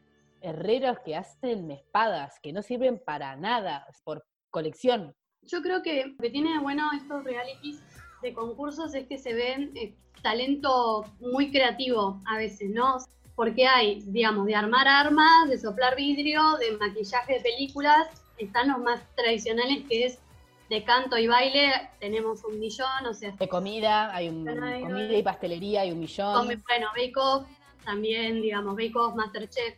herreros 0.42 1.00
que 1.00 1.16
hacen 1.16 1.72
espadas 1.72 2.40
que 2.42 2.54
no 2.54 2.62
sirven 2.62 3.00
para 3.00 3.36
nada, 3.36 3.88
por 4.04 4.26
colección. 4.52 5.16
Yo 5.48 5.62
creo 5.62 5.82
que 5.82 6.06
lo 6.08 6.18
que 6.18 6.30
tiene 6.30 6.60
bueno 6.60 6.90
estos 6.96 7.24
realities 7.24 7.82
de 8.22 8.34
concursos 8.34 8.94
es 8.94 9.08
que 9.08 9.18
se 9.18 9.34
ven 9.34 9.72
eh, 9.76 9.94
talento 10.22 11.06
muy 11.20 11.52
creativo 11.52 12.22
a 12.26 12.38
veces, 12.38 12.70
¿no? 12.70 12.98
Porque 13.36 13.68
hay, 13.68 14.02
digamos, 14.08 14.46
de 14.48 14.56
armar 14.56 14.88
armas, 14.88 15.50
de 15.50 15.58
soplar 15.58 15.96
vidrio, 15.96 16.58
de 16.58 16.72
maquillaje 16.78 17.36
de 17.36 17.40
películas, 17.42 18.08
están 18.38 18.70
los 18.70 18.80
más 18.80 19.02
tradicionales 19.16 19.84
que 19.88 20.06
es 20.06 20.20
de 20.70 20.84
canto 20.84 21.18
y 21.18 21.28
baile, 21.28 21.72
tenemos 22.00 22.44
un 22.44 22.60
millón, 22.60 23.06
o 23.10 23.14
sea... 23.14 23.32
De 23.32 23.48
comida, 23.48 24.14
hay 24.14 24.28
un 24.28 24.46
comida 24.46 25.18
y 25.18 25.24
pastelería, 25.24 25.82
hay 25.82 25.92
un 25.92 26.00
millón. 26.00 26.46
bueno, 26.46 26.88
Bake 26.96 27.16
Off, 27.16 27.48
también, 27.86 28.42
digamos, 28.42 28.76
Bake 28.76 28.96
Off, 28.96 29.16
Masterchef, 29.16 29.76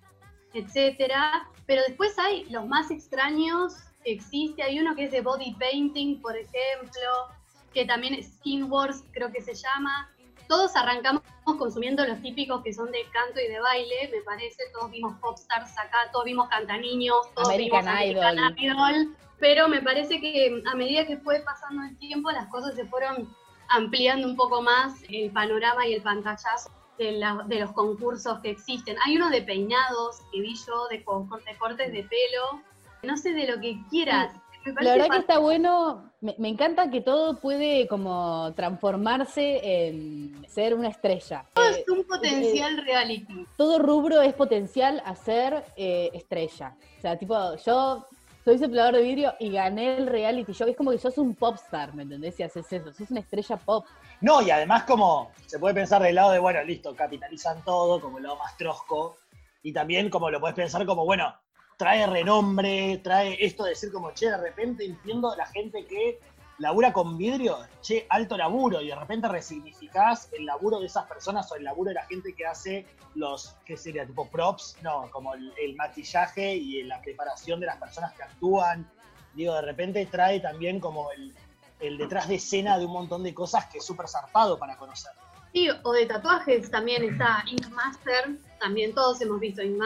etcétera. 0.54 1.48
Pero 1.68 1.84
después 1.88 2.18
hay 2.18 2.46
los 2.46 2.66
más 2.66 2.90
extraños 2.90 3.76
que 4.04 4.12
existe, 4.12 4.64
hay 4.64 4.80
uno 4.80 4.96
que 4.96 5.06
es 5.06 5.12
de 5.12 5.22
body 5.22 5.56
painting, 5.56 6.22
por 6.22 6.36
ejemplo, 6.36 7.30
que 7.74 7.86
también 7.86 8.14
es 8.14 8.34
Skin 8.38 8.72
Wars, 8.72 9.04
creo 9.12 9.32
que 9.32 9.42
se 9.42 9.54
llama. 9.54 10.10
Todos 10.48 10.76
arrancamos 10.76 11.22
consumiendo 11.58 12.06
los 12.06 12.22
típicos 12.22 12.64
que 12.64 12.74
son 12.74 12.92
de 12.92 13.04
canto 13.12 13.40
y 13.40 13.48
de 13.48 13.60
baile, 13.60 14.10
me 14.12 14.22
parece. 14.22 14.64
Todos 14.74 14.92
vimos 14.92 15.16
Popstars 15.20 15.78
acá, 15.78 16.10
todos 16.12 16.26
vimos 16.26 16.48
Cantaniños, 16.50 17.34
todos 17.36 17.50
American, 17.50 17.82
vimos 17.82 17.94
American 17.94 18.58
Idol. 18.58 19.16
Pero 19.40 19.68
me 19.68 19.82
parece 19.82 20.20
que 20.20 20.62
a 20.66 20.76
medida 20.76 21.06
que 21.06 21.18
fue 21.18 21.40
pasando 21.42 21.84
el 21.84 21.98
tiempo, 21.98 22.32
las 22.32 22.48
cosas 22.48 22.76
se 22.76 22.86
fueron 22.86 23.34
ampliando 23.70 24.28
un 24.28 24.36
poco 24.36 24.62
más 24.62 25.02
el 25.10 25.32
panorama 25.32 25.88
y 25.88 25.94
el 25.94 26.02
pantallazo 26.02 26.72
de, 26.98 27.24
de 27.46 27.60
los 27.60 27.72
concursos 27.72 28.40
que 28.40 28.50
existen. 28.50 28.98
Hay 29.06 29.16
uno 29.16 29.30
de 29.30 29.42
peinados 29.42 30.22
que 30.32 30.42
vi 30.42 30.56
yo, 30.56 30.88
de, 30.90 30.98
de 30.98 31.58
cortes 31.58 31.92
de 31.92 32.04
pelo. 32.04 32.62
No 33.04 33.18
sé 33.18 33.34
de 33.34 33.48
lo 33.48 33.60
que 33.60 33.78
quieras 33.90 34.32
la 34.66 34.92
verdad 34.92 35.10
que 35.10 35.18
está 35.18 35.40
bueno, 35.40 36.12
me, 36.22 36.48
encanta 36.48 36.90
que 36.90 37.02
todo 37.02 37.38
puede 37.38 37.88
como 37.88 38.54
transformarse 38.56 39.88
en 39.88 40.46
ser 40.48 40.74
una 40.74 40.90
estrella. 40.90 41.46
Todo 41.54 41.70
es 41.70 41.88
un 41.88 42.04
potencial 42.04 42.78
reality. 42.78 43.46
Todo 43.58 43.80
rubro 43.80 44.22
es 44.22 44.34
potencial 44.34 45.02
a 45.06 45.16
ser 45.16 45.64
eh, 45.76 46.10
estrella. 46.14 46.76
O 46.98 47.02
sea, 47.02 47.18
tipo, 47.18 47.56
yo 47.66 48.06
soy 48.44 48.58
soplador 48.58 48.96
de 48.96 49.04
vidrio 49.04 49.34
y 49.40 49.52
gané 49.52 49.98
el 49.98 50.08
reality 50.08 50.52
show. 50.54 50.68
Es 50.68 50.76
como 50.76 50.92
que 50.92 50.98
sos 50.98 51.18
un 51.18 51.36
popstar, 51.36 51.94
¿me 51.96 52.04
entendés? 52.04 52.36
Si 52.36 52.44
haces 52.44 52.72
eso, 52.72 52.94
sos 52.94 53.10
una 53.12 53.22
estrella 53.22 53.58
pop. 53.58 53.86
No, 54.22 54.42
y 54.42 54.52
además 54.52 54.84
como 54.84 55.32
se 55.46 55.60
puede 55.60 55.74
pensar 55.74 56.02
del 56.02 56.16
lado 56.16 56.32
de, 56.32 56.40
bueno, 56.40 56.62
listo, 56.64 56.94
capitalizan 56.96 57.64
todo, 57.64 58.02
como 58.02 58.18
el 58.18 58.24
lado 58.24 58.36
más 58.38 58.58
trosco. 58.58 59.18
Y 59.64 59.74
también 59.74 60.10
como 60.10 60.30
lo 60.30 60.40
puedes 60.40 60.56
pensar 60.56 60.86
como, 60.86 61.06
bueno, 61.06 61.34
trae 61.80 62.06
renombre, 62.06 63.00
trae 63.02 63.38
esto 63.40 63.64
de 63.64 63.70
decir 63.70 63.90
como, 63.90 64.12
che, 64.12 64.30
de 64.30 64.36
repente 64.36 64.84
entiendo 64.84 65.34
la 65.38 65.46
gente 65.46 65.86
que 65.86 66.20
labura 66.58 66.92
con 66.92 67.18
vidrio, 67.18 67.58
che, 67.82 68.06
alto 68.10 68.36
laburo, 68.36 68.82
y 68.82 68.90
de 68.90 68.96
repente 68.96 69.30
resignificás 69.30 70.28
el 70.34 70.46
laburo 70.46 70.82
de 70.82 70.88
esas 70.88 71.06
personas 71.06 71.50
o 71.54 71.56
el 71.56 71.64
laburo 71.64 71.88
de 71.88 71.96
la 71.96 72.06
gente 72.06 72.36
que 72.36 72.46
hace 72.46 72.86
los, 73.16 73.56
¿qué 73.64 73.78
sería? 73.78 74.06
Tipo 74.06 74.28
props, 74.28 74.76
no, 74.82 75.10
como 75.10 75.34
el, 75.36 75.76
maquillaje 75.78 76.54
y 76.54 76.84
la 76.84 77.02
preparación 77.02 77.62
de 77.62 77.68
las 77.68 77.78
personas 77.78 78.12
que 78.12 78.24
actúan. 78.24 78.86
Digo, 79.34 79.54
de 79.54 79.62
repente 79.62 80.06
trae 80.06 80.42
también 80.42 80.82
como 80.82 81.10
el, 81.12 81.34
el 81.80 81.98
detrás 81.98 82.28
de 82.28 82.36
escena 82.36 82.78
de 82.78 82.88
un 82.88 82.92
montón 82.92 83.24
de 83.24 83.34
cosas 83.34 83.68
que 83.68 83.78
es 83.78 83.86
súper 83.86 84.10
zarpado 84.10 84.60
para 84.60 84.76
conocer. 84.76 85.14
Sí, 85.54 85.70
o 85.84 85.94
de 85.94 86.06
tatuajes 86.06 86.70
también 86.70 87.04
está 87.04 87.42
Ink 87.48 87.70
Master, 87.70 88.38
también 88.60 88.94
todos 88.94 89.22
hemos 89.22 89.40
visto 89.40 89.64
Ink 89.64 89.78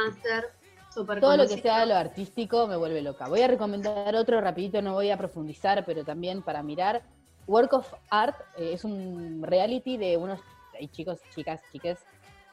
Master. 0.98 1.20
Todo 1.20 1.38
lo 1.38 1.48
que 1.48 1.62
sea 1.62 1.86
lo 1.86 1.96
artístico 1.96 2.68
me 2.68 2.76
vuelve 2.76 3.02
loca. 3.02 3.28
Voy 3.28 3.42
a 3.42 3.48
recomendar 3.48 4.16
otro 4.16 4.40
rapidito, 4.42 4.82
no 4.82 4.94
voy 4.94 5.10
a 5.10 5.18
profundizar, 5.18 5.84
pero 5.86 6.04
también 6.04 6.42
para 6.42 6.64
mirar. 6.64 7.02
Work 7.48 7.74
of 7.74 7.94
Art 8.10 8.36
eh, 8.58 8.72
es 8.74 8.86
un 8.86 9.44
reality 9.44 9.98
de 9.98 10.18
unos 10.18 10.40
hay 10.80 10.88
chicos, 10.88 11.20
chicas, 11.36 11.62
chiques 11.72 12.00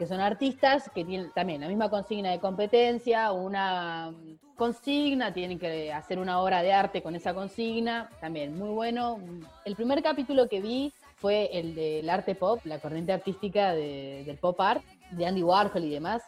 que 0.00 0.06
son 0.06 0.20
artistas 0.20 0.90
que 0.94 1.04
tienen 1.04 1.30
también 1.32 1.60
la 1.60 1.68
misma 1.68 1.90
consigna 1.90 2.30
de 2.30 2.38
competencia, 2.38 3.32
una 3.32 4.10
consigna, 4.56 5.30
tienen 5.34 5.58
que 5.58 5.92
hacer 5.92 6.18
una 6.18 6.40
obra 6.40 6.62
de 6.62 6.72
arte 6.72 7.02
con 7.02 7.14
esa 7.14 7.34
consigna, 7.34 8.08
también 8.18 8.58
muy 8.58 8.70
bueno. 8.70 9.20
El 9.66 9.76
primer 9.76 10.02
capítulo 10.02 10.48
que 10.48 10.62
vi 10.62 10.90
fue 11.16 11.50
el 11.52 11.74
del 11.74 12.08
arte 12.08 12.34
pop, 12.34 12.60
la 12.64 12.78
corriente 12.78 13.12
artística 13.12 13.74
del 13.74 14.38
pop 14.38 14.58
art, 14.58 14.82
de 15.10 15.26
Andy 15.26 15.42
Warhol 15.42 15.84
y 15.84 15.90
demás 15.90 16.22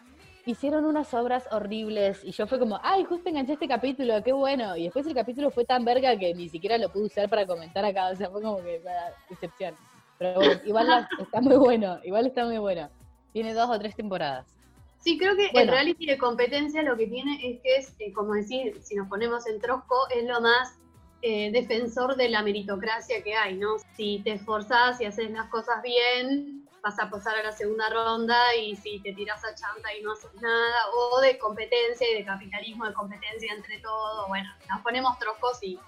hicieron 0.46 0.84
unas 0.84 1.12
obras 1.14 1.44
horribles 1.50 2.24
y 2.24 2.32
yo 2.32 2.46
fue 2.46 2.58
como, 2.58 2.80
ay, 2.82 3.04
justo 3.04 3.28
enganché 3.28 3.54
este 3.54 3.68
capítulo, 3.68 4.22
qué 4.22 4.32
bueno. 4.32 4.76
Y 4.76 4.84
después 4.84 5.06
el 5.06 5.14
capítulo 5.14 5.50
fue 5.50 5.64
tan 5.64 5.84
verga 5.84 6.16
que 6.16 6.34
ni 6.34 6.48
siquiera 6.48 6.78
lo 6.78 6.90
pude 6.90 7.06
usar 7.06 7.28
para 7.28 7.46
comentar 7.46 7.84
acá, 7.84 8.08
o 8.08 8.16
sea, 8.16 8.30
fue 8.30 8.42
como 8.42 8.62
que 8.62 8.80
para 8.82 9.14
decepción. 9.28 9.74
Pero 10.18 10.34
bueno, 10.34 10.60
igual 10.64 11.08
está 11.20 11.40
muy 11.40 11.56
bueno, 11.56 11.98
igual 12.04 12.26
está 12.26 12.44
muy 12.44 12.58
bueno. 12.58 12.88
Tiene 13.32 13.54
dos 13.54 13.70
o 13.70 13.78
tres 13.78 13.94
temporadas. 13.96 14.46
Sí, 14.98 15.18
creo 15.18 15.34
que 15.34 15.50
el 15.52 15.66
reality 15.66 16.06
de 16.06 16.16
competencia 16.16 16.82
lo 16.82 16.96
que 16.96 17.08
tiene 17.08 17.34
es 17.42 17.60
que 17.60 17.76
es, 17.76 17.94
eh, 17.98 18.12
como 18.12 18.34
decir, 18.34 18.80
si 18.82 18.94
nos 18.94 19.08
ponemos 19.08 19.46
en 19.48 19.60
trosco, 19.60 19.96
es 20.14 20.24
lo 20.24 20.40
más 20.40 20.78
eh, 21.22 21.50
defensor 21.50 22.16
de 22.16 22.28
la 22.28 22.42
meritocracia 22.42 23.22
que 23.22 23.34
hay, 23.34 23.56
¿no? 23.56 23.76
Si 23.96 24.20
te 24.22 24.32
esforzás 24.32 25.00
y 25.00 25.04
haces 25.04 25.30
las 25.32 25.48
cosas 25.50 25.82
bien, 25.82 26.61
vas 26.82 26.98
a 26.98 27.08
pasar 27.08 27.36
a 27.36 27.42
la 27.42 27.52
segunda 27.52 27.88
ronda 27.88 28.54
y 28.56 28.74
si 28.76 29.00
te 29.00 29.12
tiras 29.12 29.42
a 29.44 29.54
chanta 29.54 29.94
y 29.94 30.02
no 30.02 30.12
haces 30.12 30.34
nada, 30.34 30.90
o 30.94 31.20
de 31.20 31.38
competencia 31.38 32.10
y 32.10 32.14
de 32.14 32.24
capitalismo 32.24 32.86
de 32.86 32.92
competencia 32.92 33.52
entre 33.54 33.78
todos, 33.78 34.28
bueno, 34.28 34.50
nos 34.68 34.80
ponemos 34.82 35.18
trocos 35.18 35.62
y 35.62 35.78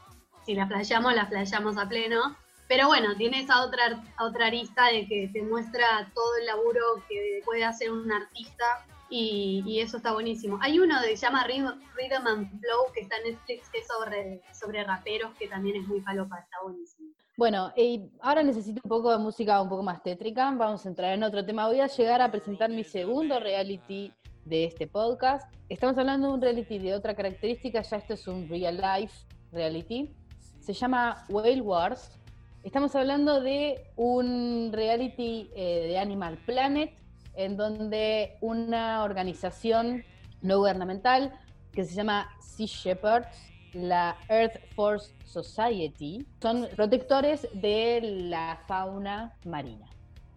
si 0.45 0.55
la 0.55 0.67
flayamos, 0.67 1.15
la 1.15 1.27
flayamos 1.27 1.77
a 1.79 1.89
pleno. 1.89 2.37
Pero 2.67 2.87
bueno, 2.87 3.15
tiene 3.17 3.41
esa 3.41 3.63
otra, 3.63 4.03
otra 4.19 4.47
arista 4.47 4.87
de 4.87 5.07
que 5.07 5.29
te 5.33 5.43
muestra 5.43 6.11
todo 6.15 6.37
el 6.37 6.47
laburo 6.47 7.03
que 7.09 7.43
puede 7.45 7.65
hacer 7.65 7.93
un 7.93 8.11
artista 8.11 8.65
y, 9.11 9.81
eso 9.81 9.99
está 9.99 10.13
buenísimo. 10.13 10.59
Hay 10.63 10.79
uno 10.79 10.97
que 11.03 11.17
se 11.17 11.27
llama 11.27 11.45
Rhythm 11.47 12.27
and 12.27 12.61
Flow 12.61 12.93
que 12.95 13.03
está 13.03 13.17
en 13.19 13.35
Netflix 13.35 13.69
que 13.69 13.79
es 13.79 13.87
sobre, 13.87 14.43
sobre 14.53 14.83
raperos 14.83 15.35
que 15.35 15.47
también 15.47 15.77
es 15.77 15.87
muy 15.87 16.01
palopa, 16.01 16.39
está 16.39 16.57
buenísimo. 16.63 17.14
Bueno, 17.37 17.73
y 17.77 18.13
ahora 18.21 18.45
necesito 18.45 18.81
un 18.85 18.89
poco 18.89 19.11
de 19.11 19.19
música 19.19 19.61
un 19.61 19.69
poco 19.69 19.83
más 19.83 20.05
tétrica. 20.05 20.53
Vamos 20.53 20.87
a 20.87 20.89
entrar 20.89 21.15
en 21.15 21.25
otro 21.25 21.45
tema. 21.45 21.67
Voy 21.67 21.81
a 21.81 21.89
llegar 21.89 22.23
a 22.23 22.31
presentar 22.31 22.71
mi 22.71 22.85
segundo 22.85 23.41
reality 23.41 24.13
de 24.45 24.67
este 24.67 24.87
podcast. 24.87 25.53
Estamos 25.69 25.99
hablando 25.99 26.29
de 26.29 26.35
un 26.35 26.41
reality 26.41 26.79
de 26.79 26.95
otra 26.95 27.17
característica, 27.17 27.83
ya 27.83 27.97
esto 27.97 28.15
es 28.15 28.29
un 28.29 28.49
real 28.49 28.77
life 28.77 29.13
reality. 29.51 30.15
Se 30.61 30.73
llama 30.73 31.25
Whale 31.29 31.61
Wars. 31.61 32.21
Estamos 32.63 32.95
hablando 32.95 33.41
de 33.41 33.85
un 33.97 34.71
reality 34.73 35.51
eh, 35.57 35.87
de 35.89 35.99
Animal 35.99 36.39
Planet, 36.47 36.93
en 37.35 37.57
donde 37.57 38.39
una 38.43 39.03
organización 39.03 40.05
no 40.41 40.59
gubernamental 40.59 41.33
que 41.73 41.83
se 41.83 41.97
llama 41.97 42.29
Sea 42.41 42.67
Shepherds 42.69 43.54
la 43.75 44.17
Earth 44.29 44.59
Force 44.75 45.13
Society, 45.25 46.27
son 46.41 46.67
protectores 46.77 47.49
de 47.53 48.01
la 48.03 48.61
fauna 48.67 49.35
marina. 49.45 49.87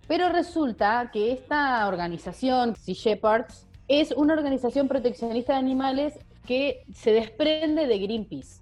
Pero 0.07 0.29
resulta 0.29 1.09
que 1.11 1.31
esta 1.31 1.87
organización, 1.87 2.75
Sea 2.75 2.95
Shepherds, 2.95 3.67
es 3.87 4.11
una 4.11 4.33
organización 4.33 4.87
proteccionista 4.87 5.53
de 5.53 5.59
animales 5.59 6.19
que 6.45 6.83
se 6.93 7.11
desprende 7.11 7.87
de 7.87 7.99
Greenpeace. 7.99 8.61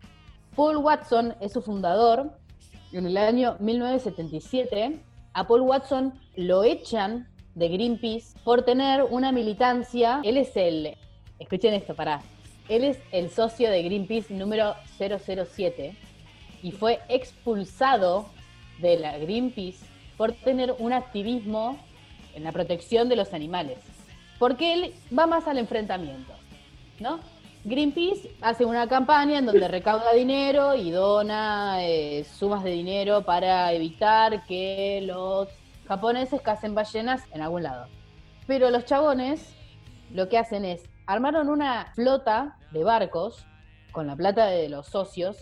Paul 0.56 0.78
Watson 0.78 1.36
es 1.40 1.54
su 1.54 1.62
fundador. 1.62 2.32
En 2.92 3.06
el 3.06 3.18
año 3.18 3.58
1977, 3.60 5.00
a 5.34 5.48
Paul 5.48 5.62
Watson 5.62 6.14
lo 6.36 6.64
echan 6.64 7.28
de 7.56 7.70
Greenpeace 7.70 8.38
por 8.44 8.64
tener 8.64 9.04
una 9.04 9.32
militancia. 9.32 10.22
Él 10.24 10.38
escuchen 10.38 11.74
esto, 11.74 11.96
para 11.96 12.22
él 12.69 12.84
es 12.84 12.99
el 13.12 13.30
socio 13.30 13.69
de 13.69 13.84
Greenpeace 13.84 14.34
número 14.34 14.75
007 14.97 15.95
y 16.63 16.71
fue 16.71 16.99
expulsado 17.10 18.30
de 18.80 18.97
la 18.97 19.17
Greenpeace 19.17 19.86
por 20.17 20.34
tener 20.34 20.73
un 20.80 20.93
activismo 20.93 21.78
en 22.34 22.43
la 22.43 22.51
protección 22.51 23.08
de 23.10 23.15
los 23.15 23.34
animales. 23.34 23.78
Porque 24.39 24.73
él 24.73 24.93
va 25.17 25.28
más 25.28 25.47
al 25.47 25.58
enfrentamiento, 25.58 26.34
¿no? 26.99 27.19
Greenpeace 27.63 28.32
hace 28.41 28.65
una 28.65 28.88
campaña 28.88 29.39
en 29.39 29.45
donde 29.45 29.67
recauda 29.67 30.13
dinero 30.13 30.75
y 30.75 30.91
dona 30.91 31.84
eh, 31.84 32.23
sumas 32.23 32.63
de 32.63 32.71
dinero 32.71 33.23
para 33.23 33.71
evitar 33.73 34.45
que 34.45 35.01
los 35.04 35.49
japoneses 35.88 36.41
cacen 36.41 36.75
ballenas 36.75 37.23
en 37.32 37.41
algún 37.41 37.63
lado. 37.63 37.88
Pero 38.45 38.69
los 38.69 38.86
chabones 38.86 39.56
lo 40.12 40.30
que 40.30 40.38
hacen 40.38 40.63
es 40.63 40.84
armaron 41.06 41.50
una 41.50 41.91
flota 41.94 42.58
de 42.72 42.84
barcos 42.84 43.46
con 43.91 44.08
la 44.08 44.15
plata 44.15 44.48
de 44.48 44.70
los 44.70 44.88
socios 44.88 45.38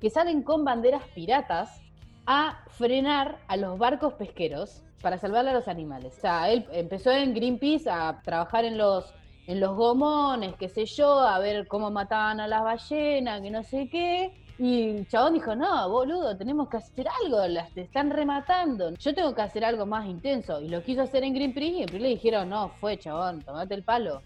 que 0.00 0.10
salen 0.10 0.42
con 0.42 0.64
banderas 0.64 1.02
piratas 1.14 1.82
a 2.26 2.64
frenar 2.68 3.38
a 3.48 3.56
los 3.56 3.78
barcos 3.78 4.14
pesqueros 4.14 4.82
para 5.02 5.18
salvar 5.18 5.46
a 5.48 5.52
los 5.52 5.68
animales. 5.68 6.16
O 6.18 6.20
sea, 6.20 6.50
él 6.50 6.66
empezó 6.72 7.10
en 7.10 7.34
Greenpeace 7.34 7.88
a 7.90 8.20
trabajar 8.22 8.64
en 8.64 8.78
los, 8.78 9.12
en 9.46 9.60
los 9.60 9.76
gomones, 9.76 10.54
qué 10.56 10.68
sé 10.68 10.84
yo, 10.86 11.20
a 11.20 11.38
ver 11.38 11.66
cómo 11.66 11.90
mataban 11.90 12.40
a 12.40 12.48
las 12.48 12.62
ballenas, 12.62 13.40
que 13.40 13.50
no 13.50 13.62
sé 13.62 13.88
qué. 13.88 14.44
Y 14.58 14.90
el 14.90 15.08
chabón 15.08 15.34
dijo, 15.34 15.54
no, 15.54 15.88
boludo, 15.88 16.36
tenemos 16.36 16.68
que 16.68 16.78
hacer 16.78 17.06
algo, 17.24 17.46
las 17.46 17.72
te 17.72 17.82
están 17.82 18.10
rematando. 18.10 18.90
Yo 18.94 19.14
tengo 19.14 19.32
que 19.34 19.42
hacer 19.42 19.64
algo 19.64 19.86
más 19.86 20.06
intenso. 20.06 20.60
Y 20.60 20.68
lo 20.68 20.82
quiso 20.82 21.02
hacer 21.02 21.22
en 21.22 21.32
Greenpeace 21.32 21.66
y 21.66 21.82
en 21.82 21.86
Greenpeace 21.86 22.02
le 22.02 22.08
dijeron, 22.08 22.48
no, 22.48 22.68
fue 22.80 22.98
chabón, 22.98 23.42
tomate 23.42 23.74
el 23.74 23.84
palo. 23.84 24.20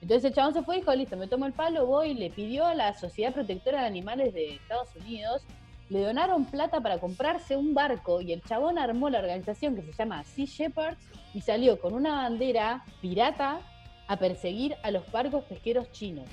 Entonces 0.00 0.24
el 0.26 0.34
chabón 0.34 0.54
se 0.54 0.62
fue 0.62 0.76
y 0.76 0.80
dijo, 0.80 0.94
listo, 0.94 1.16
me 1.16 1.26
tomo 1.26 1.46
el 1.46 1.52
palo, 1.52 1.86
voy 1.86 2.14
le 2.14 2.30
pidió 2.30 2.66
a 2.66 2.74
la 2.74 2.94
Sociedad 2.94 3.32
Protectora 3.32 3.80
de 3.80 3.86
Animales 3.88 4.32
de 4.32 4.54
Estados 4.54 4.94
Unidos, 4.96 5.42
le 5.90 6.02
donaron 6.02 6.44
plata 6.44 6.80
para 6.80 6.98
comprarse 6.98 7.56
un 7.56 7.74
barco 7.74 8.20
y 8.20 8.32
el 8.32 8.42
chabón 8.42 8.78
armó 8.78 9.10
la 9.10 9.18
organización 9.18 9.74
que 9.74 9.82
se 9.82 9.92
llama 9.92 10.22
Sea 10.24 10.44
Shepherds 10.46 10.98
y 11.34 11.40
salió 11.40 11.80
con 11.80 11.94
una 11.94 12.14
bandera 12.16 12.84
pirata 13.00 13.60
a 14.06 14.16
perseguir 14.18 14.76
a 14.82 14.90
los 14.90 15.10
barcos 15.10 15.44
pesqueros 15.44 15.90
chinos. 15.92 16.26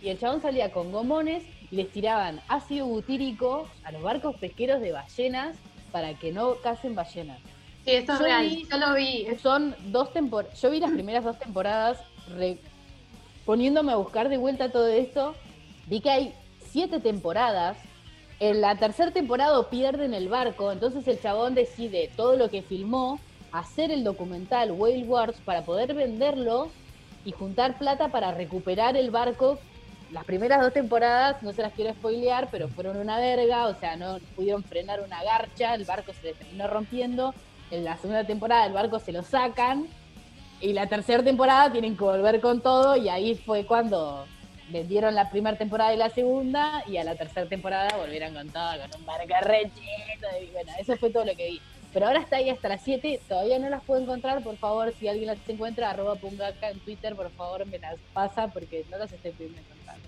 Y 0.00 0.08
el 0.08 0.18
chabón 0.18 0.40
salía 0.42 0.70
con 0.70 0.90
gomones 0.92 1.44
y 1.70 1.76
les 1.76 1.90
tiraban 1.90 2.40
ácido 2.48 2.86
butírico 2.86 3.68
a 3.84 3.92
los 3.92 4.02
barcos 4.02 4.36
pesqueros 4.36 4.80
de 4.80 4.92
ballenas 4.92 5.56
para 5.92 6.14
que 6.14 6.32
no 6.32 6.54
casen 6.62 6.94
ballenas. 6.94 7.38
Sí, 7.84 7.90
esto 7.92 8.12
es 8.14 8.18
Yo 8.18 8.24
real, 8.24 8.48
vi- 8.48 8.66
yo 8.70 8.78
lo 8.78 8.94
vi. 8.94 9.26
Son 9.42 9.74
dos 9.86 10.12
temporadas. 10.12 10.60
Yo 10.60 10.70
vi 10.70 10.80
las 10.80 10.90
primeras 10.92 11.24
dos 11.24 11.38
temporadas 11.38 11.98
re- 12.36 12.58
poniéndome 13.44 13.92
a 13.92 13.96
buscar 13.96 14.28
de 14.28 14.38
vuelta 14.38 14.70
todo 14.70 14.86
esto. 14.86 15.34
Vi 15.86 16.00
que 16.00 16.10
hay 16.10 16.34
siete 16.70 17.00
temporadas. 17.00 17.76
En 18.40 18.60
la 18.60 18.76
tercera 18.76 19.10
temporada 19.10 19.70
pierden 19.70 20.12
el 20.12 20.28
barco, 20.28 20.72
entonces 20.72 21.06
el 21.06 21.20
chabón 21.20 21.54
decide 21.54 22.10
todo 22.16 22.36
lo 22.36 22.50
que 22.50 22.62
filmó, 22.62 23.20
hacer 23.52 23.92
el 23.92 24.02
documental 24.02 24.72
Whale 24.72 25.04
Wars 25.04 25.36
para 25.44 25.64
poder 25.64 25.94
venderlo 25.94 26.70
y 27.24 27.30
juntar 27.30 27.78
plata 27.78 28.08
para 28.08 28.32
recuperar 28.32 28.96
el 28.96 29.10
barco. 29.10 29.58
Las 30.10 30.24
primeras 30.24 30.60
dos 30.60 30.72
temporadas, 30.72 31.42
no 31.42 31.52
se 31.52 31.62
las 31.62 31.72
quiero 31.72 31.94
spoilear, 31.94 32.48
pero 32.50 32.68
fueron 32.68 32.96
una 32.96 33.18
verga, 33.18 33.66
o 33.66 33.74
sea, 33.74 33.96
no 33.96 34.18
pudieron 34.34 34.64
frenar 34.64 35.00
una 35.00 35.22
garcha, 35.22 35.74
el 35.74 35.84
barco 35.84 36.12
se 36.12 36.26
les 36.26 36.36
terminó 36.36 36.66
rompiendo. 36.66 37.34
En 37.70 37.84
la 37.84 37.96
segunda 37.96 38.24
temporada 38.24 38.66
el 38.66 38.72
barco 38.72 38.98
se 38.98 39.12
lo 39.12 39.22
sacan 39.22 39.86
y 40.64 40.72
la 40.72 40.86
tercera 40.86 41.22
temporada 41.22 41.70
tienen 41.70 41.94
que 41.94 42.04
volver 42.04 42.40
con 42.40 42.62
todo 42.62 42.96
y 42.96 43.10
ahí 43.10 43.34
fue 43.34 43.66
cuando 43.66 44.26
vendieron 44.70 45.14
la 45.14 45.28
primera 45.28 45.58
temporada 45.58 45.92
y 45.92 45.98
la 45.98 46.08
segunda 46.08 46.82
y 46.86 46.96
a 46.96 47.04
la 47.04 47.14
tercera 47.16 47.46
temporada 47.46 47.94
volvieron 47.98 48.32
con 48.32 48.48
todo, 48.48 48.70
con 48.80 49.00
un 49.00 49.06
barco 49.06 49.34
rechito 49.42 50.26
y 50.42 50.46
bueno, 50.52 50.72
eso 50.78 50.96
fue 50.96 51.10
todo 51.10 51.26
lo 51.26 51.36
que 51.36 51.50
vi. 51.50 51.60
Pero 51.92 52.06
ahora 52.06 52.20
está 52.20 52.36
ahí 52.36 52.48
hasta 52.48 52.70
las 52.70 52.82
7, 52.82 53.20
todavía 53.28 53.58
no 53.58 53.68
las 53.68 53.84
puedo 53.84 54.00
encontrar, 54.00 54.42
por 54.42 54.56
favor, 54.56 54.90
si 54.94 55.06
alguien 55.06 55.26
las 55.26 55.48
encuentra, 55.48 55.90
arroba 55.90 56.14
pungaca 56.14 56.70
en 56.70 56.80
Twitter, 56.80 57.14
por 57.14 57.30
favor 57.32 57.66
me 57.66 57.78
las 57.78 58.00
pasa 58.14 58.48
porque 58.48 58.86
no 58.90 58.96
las 58.96 59.12
estoy 59.12 59.32
pudiendo 59.32 59.60
encontrar. 59.60 59.98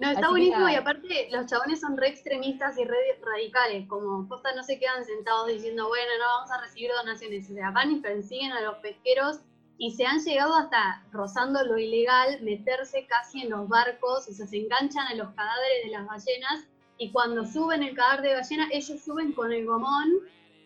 No, 0.00 0.08
está 0.08 0.20
Así 0.20 0.30
buenísimo 0.30 0.70
y 0.70 0.74
aparte 0.74 1.28
los 1.30 1.44
chabones 1.44 1.80
son 1.80 1.98
re 1.98 2.08
extremistas 2.08 2.78
y 2.78 2.84
re 2.84 2.96
radicales, 3.20 3.86
como 3.86 4.26
posta 4.26 4.54
no 4.54 4.62
se 4.62 4.78
quedan 4.78 5.04
sentados 5.04 5.48
diciendo, 5.48 5.86
bueno, 5.86 6.10
no 6.18 6.24
vamos 6.24 6.50
a 6.50 6.62
recibir 6.62 6.90
donaciones, 6.96 7.50
o 7.50 7.52
sea, 7.52 7.72
van 7.72 7.92
y 7.92 8.00
persiguen 8.00 8.52
a 8.52 8.62
los 8.62 8.78
pesqueros 8.78 9.40
y 9.78 9.92
se 9.92 10.04
han 10.04 10.18
llegado 10.18 10.56
hasta 10.56 11.04
rozando 11.12 11.64
lo 11.64 11.78
ilegal, 11.78 12.40
meterse 12.42 13.06
casi 13.06 13.42
en 13.42 13.50
los 13.50 13.68
barcos, 13.68 14.28
o 14.28 14.32
sea, 14.32 14.46
se 14.46 14.58
enganchan 14.58 15.06
a 15.06 15.14
los 15.14 15.28
cadáveres 15.30 15.84
de 15.84 15.90
las 15.92 16.06
ballenas 16.06 16.64
y 16.98 17.10
cuando 17.10 17.46
suben 17.46 17.84
el 17.84 17.94
cadáver 17.94 18.22
de 18.22 18.34
ballena, 18.34 18.68
ellos 18.72 19.00
suben 19.00 19.32
con 19.32 19.52
el 19.52 19.64
gomón 19.64 20.10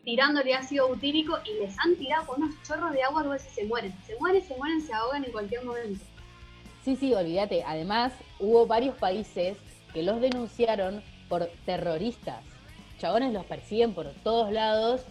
tirándole 0.02 0.54
ácido 0.54 0.88
butírico 0.88 1.38
y 1.44 1.60
les 1.60 1.78
han 1.78 1.94
tirado 1.96 2.26
con 2.26 2.42
unos 2.42 2.54
chorros 2.62 2.92
de 2.92 3.02
agua, 3.02 3.22
luego 3.22 3.44
se 3.54 3.64
mueren, 3.66 3.94
se 4.06 4.16
mueren, 4.18 4.42
se 4.42 4.56
mueren, 4.56 4.80
se 4.80 4.94
ahogan 4.94 5.24
en 5.24 5.32
cualquier 5.32 5.62
momento. 5.64 6.04
Sí, 6.82 6.96
sí, 6.96 7.14
olvídate. 7.14 7.62
Además, 7.64 8.12
hubo 8.40 8.66
varios 8.66 8.96
países 8.96 9.58
que 9.92 10.02
los 10.02 10.20
denunciaron 10.20 11.02
por 11.28 11.48
terroristas. 11.66 12.42
Chabones 12.98 13.32
los 13.32 13.44
persiguen 13.44 13.94
por 13.94 14.10
todos 14.24 14.50
lados. 14.50 15.02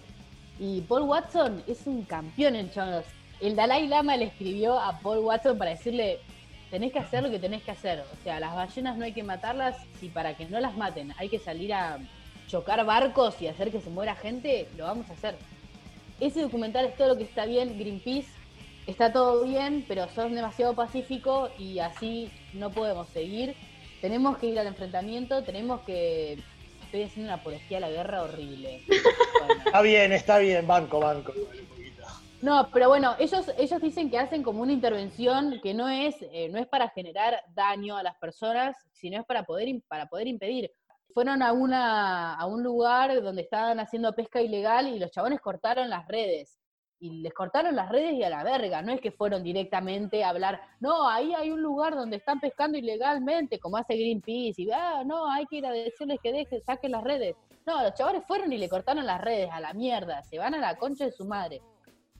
Y 0.60 0.82
Paul 0.82 1.04
Watson 1.04 1.64
es 1.68 1.88
un 1.88 2.04
campeón 2.04 2.56
en 2.56 2.72
chabones. 2.72 3.06
El 3.42 3.56
Dalai 3.56 3.88
Lama 3.88 4.18
le 4.18 4.26
escribió 4.26 4.80
a 4.80 5.00
Paul 5.00 5.20
Watson 5.20 5.58
para 5.58 5.72
decirle, 5.72 6.20
tenés 6.70 6.92
que 6.94 7.00
hacer 7.00 7.24
lo 7.24 7.32
que 7.32 7.40
tenés 7.40 7.64
que 7.64 7.72
hacer. 7.72 8.04
O 8.14 8.24
sea, 8.24 8.40
las 8.40 8.56
ballenas 8.56 8.98
no 8.98 9.06
hay 9.06 9.14
que 9.14 9.24
matarlas 9.24 9.78
y 10.02 10.10
para 10.10 10.36
que 10.36 10.46
no 10.46 10.60
las 10.60 10.78
maten 10.78 11.14
hay 11.18 11.30
que 11.30 11.40
salir 11.40 11.74
a 11.74 11.98
chocar 12.48 12.86
barcos 12.86 13.42
y 13.42 13.48
hacer 13.48 13.72
que 13.72 13.82
se 13.82 13.90
muera 13.90 14.16
gente, 14.16 14.68
lo 14.78 14.86
vamos 14.86 15.10
a 15.10 15.14
hacer. 15.14 15.36
Ese 16.20 16.42
documental 16.42 16.86
es 16.86 16.96
todo 16.96 17.10
lo 17.10 17.18
que 17.18 17.24
está 17.24 17.46
bien, 17.46 17.80
Greenpeace 17.80 18.42
está 18.88 19.12
todo 19.12 19.44
bien, 19.44 19.86
pero 19.88 20.08
son 20.10 20.36
demasiado 20.36 20.76
pacíficos 20.76 21.52
y 21.60 21.80
así 21.80 22.32
no 22.54 22.72
podemos 22.72 23.10
seguir. 23.10 23.56
Tenemos 24.02 24.38
que 24.38 24.48
ir 24.48 24.60
al 24.60 24.68
enfrentamiento, 24.68 25.44
tenemos 25.44 25.82
que... 25.82 26.38
Estoy 26.86 27.04
haciendo 27.04 27.32
una 27.32 27.42
apología 27.42 27.78
a 27.78 27.82
la 27.82 27.90
guerra 27.90 28.24
horrible. 28.24 28.82
Bueno. 29.42 29.64
Está 29.66 29.82
bien, 29.82 30.12
está 30.12 30.38
bien, 30.38 30.68
banco, 30.68 31.00
banco. 31.00 31.34
No, 32.42 32.70
pero 32.74 32.90
bueno, 32.90 33.16
ellos, 33.20 33.52
ellos 33.56 33.80
dicen 33.82 34.10
que 34.10 34.18
hacen 34.18 34.42
como 34.42 34.64
una 34.64 34.72
intervención 34.72 35.60
que 35.62 35.76
no 35.76 35.88
es, 35.88 36.16
eh, 36.22 36.50
no 36.50 36.58
es 36.58 36.68
para 36.68 36.90
generar 36.90 37.40
daño 37.54 37.96
a 37.96 38.02
las 38.02 38.18
personas, 38.18 38.76
sino 38.94 39.20
es 39.20 39.26
para 39.28 39.44
poder, 39.44 39.70
para 39.88 40.08
poder 40.08 40.28
impedir. 40.28 40.72
Fueron 41.14 41.44
a, 41.44 41.54
una, 41.54 42.34
a 42.34 42.46
un 42.48 42.64
lugar 42.64 43.22
donde 43.22 43.44
estaban 43.44 43.80
haciendo 43.80 44.14
pesca 44.14 44.42
ilegal 44.42 44.88
y 44.88 44.98
los 44.98 45.12
chabones 45.12 45.40
cortaron 45.40 45.88
las 45.90 46.08
redes. 46.08 46.58
Y 47.00 47.22
les 47.22 47.34
cortaron 47.34 47.76
las 47.76 47.90
redes 47.90 48.14
y 48.14 48.24
a 48.24 48.30
la 48.30 48.44
verga. 48.44 48.82
No 48.82 48.92
es 48.92 49.02
que 49.02 49.12
fueron 49.12 49.44
directamente 49.44 50.24
a 50.24 50.30
hablar, 50.30 50.62
no, 50.80 51.08
ahí 51.08 51.36
hay 51.36 51.52
un 51.52 51.62
lugar 51.62 51.94
donde 51.94 52.18
están 52.18 52.40
pescando 52.40 52.76
ilegalmente, 52.76 53.60
como 53.60 53.78
hace 53.78 53.94
Greenpeace. 53.94 54.64
Y, 54.64 54.72
ah, 54.72 55.04
no, 55.06 55.32
hay 55.32 55.46
que 55.46 55.58
ir 55.58 55.66
a 55.68 55.72
decirles 55.72 56.18
que 56.24 56.32
dejen, 56.32 56.64
saquen 56.64 56.92
las 56.92 57.04
redes. 57.04 57.36
No, 57.68 57.84
los 57.84 57.94
chabones 57.94 58.24
fueron 58.26 58.52
y 58.52 58.58
le 58.58 58.68
cortaron 58.68 59.06
las 59.06 59.22
redes 59.22 59.50
a 59.52 59.60
la 59.60 59.74
mierda. 59.74 60.24
Se 60.24 60.40
van 60.40 60.56
a 60.56 60.58
la 60.58 60.76
concha 60.78 61.06
de 61.06 61.12
su 61.12 61.26
madre. 61.26 61.62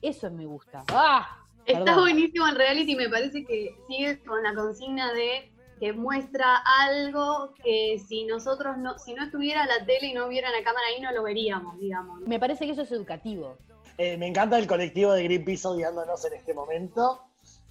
Eso 0.02 0.30
me 0.30 0.44
gusta. 0.46 0.84
¡Ah! 0.88 1.38
Está 1.64 1.84
Perdón. 1.84 2.00
buenísimo 2.02 2.48
en 2.48 2.56
reality, 2.56 2.96
me 2.96 3.08
parece 3.08 3.44
que 3.44 3.76
sigue 3.86 4.20
con 4.24 4.42
la 4.42 4.52
consigna 4.54 5.12
de 5.12 5.48
que 5.78 5.92
muestra 5.92 6.56
algo 6.80 7.54
que 7.62 8.00
si 8.06 8.24
nosotros 8.24 8.76
no, 8.78 8.98
si 8.98 9.14
no 9.14 9.24
estuviera 9.24 9.64
la 9.66 9.84
tele 9.86 10.08
y 10.08 10.12
no 10.14 10.26
hubiera 10.26 10.50
la 10.50 10.62
cámara 10.64 10.86
ahí 10.94 11.00
no 11.00 11.12
lo 11.12 11.22
veríamos, 11.22 11.78
digamos. 11.78 12.20
Me 12.22 12.38
parece 12.40 12.66
que 12.66 12.72
eso 12.72 12.82
es 12.82 12.90
educativo. 12.92 13.56
Eh, 13.98 14.16
me 14.16 14.26
encanta 14.26 14.58
el 14.58 14.66
colectivo 14.66 15.12
de 15.12 15.22
Greenpeace 15.24 15.66
odiándonos 15.68 16.24
en 16.24 16.32
este 16.34 16.52
momento. 16.54 17.22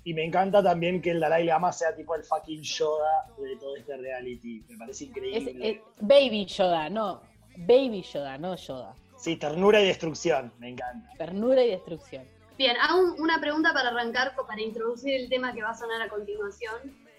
Y 0.03 0.13
me 0.13 0.23
encanta 0.25 0.63
también 0.63 0.99
que 1.01 1.11
el 1.11 1.19
Dalai 1.19 1.43
Lama 1.45 1.71
sea 1.71 1.95
tipo 1.95 2.15
el 2.15 2.23
fucking 2.23 2.61
Yoda 2.63 3.27
de 3.37 3.55
todo 3.57 3.75
este 3.75 3.95
reality. 3.97 4.63
Me 4.69 4.77
parece 4.77 5.03
Es, 5.03 5.09
increíble. 5.09 5.69
es 5.69 5.79
Baby 5.99 6.45
Yoda, 6.45 6.89
no. 6.89 7.21
Baby 7.57 8.01
Yoda, 8.01 8.37
no 8.37 8.55
Yoda. 8.55 8.95
Sí, 9.21 9.35
ternura 9.37 9.79
y 9.79 9.85
destrucción. 9.85 10.51
Me 10.57 10.69
encanta. 10.69 11.07
Ternura 11.17 11.63
y 11.63 11.69
destrucción. 11.69 12.27
Bien, 12.57 12.75
hago 12.81 12.99
un- 12.99 13.21
una 13.21 13.39
pregunta 13.39 13.71
para 13.71 13.89
arrancar, 13.89 14.33
para 14.35 14.59
introducir 14.61 15.13
el 15.13 15.29
tema 15.29 15.53
que 15.53 15.61
va 15.61 15.69
a 15.69 15.77
sonar 15.77 16.01
a 16.01 16.09
continuación, 16.09 16.73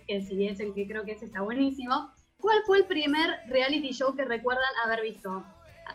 que 0.09 0.21
si 0.21 0.49
es 0.49 0.59
el 0.59 0.75
que 0.75 0.87
creo 0.89 1.05
que 1.05 1.13
ese 1.13 1.27
está 1.27 1.43
buenísimo. 1.43 2.11
¿Cuál 2.41 2.59
fue 2.67 2.79
el 2.79 2.87
primer 2.87 3.31
reality 3.47 3.93
show 3.93 4.17
que 4.17 4.25
recuerdan 4.25 4.65
haber 4.85 5.03
visto? 5.03 5.45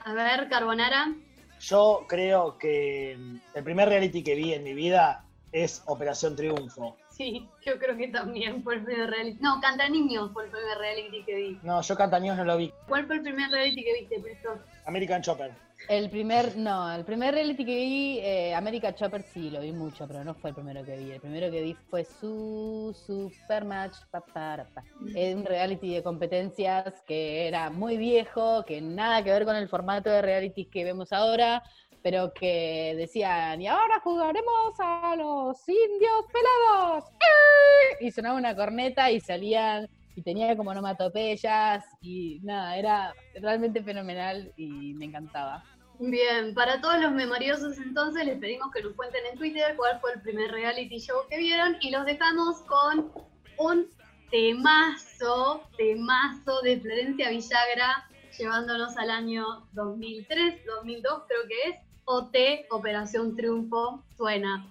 A 0.05 0.13
ver, 0.13 0.47
Carbonara. 0.47 1.13
Yo 1.59 2.05
creo 2.07 2.57
que 2.57 3.17
mm, 3.19 3.35
el 3.55 3.63
primer 3.65 3.89
reality 3.89 4.23
que 4.23 4.35
vi 4.35 4.53
en 4.53 4.63
mi 4.63 4.73
vida 4.73 5.25
es 5.51 5.83
Operación 5.87 6.35
Triunfo. 6.37 6.95
Sí, 7.09 7.49
yo 7.65 7.77
creo 7.79 7.97
que 7.97 8.07
también 8.09 8.63
fue 8.63 8.75
el 8.75 8.83
primer 8.85 9.09
reality. 9.09 9.39
No, 9.41 9.59
Canta 9.59 9.89
Niños 9.89 10.31
fue 10.31 10.45
el 10.45 10.51
primer 10.51 10.77
reality 10.77 11.23
que 11.25 11.35
vi. 11.35 11.59
No, 11.63 11.81
yo 11.81 11.95
Cantaños 11.97 12.37
no 12.37 12.45
lo 12.45 12.55
vi. 12.57 12.71
¿Cuál 12.87 13.07
fue 13.07 13.15
el 13.15 13.21
primer 13.23 13.49
reality 13.51 13.83
que 13.83 13.93
viste, 13.93 14.19
Presto? 14.21 14.57
American 14.85 15.21
Chopper. 15.21 15.51
El 15.89 16.09
primer, 16.09 16.57
no, 16.57 16.93
el 16.93 17.05
primer 17.05 17.33
reality 17.33 17.63
que 17.63 17.75
vi, 17.75 18.19
eh, 18.19 18.53
America 18.53 18.93
Chopper, 18.93 19.21
sí, 19.21 19.49
lo 19.49 19.61
vi 19.61 19.71
mucho, 19.71 20.07
pero 20.07 20.23
no 20.23 20.33
fue 20.33 20.49
el 20.49 20.55
primero 20.55 20.83
que 20.83 20.97
vi. 20.97 21.11
El 21.11 21.21
primero 21.21 21.49
que 21.49 21.61
vi 21.61 21.73
fue 21.89 22.03
su 22.03 22.93
Supermatch. 23.05 23.95
Pa, 24.11 24.19
pa. 24.21 24.67
Un 24.99 25.45
reality 25.45 25.93
de 25.93 26.03
competencias 26.03 27.01
que 27.07 27.47
era 27.47 27.69
muy 27.69 27.95
viejo, 27.97 28.65
que 28.65 28.81
nada 28.81 29.23
que 29.23 29.31
ver 29.31 29.45
con 29.45 29.55
el 29.55 29.69
formato 29.69 30.09
de 30.09 30.21
reality 30.21 30.65
que 30.65 30.83
vemos 30.83 31.13
ahora, 31.13 31.63
pero 32.03 32.33
que 32.33 32.93
decían, 32.97 33.61
y 33.61 33.67
ahora 33.67 33.99
jugaremos 34.03 34.73
a 34.79 35.15
los 35.15 35.57
indios 35.69 36.25
pelados. 36.33 37.05
¡Eh! 37.11 38.05
Y 38.05 38.11
sonaba 38.11 38.37
una 38.37 38.55
corneta 38.55 39.09
y 39.11 39.21
salían 39.21 39.87
y 40.17 40.23
tenía 40.23 40.57
como 40.57 40.71
onomatopeyas 40.71 41.85
y 42.01 42.39
nada, 42.41 42.75
era 42.75 43.13
realmente 43.35 43.83
fenomenal 43.83 44.51
y 44.57 44.95
me 44.95 45.05
encantaba. 45.05 45.63
Bien, 45.99 46.55
para 46.55 46.81
todos 46.81 46.99
los 46.99 47.11
memoriosos 47.11 47.77
entonces 47.77 48.25
les 48.25 48.39
pedimos 48.39 48.71
que 48.71 48.81
nos 48.81 48.93
cuenten 48.93 49.21
en 49.31 49.37
Twitter 49.37 49.75
cuál 49.77 49.99
fue 50.01 50.13
el 50.13 50.21
primer 50.21 50.49
reality 50.51 50.97
show 50.97 51.17
que 51.29 51.37
vieron 51.37 51.77
y 51.81 51.91
los 51.91 52.03
dejamos 52.05 52.61
con 52.63 53.11
un 53.59 53.85
temazo, 54.31 55.61
temazo 55.77 56.61
de 56.63 56.79
Florencia 56.79 57.29
Villagra 57.29 58.09
llevándonos 58.39 58.97
al 58.97 59.11
año 59.11 59.67
2003, 59.73 60.65
2002 60.65 61.23
creo 61.27 61.41
que 61.47 61.69
es, 61.69 61.75
OT, 62.05 62.35
Operación 62.71 63.35
Triunfo, 63.35 64.03
suena, 64.15 64.65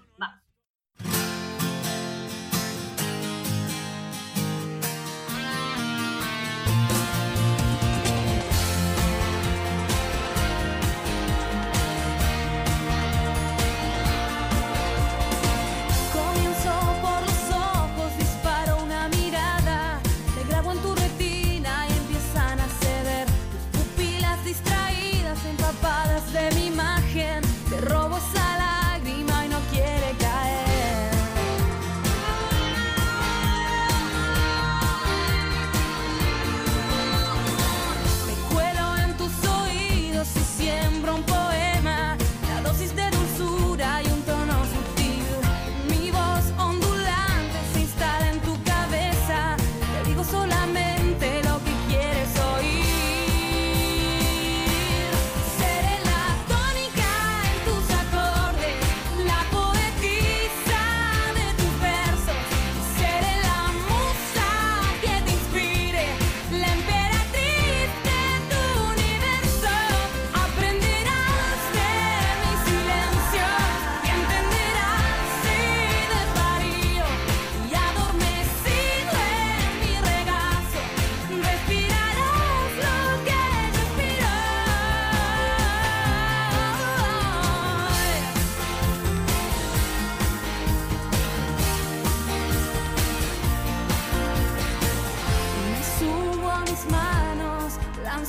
de. 26.37 26.66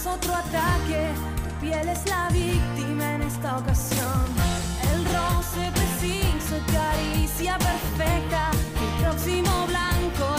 Otro 0.07 0.33
ataque, 0.35 1.11
tu 1.43 1.65
piel 1.65 1.89
es 1.89 2.07
la 2.09 2.29
víctima 2.29 3.15
en 3.15 3.21
esta 3.23 3.57
ocasión. 3.57 4.25
El 4.93 5.05
roce 5.05 5.71
preciso, 5.73 6.55
caricia 6.71 7.57
perfecta, 7.57 8.51
el 8.81 9.03
próximo 9.03 9.67
blanco 9.67 10.36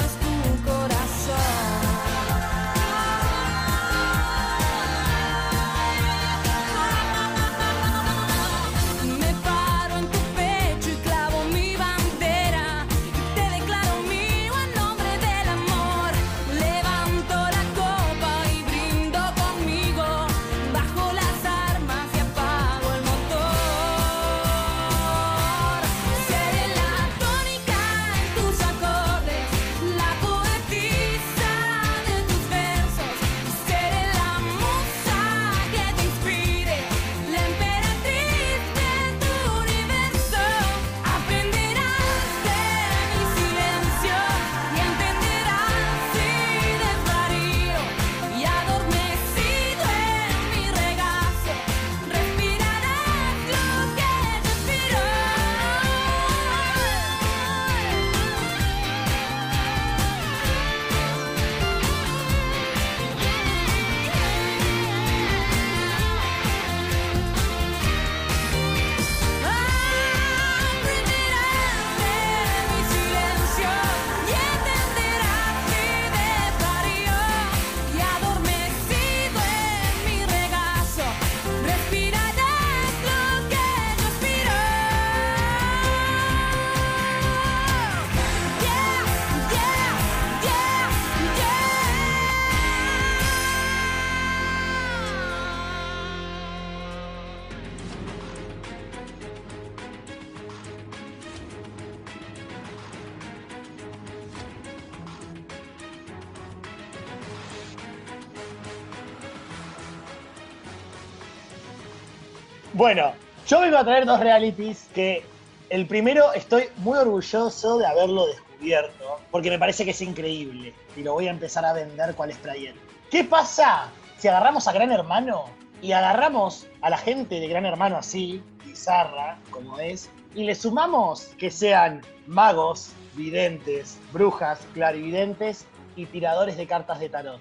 Bueno, 112.78 113.12
yo 113.48 113.60
vengo 113.60 113.76
a 113.76 113.82
traer 113.82 114.06
dos 114.06 114.20
realities 114.20 114.86
que 114.94 115.24
el 115.68 115.88
primero 115.88 116.32
estoy 116.32 116.68
muy 116.76 116.96
orgulloso 116.96 117.76
de 117.76 117.84
haberlo 117.84 118.28
descubierto, 118.28 119.18
porque 119.32 119.50
me 119.50 119.58
parece 119.58 119.84
que 119.84 119.90
es 119.90 120.00
increíble 120.00 120.72
y 120.96 121.02
lo 121.02 121.14
voy 121.14 121.26
a 121.26 121.32
empezar 121.32 121.64
a 121.64 121.72
vender 121.72 122.14
cuál 122.14 122.30
es 122.30 122.38
trayendo. 122.38 122.80
¿Qué 123.10 123.24
pasa 123.24 123.88
si 124.18 124.28
agarramos 124.28 124.68
a 124.68 124.72
Gran 124.72 124.92
Hermano 124.92 125.46
y 125.82 125.90
agarramos 125.90 126.68
a 126.80 126.88
la 126.88 126.98
gente 126.98 127.40
de 127.40 127.48
Gran 127.48 127.66
Hermano 127.66 127.96
así, 127.96 128.44
bizarra 128.64 129.38
como 129.50 129.80
es, 129.80 130.08
y 130.36 130.44
le 130.44 130.54
sumamos 130.54 131.22
que 131.36 131.50
sean 131.50 132.02
magos, 132.28 132.92
videntes, 133.14 133.98
brujas, 134.12 134.60
clarividentes 134.72 135.66
y 135.96 136.06
tiradores 136.06 136.56
de 136.56 136.68
cartas 136.68 137.00
de 137.00 137.08
tarot? 137.08 137.40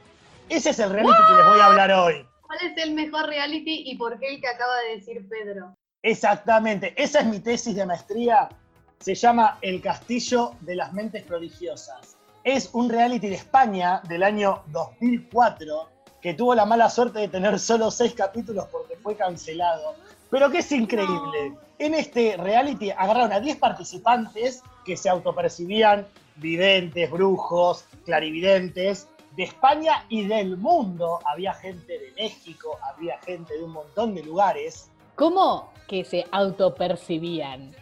Ese 0.49 0.71
es 0.71 0.79
el 0.79 0.89
reality 0.89 1.13
que 1.29 1.35
les 1.35 1.45
voy 1.45 1.59
a 1.59 1.65
hablar 1.67 1.91
hoy. 1.91 2.25
¿Cuál 2.47 2.59
es 2.61 2.77
el 2.77 2.93
mejor 2.93 3.27
reality 3.27 3.83
y 3.85 3.97
por 3.97 4.17
qué 4.19 4.35
el 4.35 4.41
que 4.41 4.47
acaba 4.47 4.73
de 4.87 4.95
decir 4.95 5.27
Pedro? 5.27 5.75
Exactamente, 6.01 6.93
esa 6.95 7.19
es 7.19 7.25
mi 7.25 7.39
tesis 7.39 7.75
de 7.75 7.85
maestría. 7.85 8.47
Se 8.99 9.13
llama 9.13 9.59
El 9.61 9.81
Castillo 9.81 10.53
de 10.61 10.75
las 10.75 10.93
Mentes 10.93 11.23
Prodigiosas. 11.23 12.15
Es 12.45 12.69
un 12.73 12.89
reality 12.89 13.27
de 13.27 13.35
España 13.35 14.01
del 14.07 14.23
año 14.23 14.63
2004 14.67 15.89
que 16.21 16.33
tuvo 16.33 16.55
la 16.55 16.65
mala 16.65 16.89
suerte 16.89 17.19
de 17.19 17.27
tener 17.27 17.59
solo 17.59 17.91
seis 17.91 18.13
capítulos 18.13 18.67
porque 18.71 18.95
fue 18.95 19.15
cancelado. 19.15 19.95
Pero 20.29 20.49
que 20.49 20.59
es 20.59 20.71
increíble. 20.71 21.53
En 21.79 21.93
este 21.93 22.37
reality 22.37 22.91
agarraron 22.91 23.33
a 23.33 23.39
10 23.39 23.57
participantes 23.57 24.63
que 24.85 24.97
se 24.97 25.09
autopercibían 25.09 26.07
videntes, 26.37 27.11
brujos, 27.11 27.85
clarividentes, 28.05 29.07
de 29.37 29.43
España 29.43 30.03
y 30.09 30.25
del 30.25 30.57
mundo. 30.57 31.19
Había 31.25 31.53
gente 31.53 31.97
de 31.97 32.11
México, 32.13 32.77
había 32.81 33.19
gente 33.19 33.53
de 33.53 33.63
un 33.63 33.71
montón 33.71 34.15
de 34.15 34.23
lugares. 34.23 34.91
¿Cómo 35.15 35.71
que 35.87 36.03
se 36.03 36.25
autopercibían? 36.31 37.73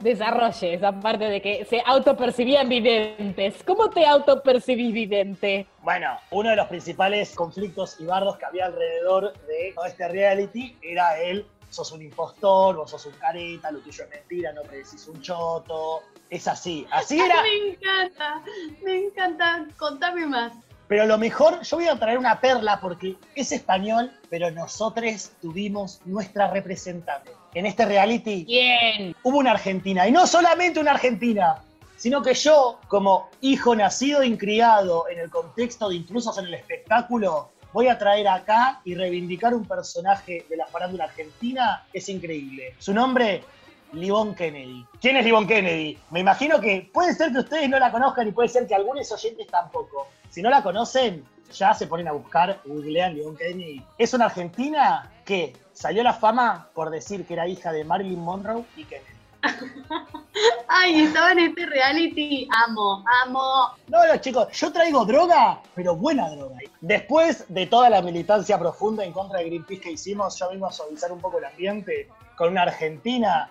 Desarrolle 0.00 0.74
esa 0.74 0.92
parte 1.00 1.24
de 1.24 1.42
que 1.42 1.64
se 1.64 1.82
autopercibían 1.84 2.68
videntes. 2.68 3.62
¿Cómo 3.64 3.90
te 3.90 4.06
autopercibís 4.06 4.92
vidente? 4.92 5.66
Bueno, 5.82 6.16
uno 6.30 6.50
de 6.50 6.56
los 6.56 6.68
principales 6.68 7.34
conflictos 7.34 7.98
y 7.98 8.04
bardos 8.04 8.36
que 8.36 8.44
había 8.44 8.66
alrededor 8.66 9.32
de 9.46 9.72
todo 9.74 9.86
este 9.86 10.06
reality 10.06 10.76
era 10.82 11.20
el 11.20 11.44
sos 11.70 11.92
un 11.92 12.02
impostor, 12.02 12.76
vos 12.76 12.90
sos 12.90 13.06
un 13.06 13.12
careta, 13.12 13.70
lo 13.70 13.78
tuyo 13.78 14.04
es 14.04 14.10
mentira, 14.10 14.52
no 14.52 14.62
predecís 14.62 15.06
un 15.08 15.20
choto. 15.22 16.02
Es 16.28 16.46
así, 16.46 16.86
así 16.90 17.18
era. 17.24 17.42
Me 17.42 17.70
encanta, 17.70 18.42
me 18.84 18.98
encanta. 19.06 19.66
Contame 19.76 20.26
más. 20.26 20.52
Pero 20.90 21.06
lo 21.06 21.18
mejor, 21.18 21.62
yo 21.62 21.76
voy 21.76 21.86
a 21.86 21.96
traer 21.96 22.18
una 22.18 22.40
perla 22.40 22.80
porque 22.80 23.14
es 23.36 23.52
español, 23.52 24.10
pero 24.28 24.50
nosotros 24.50 25.30
tuvimos 25.40 26.00
nuestra 26.04 26.50
representante. 26.50 27.30
En 27.54 27.64
este 27.64 27.84
reality 27.84 28.44
¿Quién? 28.44 29.14
hubo 29.22 29.38
una 29.38 29.52
argentina, 29.52 30.08
y 30.08 30.10
no 30.10 30.26
solamente 30.26 30.80
una 30.80 30.90
argentina, 30.90 31.62
sino 31.96 32.22
que 32.22 32.34
yo, 32.34 32.80
como 32.88 33.30
hijo 33.40 33.76
nacido 33.76 34.24
y 34.24 34.36
criado 34.36 35.08
en 35.08 35.20
el 35.20 35.30
contexto 35.30 35.88
de 35.88 35.94
intrusos 35.94 36.36
en 36.38 36.46
el 36.46 36.54
espectáculo, 36.54 37.50
voy 37.72 37.86
a 37.86 37.96
traer 37.96 38.26
acá 38.26 38.80
y 38.84 38.96
reivindicar 38.96 39.54
un 39.54 39.66
personaje 39.66 40.44
de 40.50 40.56
la 40.56 40.66
farándula 40.66 41.04
argentina 41.04 41.86
que 41.92 41.98
es 41.98 42.08
increíble. 42.08 42.74
Su 42.80 42.92
nombre, 42.92 43.44
Livon 43.92 44.34
Kennedy. 44.34 44.86
¿Quién 45.00 45.16
es 45.16 45.24
Livon 45.24 45.46
Kennedy? 45.46 45.98
Me 46.10 46.20
imagino 46.20 46.60
que 46.60 46.90
puede 46.92 47.14
ser 47.14 47.32
que 47.32 47.38
ustedes 47.40 47.68
no 47.68 47.78
la 47.78 47.90
conozcan 47.90 48.28
y 48.28 48.32
puede 48.32 48.48
ser 48.48 48.66
que 48.66 48.74
algunos 48.74 49.10
oyentes 49.10 49.46
tampoco. 49.48 50.08
Si 50.28 50.42
no 50.42 50.50
la 50.50 50.62
conocen, 50.62 51.24
ya 51.52 51.74
se 51.74 51.86
ponen 51.86 52.08
a 52.08 52.12
buscar, 52.12 52.60
googlean 52.64 53.14
Livon 53.14 53.36
Kennedy. 53.36 53.84
Es 53.98 54.14
una 54.14 54.26
argentina 54.26 55.10
que 55.24 55.54
salió 55.72 56.02
a 56.02 56.04
la 56.04 56.14
fama 56.14 56.68
por 56.74 56.90
decir 56.90 57.26
que 57.26 57.34
era 57.34 57.48
hija 57.48 57.72
de 57.72 57.84
Marilyn 57.84 58.20
Monroe 58.20 58.64
y 58.76 58.84
Kennedy. 58.84 59.20
Ay, 60.68 61.02
estaba 61.02 61.32
en 61.32 61.38
este 61.40 61.66
reality. 61.66 62.48
Amo, 62.66 63.04
amo. 63.24 63.74
No, 63.88 64.06
no, 64.06 64.16
chicos, 64.18 64.48
yo 64.52 64.72
traigo 64.72 65.04
droga, 65.04 65.60
pero 65.74 65.96
buena 65.96 66.28
droga. 66.30 66.56
Después 66.80 67.44
de 67.48 67.66
toda 67.66 67.90
la 67.90 68.02
militancia 68.02 68.58
profunda 68.58 69.04
en 69.04 69.12
contra 69.12 69.38
de 69.38 69.46
Greenpeace 69.46 69.80
que 69.80 69.92
hicimos, 69.92 70.38
yo 70.38 70.50
vengo 70.50 70.66
a 70.66 70.72
suavizar 70.72 71.10
un 71.12 71.20
poco 71.20 71.38
el 71.38 71.44
ambiente 71.44 72.08
con 72.36 72.50
una 72.50 72.62
argentina. 72.62 73.50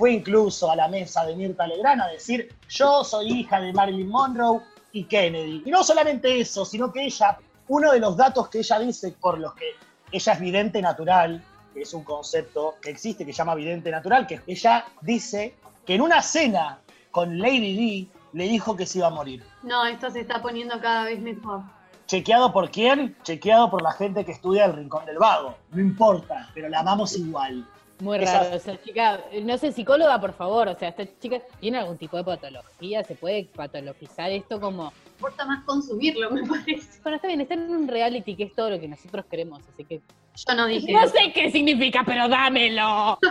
Fue 0.00 0.12
incluso 0.12 0.70
a 0.70 0.76
la 0.76 0.88
mesa 0.88 1.26
de 1.26 1.36
Mirta 1.36 1.66
Legrand 1.66 2.00
a 2.00 2.06
decir, 2.06 2.56
yo 2.70 3.04
soy 3.04 3.40
hija 3.40 3.60
de 3.60 3.70
Marilyn 3.70 4.08
Monroe 4.08 4.62
y 4.92 5.04
Kennedy. 5.04 5.62
Y 5.66 5.70
no 5.70 5.84
solamente 5.84 6.40
eso, 6.40 6.64
sino 6.64 6.90
que 6.90 7.04
ella, 7.04 7.36
uno 7.68 7.92
de 7.92 8.00
los 8.00 8.16
datos 8.16 8.48
que 8.48 8.60
ella 8.60 8.78
dice 8.78 9.14
por 9.20 9.38
los 9.38 9.52
que 9.52 9.66
ella 10.10 10.32
es 10.32 10.40
vidente 10.40 10.80
natural, 10.80 11.44
que 11.74 11.82
es 11.82 11.92
un 11.92 12.02
concepto 12.02 12.76
que 12.80 12.88
existe 12.88 13.26
que 13.26 13.34
se 13.34 13.36
llama 13.36 13.54
vidente 13.54 13.90
natural, 13.90 14.26
que 14.26 14.40
ella 14.46 14.86
dice 15.02 15.54
que 15.84 15.96
en 15.96 16.00
una 16.00 16.22
cena 16.22 16.78
con 17.10 17.38
Lady 17.38 17.76
D 17.76 18.08
le 18.32 18.44
dijo 18.44 18.74
que 18.74 18.86
se 18.86 19.00
iba 19.00 19.08
a 19.08 19.10
morir. 19.10 19.44
No, 19.62 19.84
esto 19.84 20.08
se 20.10 20.20
está 20.20 20.40
poniendo 20.40 20.80
cada 20.80 21.04
vez 21.04 21.20
mejor. 21.20 21.60
¿Chequeado 22.06 22.54
por 22.54 22.70
quién? 22.70 23.18
Chequeado 23.22 23.70
por 23.70 23.82
la 23.82 23.92
gente 23.92 24.24
que 24.24 24.32
estudia 24.32 24.64
el 24.64 24.72
Rincón 24.72 25.04
del 25.04 25.18
Vago. 25.18 25.58
No 25.72 25.82
importa, 25.82 26.48
pero 26.54 26.70
la 26.70 26.80
amamos 26.80 27.18
igual. 27.18 27.66
Muy 28.00 28.18
Esa- 28.18 28.44
raro, 28.44 28.56
esa 28.56 28.82
chica, 28.82 29.20
no 29.42 29.58
sé, 29.58 29.72
psicóloga, 29.72 30.20
por 30.20 30.32
favor, 30.32 30.68
o 30.68 30.78
sea, 30.78 30.88
esta 30.88 31.04
chica 31.20 31.40
tiene 31.60 31.78
algún 31.78 31.98
tipo 31.98 32.16
de 32.16 32.24
patología, 32.24 33.04
se 33.04 33.14
puede 33.14 33.44
patologizar 33.44 34.30
esto 34.30 34.58
como 34.60 34.92
importa 35.16 35.44
más 35.44 35.64
consumirlo, 35.64 36.30
me 36.30 36.46
parece. 36.46 37.00
Bueno, 37.02 37.16
está 37.16 37.28
bien, 37.28 37.42
está 37.42 37.54
en 37.54 37.70
un 37.70 37.88
reality 37.88 38.34
que 38.36 38.44
es 38.44 38.54
todo 38.54 38.70
lo 38.70 38.80
que 38.80 38.88
nosotros 38.88 39.26
queremos, 39.30 39.60
así 39.72 39.84
que... 39.84 40.00
Yo 40.48 40.54
no 40.54 40.66
dije. 40.66 40.92
No 40.92 41.06
sé 41.08 41.32
qué 41.34 41.50
significa, 41.50 42.02
pero 42.06 42.28
dámelo. 42.28 43.18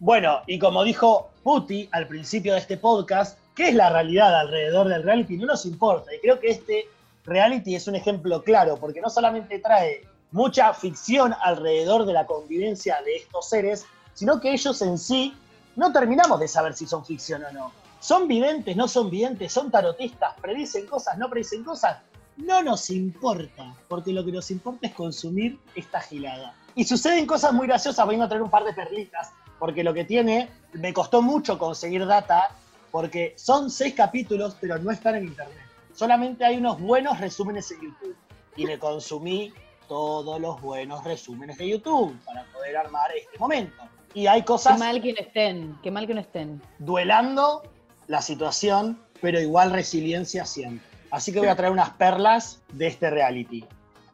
Bueno, 0.00 0.42
y 0.46 0.58
como 0.58 0.84
dijo 0.84 1.30
Puti 1.42 1.88
al 1.90 2.06
principio 2.06 2.52
de 2.52 2.58
este 2.58 2.76
podcast, 2.76 3.38
¿qué 3.54 3.68
es 3.68 3.74
la 3.74 3.88
realidad 3.88 4.38
alrededor 4.38 4.86
del 4.88 5.02
reality? 5.02 5.38
No 5.38 5.46
nos 5.46 5.64
importa. 5.64 6.14
Y 6.14 6.18
creo 6.18 6.38
que 6.40 6.48
este 6.48 6.86
reality 7.24 7.74
es 7.74 7.88
un 7.88 7.94
ejemplo 7.94 8.42
claro, 8.42 8.76
porque 8.76 9.00
no 9.00 9.08
solamente 9.08 9.60
trae 9.60 10.02
mucha 10.34 10.74
ficción 10.74 11.32
alrededor 11.42 12.04
de 12.06 12.12
la 12.12 12.26
convivencia 12.26 13.00
de 13.04 13.18
estos 13.18 13.48
seres, 13.48 13.86
sino 14.14 14.40
que 14.40 14.52
ellos 14.52 14.82
en 14.82 14.98
sí 14.98 15.32
no 15.76 15.92
terminamos 15.92 16.40
de 16.40 16.48
saber 16.48 16.74
si 16.74 16.88
son 16.88 17.04
ficción 17.04 17.44
o 17.44 17.52
no. 17.52 17.72
¿Son 18.00 18.26
videntes, 18.26 18.76
no 18.76 18.88
son 18.88 19.10
videntes? 19.10 19.52
¿Son 19.52 19.70
tarotistas? 19.70 20.34
¿Predicen 20.40 20.86
cosas, 20.86 21.16
no 21.18 21.30
predicen 21.30 21.62
cosas? 21.62 21.98
No 22.36 22.64
nos 22.64 22.90
importa, 22.90 23.76
porque 23.86 24.12
lo 24.12 24.24
que 24.24 24.32
nos 24.32 24.50
importa 24.50 24.88
es 24.88 24.94
consumir 24.94 25.60
esta 25.76 26.00
gilada. 26.00 26.52
Y 26.74 26.84
suceden 26.84 27.26
cosas 27.26 27.52
muy 27.52 27.68
graciosas, 27.68 28.04
voy 28.04 28.20
a 28.20 28.26
traer 28.26 28.42
un 28.42 28.50
par 28.50 28.64
de 28.64 28.72
perlitas, 28.72 29.30
porque 29.60 29.84
lo 29.84 29.94
que 29.94 30.04
tiene, 30.04 30.50
me 30.72 30.92
costó 30.92 31.22
mucho 31.22 31.60
conseguir 31.60 32.04
data, 32.06 32.50
porque 32.90 33.34
son 33.36 33.70
seis 33.70 33.94
capítulos, 33.94 34.56
pero 34.60 34.78
no 34.78 34.90
están 34.90 35.14
en 35.14 35.26
internet. 35.26 35.64
Solamente 35.94 36.44
hay 36.44 36.56
unos 36.56 36.80
buenos 36.80 37.20
resúmenes 37.20 37.70
en 37.70 37.82
YouTube. 37.82 38.16
Y 38.56 38.66
me 38.66 38.78
consumí 38.78 39.52
todos 39.88 40.40
los 40.40 40.60
buenos 40.60 41.04
resúmenes 41.04 41.58
de 41.58 41.68
YouTube 41.68 42.16
para 42.24 42.44
poder 42.52 42.76
armar 42.76 43.10
este 43.16 43.38
momento. 43.38 43.82
Y 44.14 44.26
hay 44.26 44.42
Qué 44.42 44.46
cosas 44.46 44.78
mal 44.78 45.00
que 45.02 45.12
no 45.12 45.20
estén, 45.20 45.78
qué 45.82 45.90
mal 45.90 46.06
que 46.06 46.14
no 46.14 46.20
estén. 46.20 46.62
duelando 46.78 47.62
la 48.06 48.22
situación, 48.22 48.98
pero 49.20 49.40
igual 49.40 49.72
resiliencia 49.72 50.44
siempre. 50.44 50.86
Así 51.10 51.32
que 51.32 51.38
voy 51.40 51.48
a 51.48 51.56
traer 51.56 51.72
unas 51.72 51.90
perlas 51.90 52.60
de 52.72 52.86
este 52.88 53.10
reality. 53.10 53.64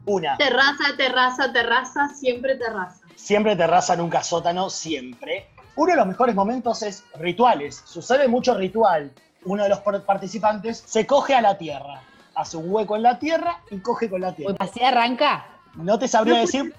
Una, 0.05 0.37
Terraza, 0.37 0.95
terraza, 0.97 1.53
terraza, 1.53 2.09
siempre 2.09 2.55
terraza. 2.55 3.01
siempre 3.15 3.55
terraza, 3.55 3.95
nunca 3.95 4.23
sótano, 4.23 4.69
siempre. 4.69 5.47
Uno 5.75 5.91
de 5.91 5.97
los 5.97 6.07
mejores 6.07 6.33
momentos 6.35 6.81
es 6.81 7.03
rituales. 7.19 7.83
Sucede 7.85 8.27
mucho 8.27 8.55
ritual. 8.55 9.11
Uno 9.45 9.63
de 9.63 9.69
los 9.69 9.79
par- 9.79 10.01
participantes 10.03 10.83
se 10.85 11.05
coge 11.05 11.35
a 11.35 11.41
la 11.41 11.57
tierra. 11.57 12.01
Hace 12.35 12.57
un 12.57 12.71
hueco 12.73 12.95
en 12.95 13.03
la 13.03 13.19
tierra 13.19 13.61
y 13.69 13.77
coge 13.79 14.09
con 14.09 14.21
la 14.21 14.33
tierra. 14.33 14.55
Así 14.59 14.83
arranca. 14.83 15.45
No 15.75 15.97
te 15.99 16.07
sabría 16.07 16.39
decir, 16.39 16.73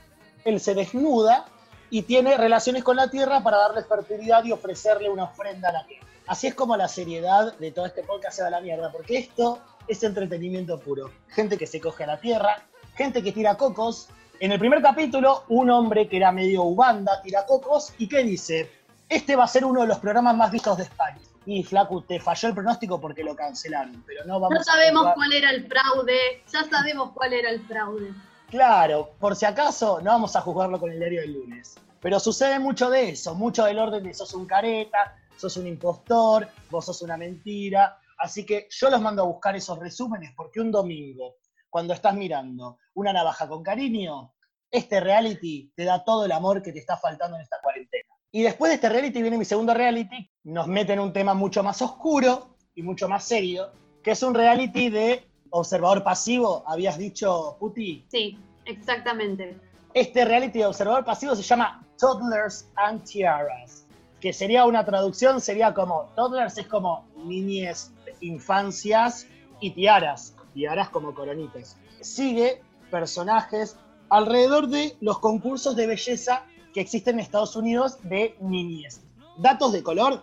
él 0.44 0.60
se 0.60 0.74
desnuda 0.74 1.46
y 1.90 2.02
tiene 2.02 2.36
relaciones 2.36 2.82
con 2.84 2.96
la 2.96 3.08
tierra 3.10 3.42
para 3.42 3.58
darle 3.58 3.82
fertilidad 3.84 4.44
y 4.44 4.52
ofrecerle 4.52 5.08
una 5.10 5.24
ofrenda 5.24 5.68
a 5.70 5.72
la 5.72 5.86
tierra. 5.86 6.06
Así 6.26 6.46
es 6.46 6.54
como 6.54 6.76
la 6.76 6.88
seriedad 6.88 7.56
de 7.58 7.72
todo 7.72 7.86
este 7.86 8.02
podcast 8.02 8.36
se 8.36 8.42
va 8.42 8.48
a 8.48 8.52
la 8.52 8.60
mierda, 8.60 8.90
porque 8.92 9.18
esto 9.18 9.60
es 9.88 10.02
entretenimiento 10.02 10.78
puro. 10.78 11.10
Gente 11.28 11.58
que 11.58 11.66
se 11.66 11.80
coge 11.80 12.04
a 12.04 12.06
la 12.06 12.20
tierra, 12.20 12.62
gente 12.94 13.22
que 13.22 13.32
tira 13.32 13.56
cocos. 13.56 14.08
En 14.40 14.52
el 14.52 14.58
primer 14.58 14.80
capítulo, 14.82 15.44
un 15.48 15.70
hombre 15.70 16.08
que 16.08 16.16
era 16.18 16.32
medio 16.32 16.62
ubanda 16.62 17.20
tira 17.22 17.44
cocos 17.46 17.92
y 17.98 18.08
¿qué 18.08 18.22
dice? 18.22 18.70
Este 19.08 19.36
va 19.36 19.44
a 19.44 19.48
ser 19.48 19.64
uno 19.64 19.82
de 19.82 19.86
los 19.88 19.98
programas 19.98 20.36
más 20.36 20.50
vistos 20.50 20.76
de 20.78 20.84
España. 20.84 21.18
Y 21.44 21.64
Flaco, 21.64 22.02
te 22.02 22.20
falló 22.20 22.48
el 22.48 22.54
pronóstico 22.54 23.00
porque 23.00 23.24
lo 23.24 23.34
cancelaron, 23.34 24.02
pero 24.06 24.24
no 24.24 24.38
vamos 24.38 24.54
No 24.54 24.60
a 24.60 24.64
sabemos 24.64 25.02
juzgar- 25.02 25.14
cuál 25.16 25.32
era 25.32 25.50
el 25.50 25.66
fraude, 25.66 26.18
ya 26.52 26.64
sabemos 26.70 27.10
cuál 27.12 27.32
era 27.32 27.50
el 27.50 27.60
fraude. 27.66 28.12
Claro, 28.52 29.14
por 29.18 29.34
si 29.34 29.46
acaso, 29.46 30.02
no 30.02 30.10
vamos 30.10 30.36
a 30.36 30.42
juzgarlo 30.42 30.78
con 30.78 30.92
el 30.92 30.98
diario 30.98 31.22
del 31.22 31.32
lunes. 31.32 31.74
Pero 32.02 32.20
sucede 32.20 32.58
mucho 32.58 32.90
de 32.90 33.08
eso, 33.08 33.34
mucho 33.34 33.64
del 33.64 33.78
orden 33.78 34.04
de 34.04 34.12
sos 34.12 34.34
un 34.34 34.44
careta, 34.44 35.16
sos 35.38 35.56
un 35.56 35.66
impostor, 35.66 36.46
vos 36.70 36.84
sos 36.84 37.00
una 37.00 37.16
mentira. 37.16 37.98
Así 38.18 38.44
que 38.44 38.68
yo 38.70 38.90
los 38.90 39.00
mando 39.00 39.22
a 39.22 39.24
buscar 39.24 39.56
esos 39.56 39.78
resúmenes 39.78 40.34
porque 40.36 40.60
un 40.60 40.70
domingo, 40.70 41.36
cuando 41.70 41.94
estás 41.94 42.14
mirando 42.14 42.76
una 42.92 43.14
navaja 43.14 43.48
con 43.48 43.62
cariño, 43.62 44.34
este 44.70 45.00
reality 45.00 45.72
te 45.74 45.84
da 45.84 46.04
todo 46.04 46.26
el 46.26 46.32
amor 46.32 46.62
que 46.62 46.74
te 46.74 46.78
está 46.78 46.98
faltando 46.98 47.38
en 47.38 47.44
esta 47.44 47.56
cuarentena. 47.62 48.04
Y 48.32 48.42
después 48.42 48.68
de 48.68 48.74
este 48.74 48.90
reality 48.90 49.22
viene 49.22 49.38
mi 49.38 49.46
segundo 49.46 49.72
reality, 49.72 50.30
nos 50.44 50.66
mete 50.66 50.92
en 50.92 51.00
un 51.00 51.14
tema 51.14 51.32
mucho 51.32 51.62
más 51.62 51.80
oscuro 51.80 52.54
y 52.74 52.82
mucho 52.82 53.08
más 53.08 53.24
serio, 53.24 53.72
que 54.02 54.10
es 54.10 54.22
un 54.22 54.34
reality 54.34 54.90
de 54.90 55.26
observador 55.52 56.02
pasivo, 56.02 56.64
habías 56.66 56.98
dicho, 56.98 57.56
Puti. 57.60 58.04
Sí, 58.08 58.38
exactamente. 58.64 59.56
Este 59.94 60.24
reality 60.24 60.58
de 60.58 60.66
observador 60.66 61.04
pasivo 61.04 61.36
se 61.36 61.42
llama 61.42 61.84
Toddlers 61.98 62.68
and 62.76 63.04
Tiaras, 63.04 63.86
que 64.20 64.32
sería 64.32 64.64
una 64.64 64.84
traducción, 64.84 65.40
sería 65.40 65.72
como, 65.72 66.10
toddlers 66.16 66.58
es 66.58 66.66
como 66.66 67.06
niñez, 67.24 67.92
infancias 68.20 69.26
y 69.60 69.70
tiaras, 69.70 70.34
tiaras 70.54 70.88
como 70.88 71.14
coronitas. 71.14 71.76
Sigue 72.00 72.62
personajes 72.90 73.76
alrededor 74.08 74.68
de 74.68 74.96
los 75.00 75.18
concursos 75.18 75.76
de 75.76 75.86
belleza 75.86 76.44
que 76.72 76.80
existen 76.80 77.14
en 77.16 77.20
Estados 77.20 77.54
Unidos 77.54 77.98
de 78.02 78.34
niñez. 78.40 79.02
Datos 79.36 79.72
de 79.72 79.82
color, 79.82 80.22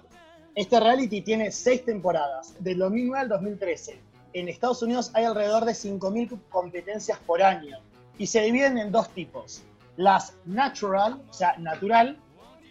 este 0.56 0.80
reality 0.80 1.22
tiene 1.22 1.52
seis 1.52 1.86
temporadas, 1.86 2.56
del 2.60 2.80
2009 2.80 3.20
al 3.20 3.30
2013. 3.30 4.09
En 4.34 4.48
Estados 4.48 4.84
Unidos 4.84 5.12
hay 5.14 5.26
alrededor 5.26 5.66
de 5.66 5.72
5.000 5.72 6.40
competencias 6.50 7.18
por 7.20 7.42
año 7.42 7.80
y 8.18 8.28
se 8.28 8.42
dividen 8.42 8.78
en 8.78 8.92
dos 8.92 9.10
tipos. 9.10 9.64
Las 9.98 10.36
natural, 10.46 11.22
o 11.30 11.34
sea, 11.34 11.58
natural, 11.58 12.18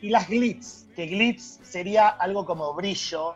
y 0.00 0.10
las 0.10 0.28
glitz, 0.28 0.86
que 0.94 1.06
glitz 1.06 1.58
sería 1.62 2.08
algo 2.08 2.46
como 2.46 2.72
brillo, 2.74 3.34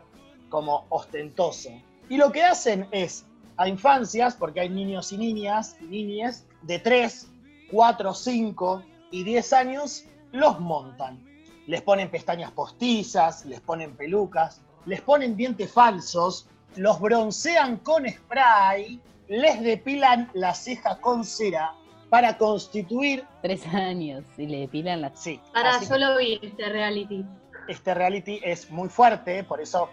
como 0.49 0.85
ostentoso. 0.89 1.69
Y 2.09 2.17
lo 2.17 2.31
que 2.31 2.43
hacen 2.43 2.87
es 2.91 3.25
a 3.57 3.67
infancias, 3.67 4.35
porque 4.35 4.61
hay 4.61 4.69
niños 4.69 5.11
y 5.11 5.17
niñas, 5.17 5.75
y 5.81 5.85
niñas, 5.85 6.45
de 6.61 6.79
3, 6.79 7.27
4, 7.71 8.13
5 8.13 8.83
y 9.11 9.23
10 9.23 9.53
años, 9.53 10.05
los 10.31 10.59
montan. 10.59 11.23
Les 11.67 11.81
ponen 11.81 12.09
pestañas 12.09 12.51
postizas, 12.51 13.45
les 13.45 13.59
ponen 13.61 13.95
pelucas, 13.95 14.61
les 14.85 15.01
ponen 15.01 15.35
dientes 15.35 15.71
falsos, 15.71 16.47
los 16.75 16.99
broncean 16.99 17.77
con 17.77 18.07
spray, 18.09 18.99
les 19.27 19.61
depilan 19.61 20.29
la 20.33 20.53
ceja 20.53 20.99
con 20.99 21.23
cera 21.23 21.73
para 22.09 22.37
constituir, 22.37 23.25
Tres 23.41 23.65
años 23.67 24.23
y 24.37 24.45
le 24.47 24.59
depilan 24.61 25.01
las... 25.01 25.19
sí, 25.19 25.39
Ahora 25.53 25.75
así 25.75 25.87
yo 25.89 25.97
lo 25.97 26.17
vi, 26.17 26.39
este 26.41 26.69
reality. 26.69 27.25
este 27.67 27.93
reality 27.93 28.39
es 28.43 28.69
muy 28.69 28.89
fuerte, 28.89 29.43
por 29.43 29.59
eso 29.61 29.89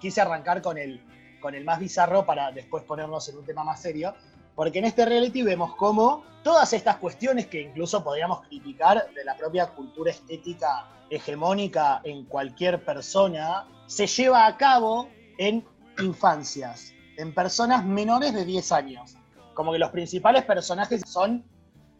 quise 0.00 0.20
arrancar 0.20 0.62
con 0.62 0.78
el, 0.78 1.00
con 1.40 1.54
el 1.54 1.64
más 1.64 1.78
bizarro 1.78 2.26
para 2.26 2.50
después 2.50 2.82
ponernos 2.84 3.28
en 3.28 3.38
un 3.38 3.44
tema 3.44 3.62
más 3.62 3.80
serio, 3.80 4.14
porque 4.56 4.80
en 4.80 4.84
este 4.86 5.04
reality 5.04 5.42
vemos 5.42 5.74
cómo 5.76 6.24
todas 6.42 6.72
estas 6.72 6.96
cuestiones 6.96 7.46
que 7.46 7.62
incluso 7.62 8.02
podríamos 8.02 8.40
criticar 8.48 9.08
de 9.14 9.24
la 9.24 9.36
propia 9.36 9.66
cultura 9.68 10.10
estética 10.10 10.88
hegemónica 11.10 12.00
en 12.04 12.24
cualquier 12.24 12.84
persona, 12.84 13.66
se 13.86 14.06
lleva 14.06 14.46
a 14.46 14.56
cabo 14.56 15.08
en 15.38 15.64
infancias, 15.98 16.92
en 17.16 17.34
personas 17.34 17.84
menores 17.84 18.34
de 18.34 18.44
10 18.44 18.72
años. 18.72 19.16
Como 19.54 19.72
que 19.72 19.78
los 19.78 19.90
principales 19.90 20.44
personajes 20.44 21.02
son 21.06 21.44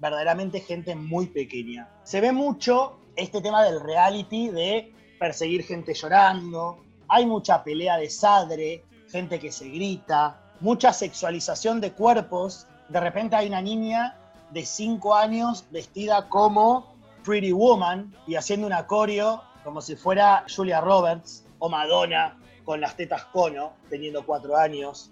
verdaderamente 0.01 0.61
gente 0.61 0.95
muy 0.95 1.27
pequeña. 1.27 1.89
Se 2.03 2.21
ve 2.21 2.33
mucho 2.33 2.99
este 3.17 3.41
tema 3.41 3.63
del 3.63 3.81
reality 3.81 4.49
de 4.49 4.93
perseguir 5.19 5.65
gente 5.65 5.95
llorando, 5.95 6.85
hay 7.09 7.27
mucha 7.27 7.63
pelea 7.63 7.97
de 7.97 8.11
sadre, 8.11 8.85
gente 9.11 9.39
que 9.39 9.53
se 9.53 9.69
grita, 9.69 10.41
mucha 10.61 10.93
sexualización 10.93 11.81
de 11.81 11.93
cuerpos. 11.93 12.67
De 12.89 13.01
repente 13.01 13.37
hay 13.37 13.47
una 13.47 13.63
niña 13.63 14.17
de 14.51 14.65
5 14.65 15.15
años 15.15 15.65
vestida 15.71 16.29
como 16.29 16.97
Pretty 17.25 17.53
Woman 17.53 18.15
y 18.27 18.35
haciendo 18.35 18.67
una 18.67 18.87
coreo 18.87 19.43
como 19.63 19.81
si 19.81 19.97
fuera 19.97 20.45
Julia 20.55 20.81
Roberts 20.81 21.47
o 21.59 21.69
Madonna 21.69 22.37
con 22.65 22.81
las 22.81 22.97
tetas 22.97 23.25
cono, 23.27 23.75
teniendo 23.89 24.25
cuatro 24.25 24.57
años. 24.57 25.11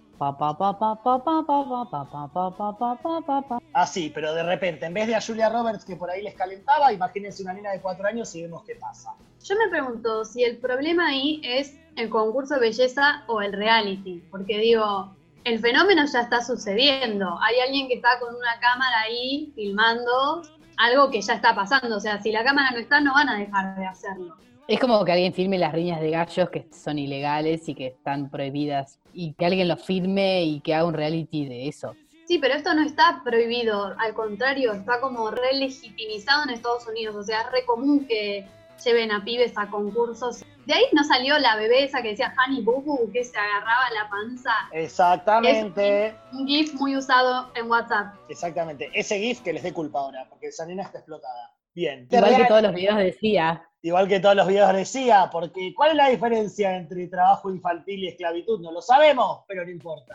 Así, 3.73 4.11
pero 4.15 4.35
de 4.35 4.43
repente, 4.43 4.87
en 4.87 4.95
vez 4.95 5.07
de 5.07 5.17
a 5.17 5.21
Julia 5.21 5.49
Roberts 5.49 5.85
que 5.85 5.97
por 5.97 6.11
ahí 6.11 6.23
les 6.23 6.35
calentaba, 6.35 6.93
imagínense 6.93 7.43
una 7.43 7.53
nena 7.53 7.73
de 7.73 7.81
cuatro 7.81 8.07
años 8.07 8.35
y 8.35 8.43
vemos 8.43 8.63
qué 8.65 8.77
pasa. 8.77 9.15
Yo 9.43 9.57
me 9.57 9.69
pregunto 9.69 10.25
si 10.25 10.45
el 10.45 10.59
problema 10.59 11.09
ahí 11.09 11.41
es 11.43 11.77
el 11.97 12.09
concurso 12.09 12.55
de 12.55 12.61
belleza 12.61 13.25
o 13.27 13.43
el 13.43 13.53
reality, 13.53 14.23
porque 14.31 14.59
digo, 14.59 15.17
el 15.45 15.59
fenómeno 15.59 16.05
ya 16.07 16.21
está 16.21 16.43
sucediendo. 16.43 17.39
Hay 17.43 17.59
alguien 17.61 17.89
que 17.89 17.95
está 17.95 18.21
con 18.21 18.35
una 18.35 18.61
cámara 18.61 19.01
ahí 19.01 19.53
filmando 19.57 20.43
algo 20.77 21.11
que 21.11 21.21
ya 21.21 21.35
está 21.35 21.55
pasando. 21.55 21.97
O 21.97 22.01
sea, 22.01 22.21
si 22.23 22.31
la 22.31 22.45
cámara 22.45 22.71
no 22.71 22.79
está, 22.79 23.01
no 23.01 23.15
van 23.15 23.29
a 23.29 23.39
dejar 23.39 23.77
de 23.77 23.87
hacerlo. 23.87 24.37
Es 24.69 24.79
como 24.79 25.05
que 25.05 25.13
alguien 25.13 25.35
firme 25.35 25.59
las 25.59 25.73
riñas 25.73 26.01
de 26.01 26.11
gallos 26.11 26.51
que 26.51 26.67
son 26.73 26.99
ilegales 26.99 27.69
y 27.69 27.75
que 27.75 27.89
están 27.89 28.31
prohibidas 28.31 28.99
y 29.13 29.33
que 29.35 29.47
alguien 29.47 29.69
lo 29.69 29.77
firme 29.77 30.45
y 30.45 30.61
que 30.61 30.75
haga 30.75 30.85
un 30.85 30.95
reality 30.95 31.47
de 31.47 31.69
eso. 31.69 31.95
Sí, 32.27 32.39
pero 32.39 32.55
esto 32.55 32.73
no 32.73 32.83
está 32.83 33.21
prohibido, 33.25 33.95
al 33.99 34.15
contrario, 34.15 34.73
está 34.73 35.01
como 35.01 35.31
re 35.31 35.55
legitimizado 35.55 36.45
en 36.45 36.51
Estados 36.51 36.87
Unidos. 36.87 37.17
O 37.17 37.23
sea, 37.23 37.43
es 37.43 37.51
re 37.51 37.65
común 37.67 38.07
que 38.07 38.47
lleven 38.85 39.11
a 39.13 39.23
pibes 39.23 39.53
a 39.57 39.69
concursos 39.69 40.45
De 40.67 40.75
ahí 40.75 40.85
no 40.93 41.05
salió 41.05 41.39
la 41.39 41.57
bebé 41.57 41.85
esa 41.85 42.03
que 42.03 42.11
decía 42.11 42.35
Honey 42.47 42.63
Boo 42.63 42.81
Boo, 42.81 43.11
que 43.13 43.25
se 43.25 43.37
agarraba 43.37 43.91
la 43.93 44.09
panza. 44.09 44.53
Exactamente, 44.73 46.15
Un 46.33 46.47
GIF 46.47 46.75
muy 46.75 46.97
usado 46.97 47.51
en 47.55 47.69
WhatsApp. 47.69 48.15
exactamente. 48.29 48.91
Ese 48.95 49.19
GIF 49.19 49.41
que 49.43 49.53
les 49.53 49.63
dé 49.63 49.73
culpa 49.73 49.99
ahora, 49.99 50.27
porque 50.29 50.47
esa 50.47 50.65
nena 50.67 50.85
está 50.85 50.99
explotada. 50.99 51.53
Bien. 51.75 52.07
Igual 52.11 52.37
que 52.37 52.45
todos 52.45 52.63
los 52.63 52.75
videos 52.75 52.99
decía. 52.99 53.69
Igual 53.85 54.07
que 54.07 54.21
todos 54.21 54.37
los 54.37 54.47
videos 54.47 54.73
decía, 54.73 55.29
porque 55.31 55.75
¿cuál 55.75 55.91
es 55.91 55.97
la 55.97 56.09
diferencia 56.09 56.77
entre 56.77 57.09
trabajo 57.09 57.51
infantil 57.51 58.05
y 58.05 58.09
esclavitud? 58.09 58.61
No 58.61 58.71
lo 58.71 58.81
sabemos, 58.81 59.41
pero 59.49 59.65
no 59.65 59.71
importa. 59.73 60.15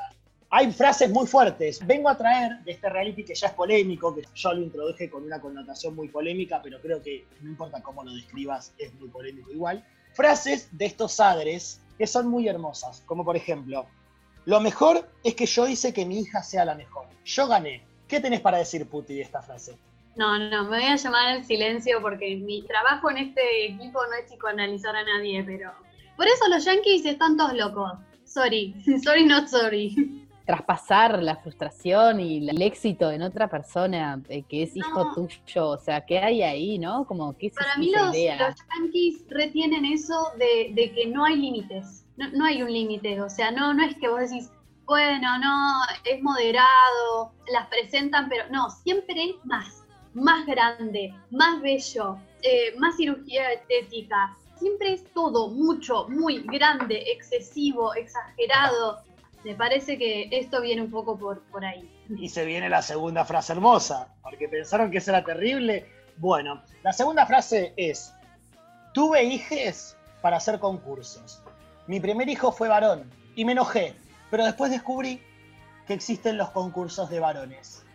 Hay 0.50 0.72
frases 0.72 1.12
muy 1.12 1.28
fuertes. 1.28 1.86
Vengo 1.86 2.08
a 2.08 2.18
traer 2.18 2.60
de 2.64 2.72
este 2.72 2.88
reality 2.88 3.26
que 3.26 3.36
ya 3.36 3.48
es 3.48 3.54
polémico, 3.54 4.16
que 4.16 4.24
yo 4.34 4.54
lo 4.54 4.62
introduje 4.62 5.10
con 5.10 5.24
una 5.24 5.42
connotación 5.42 5.94
muy 5.96 6.08
polémica, 6.08 6.62
pero 6.64 6.80
creo 6.80 7.02
que 7.02 7.26
no 7.42 7.50
importa 7.50 7.82
cómo 7.82 8.06
lo 8.06 8.14
describas, 8.14 8.74
es 8.78 8.94
muy 8.94 9.10
polémico 9.10 9.52
igual. 9.52 9.84
Frases 10.14 10.70
de 10.72 10.86
estos 10.86 11.18
padres 11.18 11.82
que 11.98 12.08
son 12.08 12.30
muy 12.30 12.48
hermosas, 12.48 13.04
como 13.06 13.26
por 13.26 13.36
ejemplo, 13.36 13.86
lo 14.46 14.62
mejor 14.62 15.10
es 15.26 15.36
que 15.36 15.46
yo 15.46 15.68
hice 15.68 15.92
que 15.92 16.06
mi 16.06 16.22
hija 16.22 16.42
sea 16.42 16.64
la 16.64 16.74
mejor. 16.74 17.08
Yo 17.26 17.48
gané. 17.48 17.84
¿Qué 18.08 18.22
tenés 18.22 18.40
para 18.40 18.60
decir, 18.60 18.88
Puti, 18.88 19.16
de 19.16 19.24
esta 19.24 19.42
frase? 19.42 19.78
No, 20.18 20.38
no, 20.38 20.64
me 20.64 20.70
voy 20.80 20.86
a 20.88 20.96
llamar 20.96 21.28
al 21.28 21.44
silencio 21.46 22.02
porque 22.02 22.36
mi 22.38 22.64
trabajo 22.64 23.12
en 23.12 23.18
este 23.18 23.66
equipo 23.68 24.00
no 24.06 24.14
es 24.20 24.26
psicoanalizar 24.32 24.96
a 24.96 25.04
nadie, 25.04 25.44
pero... 25.44 25.72
Por 26.16 26.26
eso 26.28 26.48
los 26.50 26.66
yankees 26.66 27.06
están 27.06 27.38
todos 27.38 27.54
locos. 27.54 27.92
Sorry, 28.24 28.74
sorry, 29.04 29.26
not 29.26 29.48
sorry. 29.48 30.26
Traspasar 30.48 31.22
la 31.22 31.36
frustración 31.36 32.20
y 32.20 32.50
el 32.50 32.62
éxito 32.62 33.12
en 33.12 33.22
otra 33.22 33.48
persona 33.50 34.22
eh, 34.30 34.44
que 34.44 34.64
es 34.64 34.76
hijo 34.76 35.04
No. 35.04 35.14
tuyo. 35.14 35.70
O 35.70 35.78
sea, 35.78 36.06
¿qué 36.06 36.18
hay 36.20 36.42
ahí, 36.42 36.80
no? 36.80 37.06
Como, 37.06 37.38
¿qué 37.38 37.52
Para 37.52 37.78
mí 37.78 37.92
los, 37.92 38.16
idea? 38.16 38.48
los 38.50 38.56
yankees 38.74 39.26
retienen 39.30 39.86
eso 39.86 40.32
de, 40.40 40.74
de 40.74 40.92
que 40.94 41.06
no 41.08 41.26
hay 41.26 41.36
límites. 41.36 42.06
No, 42.16 42.30
no 42.32 42.46
hay 42.46 42.64
un 42.64 42.74
límite, 42.74 43.22
o 43.22 43.30
sea, 43.30 43.52
no, 43.52 43.74
no 43.76 43.84
es 43.84 43.96
que 43.98 44.08
vos 44.10 44.22
decís, 44.22 44.50
bueno, 44.86 45.38
no, 45.38 45.82
es 46.06 46.24
moderado, 46.24 47.34
las 47.52 47.68
presentan, 47.68 48.28
pero 48.28 48.46
no, 48.50 48.72
siempre 48.72 49.36
más, 49.44 49.84
más 50.18 50.46
grande, 50.48 51.14
más 51.30 51.62
bello, 51.62 52.18
eh, 52.42 52.76
más 52.78 52.98
cirugía 52.98 53.52
estética. 53.52 54.36
Siempre 54.58 54.94
es 54.94 55.04
todo 55.14 55.50
mucho, 55.50 56.08
muy 56.10 56.40
grande, 56.42 57.04
excesivo, 57.12 57.94
exagerado. 57.94 59.00
Me 59.44 59.54
parece 59.54 59.98
que 59.98 60.28
esto 60.32 60.62
viene 60.62 60.82
un 60.82 60.90
poco 60.90 61.18
por, 61.18 61.42
por 61.44 61.64
ahí. 61.64 61.88
Y 62.18 62.30
se 62.30 62.46
viene 62.46 62.68
la 62.68 62.82
segunda 62.82 63.26
frase 63.26 63.54
hermosa, 63.54 64.08
porque 64.24 64.50
pensaron 64.50 64.90
que 64.90 64.98
eso 64.98 65.12
era 65.12 65.24
terrible. 65.24 65.86
Bueno, 66.18 66.64
la 66.84 66.94
segunda 66.94 67.28
frase 67.28 67.74
es, 67.78 68.12
tuve 68.94 69.24
hijes 69.24 69.96
para 70.22 70.38
hacer 70.38 70.60
concursos. 70.60 71.44
Mi 71.86 72.00
primer 72.00 72.28
hijo 72.28 72.52
fue 72.52 72.68
varón 72.68 73.10
y 73.36 73.46
me 73.46 73.52
enojé, 73.52 73.94
pero 74.32 74.46
después 74.46 74.72
descubrí 74.72 75.22
que 75.86 75.94
existen 75.94 76.38
los 76.38 76.50
concursos 76.50 77.10
de 77.12 77.20
varones. 77.20 77.86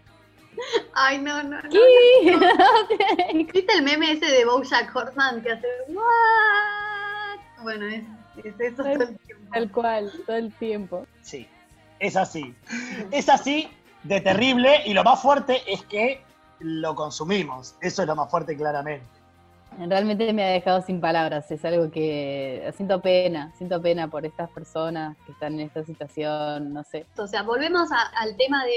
Ay, 0.95 1.19
no, 1.19 1.43
no, 1.43 1.61
no. 1.63 1.69
¿Qué? 1.71 3.45
¿Viste 3.53 3.73
el 3.75 3.83
meme 3.83 4.13
ese 4.13 4.27
de 4.27 4.45
Bojack 4.45 4.95
Horseman 4.95 5.43
que 5.43 5.53
hace 5.53 5.67
what? 5.89 7.63
Bueno, 7.63 7.87
es, 7.87 8.03
es 8.45 8.59
eso 8.61 8.83
todo 8.83 8.93
el 8.93 9.17
tiempo. 9.19 9.53
Tal 9.53 9.71
cual, 9.71 10.13
todo 10.27 10.37
el 10.37 10.53
tiempo. 10.55 11.07
Sí, 11.21 11.49
es 11.99 12.17
así. 12.17 12.55
Es 13.11 13.29
así 13.29 13.69
de 14.03 14.21
terrible 14.21 14.83
y 14.87 14.95
lo 14.95 15.05
más 15.05 15.21
fuerte 15.23 15.63
es 15.67 15.83
que 15.85 16.23
lo 16.59 16.95
consumimos. 16.95 17.75
Eso 17.81 18.03
es 18.03 18.09
lo 18.09 18.17
más 18.17 18.31
fuerte 18.31 18.57
claramente. 18.57 19.07
Realmente 19.79 20.31
me 20.35 20.45
ha 20.45 20.49
dejado 20.49 20.83
sin 20.83 21.01
palabras, 21.01 21.51
es 21.51 21.65
algo 21.65 21.91
que 21.91 22.71
siento 22.77 23.01
pena, 23.01 23.53
siento 23.57 23.81
pena 23.81 24.07
por 24.07 24.27
estas 24.27 24.51
personas 24.51 25.17
que 25.25 25.33
están 25.33 25.55
en 25.55 25.61
esta 25.61 25.83
situación, 25.83 26.75
no 26.75 26.85
sé. 26.85 27.07
O 27.17 27.27
sea, 27.27 27.43
volvemos 27.43 27.91
a- 27.91 28.09
al 28.21 28.37
tema 28.37 28.65
de 28.67 28.73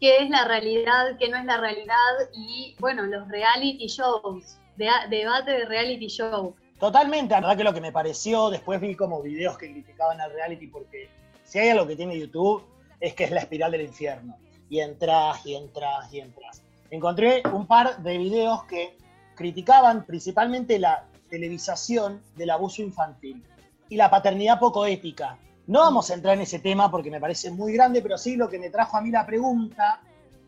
qué 0.00 0.18
es 0.18 0.30
la 0.30 0.44
realidad, 0.44 1.16
qué 1.18 1.28
no 1.28 1.36
es 1.38 1.44
la 1.44 1.56
realidad 1.58 1.94
y, 2.34 2.76
bueno, 2.78 3.02
los 3.04 3.28
reality 3.28 3.86
shows, 3.86 4.58
de- 4.76 4.88
debate 5.10 5.50
de 5.52 5.64
reality 5.66 6.06
show. 6.08 6.54
Totalmente, 6.78 7.34
la 7.34 7.40
verdad 7.40 7.56
que 7.56 7.64
lo 7.64 7.74
que 7.74 7.80
me 7.80 7.90
pareció, 7.92 8.50
después 8.50 8.80
vi 8.80 8.94
como 8.94 9.20
videos 9.20 9.58
que 9.58 9.70
criticaban 9.72 10.20
al 10.20 10.32
reality 10.32 10.68
porque 10.68 11.08
si 11.44 11.58
hay 11.58 11.70
algo 11.70 11.86
que 11.86 11.96
tiene 11.96 12.18
YouTube 12.18 12.62
es 13.00 13.14
que 13.14 13.24
es 13.24 13.30
la 13.30 13.40
espiral 13.40 13.72
del 13.72 13.82
infierno. 13.82 14.36
Y 14.70 14.80
entras, 14.80 15.44
y 15.46 15.54
entras, 15.56 16.12
y 16.12 16.20
entras. 16.20 16.62
Encontré 16.90 17.42
un 17.52 17.66
par 17.66 17.98
de 17.98 18.18
videos 18.18 18.64
que 18.64 18.96
criticaban 19.34 20.04
principalmente 20.04 20.78
la 20.78 21.04
televisación 21.30 22.22
del 22.36 22.50
abuso 22.50 22.82
infantil 22.82 23.42
y 23.88 23.96
la 23.96 24.10
paternidad 24.10 24.58
poco 24.58 24.84
ética. 24.86 25.38
No 25.68 25.80
vamos 25.80 26.10
a 26.10 26.14
entrar 26.14 26.34
en 26.34 26.40
ese 26.40 26.60
tema 26.60 26.90
porque 26.90 27.10
me 27.10 27.20
parece 27.20 27.50
muy 27.50 27.74
grande, 27.74 28.00
pero 28.00 28.16
sí 28.16 28.36
lo 28.36 28.48
que 28.48 28.58
me 28.58 28.70
trajo 28.70 28.96
a 28.96 29.02
mí 29.02 29.10
la 29.10 29.26
pregunta 29.26 30.00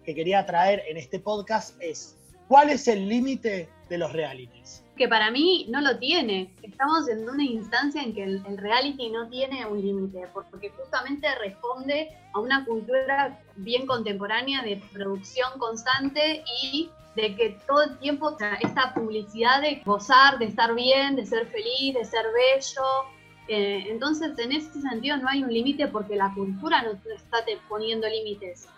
que 0.03 0.15
quería 0.15 0.47
traer 0.47 0.83
en 0.89 0.97
este 0.97 1.21
podcast 1.21 1.77
es, 1.79 2.17
¿cuál 2.49 2.71
es 2.71 2.89
el 2.89 3.07
límite 3.07 3.69
de 3.91 3.99
los 3.99 4.15
realities? 4.15 4.83
Que 4.97 5.09
para 5.09 5.31
mí 5.31 5.67
no 5.69 5.83
lo 5.83 5.99
tiene. 5.99 6.55
Estamos 6.63 7.07
en 7.11 7.29
una 7.29 7.45
instancia 7.45 8.03
en 8.03 8.15
que 8.15 8.25
el, 8.25 8.57
reality 8.57 9.11
no 9.11 9.29
tiene 9.29 9.67
un 9.67 9.83
límite, 9.83 10.27
porque 10.33 10.71
justamente 10.71 11.29
responde 11.35 12.09
a 12.33 12.41
una 12.41 12.65
cultura 12.65 13.39
bien 13.57 13.87
contemporánea 13.87 14.63
de 14.63 14.83
producción 14.91 15.51
constante 15.59 16.43
y 16.63 16.89
de 17.15 17.37
que 17.37 17.59
todo 17.67 17.83
el 17.83 17.99
tiempo 17.99 18.39
esta 18.63 18.95
publicidad 18.95 19.61
de 19.61 19.83
gozar, 19.85 20.39
de 20.39 20.47
estar 20.47 20.75
bien, 20.75 21.15
de 21.15 21.27
ser 21.27 21.47
feliz, 21.49 21.93
de 21.93 22.07
ser 22.07 22.25
bello. 22.33 23.20
Entonces, 23.53 24.39
en 24.39 24.53
ese 24.53 24.81
sentido 24.81 25.17
no 25.17 25.29
hay 25.29 25.43
un 25.43 25.53
límite 25.53 25.89
porque 25.89 26.15
la 26.15 26.33
cultura 26.35 26.83
no 26.83 26.93
está 27.13 27.39
poniendo 27.69 28.07
límites. 28.09 28.69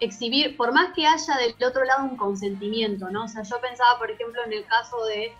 Exhibir, 0.00 0.54
por 0.56 0.72
más 0.72 0.92
que 0.92 1.06
haya 1.06 1.34
del 1.36 1.54
otro 1.64 1.82
lado 1.84 2.04
un 2.04 2.16
consentimiento, 2.16 3.08
¿no? 3.10 3.24
O 3.24 3.28
sea, 3.28 3.42
yo 3.42 3.58
pensaba, 3.60 3.98
por 3.98 4.10
ejemplo, 4.10 4.42
en 4.44 4.52
el 4.52 4.66
caso 4.66 5.02
de 5.06 5.32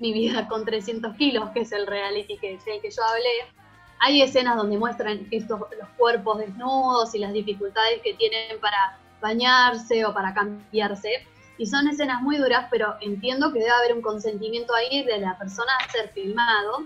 Mi 0.00 0.12
vida 0.12 0.48
con 0.48 0.64
300 0.64 1.14
kilos, 1.16 1.50
que 1.50 1.60
es 1.60 1.70
el 1.70 1.86
reality 1.86 2.36
que, 2.38 2.58
del 2.66 2.80
que 2.82 2.90
yo 2.90 3.04
hablé, 3.04 3.54
hay 4.00 4.22
escenas 4.22 4.56
donde 4.56 4.76
muestran 4.76 5.28
estos, 5.30 5.60
los 5.60 5.88
cuerpos 5.96 6.38
desnudos 6.38 7.14
y 7.14 7.20
las 7.20 7.32
dificultades 7.32 8.02
que 8.02 8.14
tienen 8.14 8.58
para 8.60 8.98
bañarse 9.20 10.04
o 10.04 10.12
para 10.12 10.34
cambiarse. 10.34 11.24
Y 11.56 11.66
son 11.66 11.86
escenas 11.86 12.20
muy 12.20 12.36
duras, 12.36 12.66
pero 12.68 12.96
entiendo 13.00 13.52
que 13.52 13.60
debe 13.60 13.70
haber 13.70 13.94
un 13.94 14.02
consentimiento 14.02 14.74
ahí 14.74 15.04
de 15.04 15.18
la 15.20 15.38
persona 15.38 15.72
a 15.78 15.90
ser 15.92 16.08
filmado. 16.08 16.84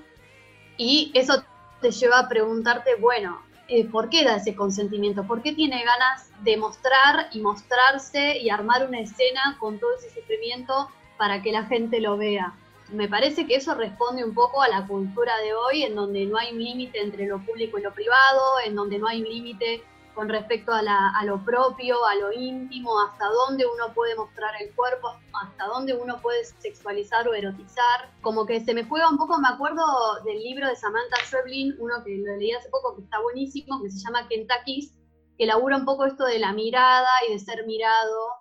Y 0.78 1.10
eso 1.14 1.44
te 1.82 1.90
lleva 1.90 2.20
a 2.20 2.28
preguntarte, 2.28 2.94
bueno, 2.94 3.42
eh, 3.68 3.84
¿por 3.84 4.08
qué 4.08 4.24
da 4.24 4.36
ese 4.36 4.54
consentimiento? 4.54 5.24
¿Por 5.24 5.42
qué 5.42 5.52
tiene 5.52 5.84
ganas 5.84 6.30
de 6.42 6.56
mostrar 6.56 7.28
y 7.32 7.40
mostrarse 7.40 8.38
y 8.38 8.48
armar 8.48 8.86
una 8.86 9.00
escena 9.00 9.58
con 9.60 9.78
todo 9.78 9.90
ese 9.96 10.08
sufrimiento 10.08 10.88
para 11.18 11.42
que 11.42 11.52
la 11.52 11.64
gente 11.64 12.00
lo 12.00 12.16
vea? 12.16 12.54
Me 12.90 13.08
parece 13.08 13.46
que 13.46 13.56
eso 13.56 13.74
responde 13.74 14.24
un 14.24 14.32
poco 14.32 14.62
a 14.62 14.68
la 14.68 14.86
cultura 14.86 15.36
de 15.40 15.52
hoy, 15.52 15.82
en 15.82 15.94
donde 15.94 16.24
no 16.24 16.38
hay 16.38 16.52
un 16.52 16.64
límite 16.64 17.02
entre 17.02 17.26
lo 17.26 17.38
público 17.44 17.78
y 17.78 17.82
lo 17.82 17.92
privado, 17.92 18.40
en 18.64 18.74
donde 18.74 18.98
no 18.98 19.06
hay 19.06 19.20
un 19.20 19.28
límite 19.28 19.82
con 20.18 20.28
respecto 20.28 20.72
a, 20.72 21.24
lo 21.24 21.44
propio, 21.44 22.04
a 22.04 22.16
lo 22.16 22.32
íntimo, 22.32 22.90
hasta 23.02 23.24
dónde 23.28 23.64
uno 23.64 23.94
puede 23.94 24.16
mostrar 24.16 24.50
el 24.60 24.74
cuerpo, 24.74 25.10
hasta 25.32 25.66
dónde 25.66 25.94
uno 25.94 26.20
puede 26.20 26.44
sexualizar 26.44 27.28
o 27.28 27.34
erotizar. 27.34 28.10
Como 28.20 28.44
que 28.44 28.60
se 28.60 28.74
me 28.74 28.82
juega 28.82 29.08
un 29.08 29.16
poco, 29.16 29.38
me 29.38 29.46
acuerdo 29.46 29.84
del 30.24 30.42
libro 30.42 30.66
de 30.66 30.74
Samantha 30.74 31.18
Schweblin, 31.24 31.76
uno 31.78 32.02
que 32.04 32.16
lo 32.18 32.36
leí 32.36 32.50
hace 32.50 32.68
poco, 32.68 32.96
que 32.96 33.02
está 33.02 33.20
buenísimo, 33.20 33.80
que 33.80 33.90
se 33.90 34.00
llama 34.00 34.26
Kentucky's, 34.26 34.92
que 35.38 35.46
labura 35.46 35.76
un 35.76 35.84
poco 35.84 36.04
esto 36.04 36.24
de 36.24 36.40
la 36.40 36.52
mirada 36.52 37.10
y 37.28 37.34
de 37.34 37.38
ser 37.38 37.64
mirado, 37.64 38.32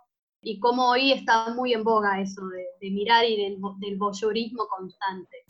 y 0.41 0.59
cómo 0.59 0.89
hoy 0.89 1.11
está 1.11 1.53
muy 1.53 1.73
en 1.73 1.83
boga 1.83 2.19
eso 2.19 2.41
de, 2.47 2.65
de 2.81 2.89
mirar 2.89 3.23
y 3.23 3.37
del, 3.37 3.59
del 3.77 3.97
voyeurismo 3.99 4.65
constante. 4.67 5.45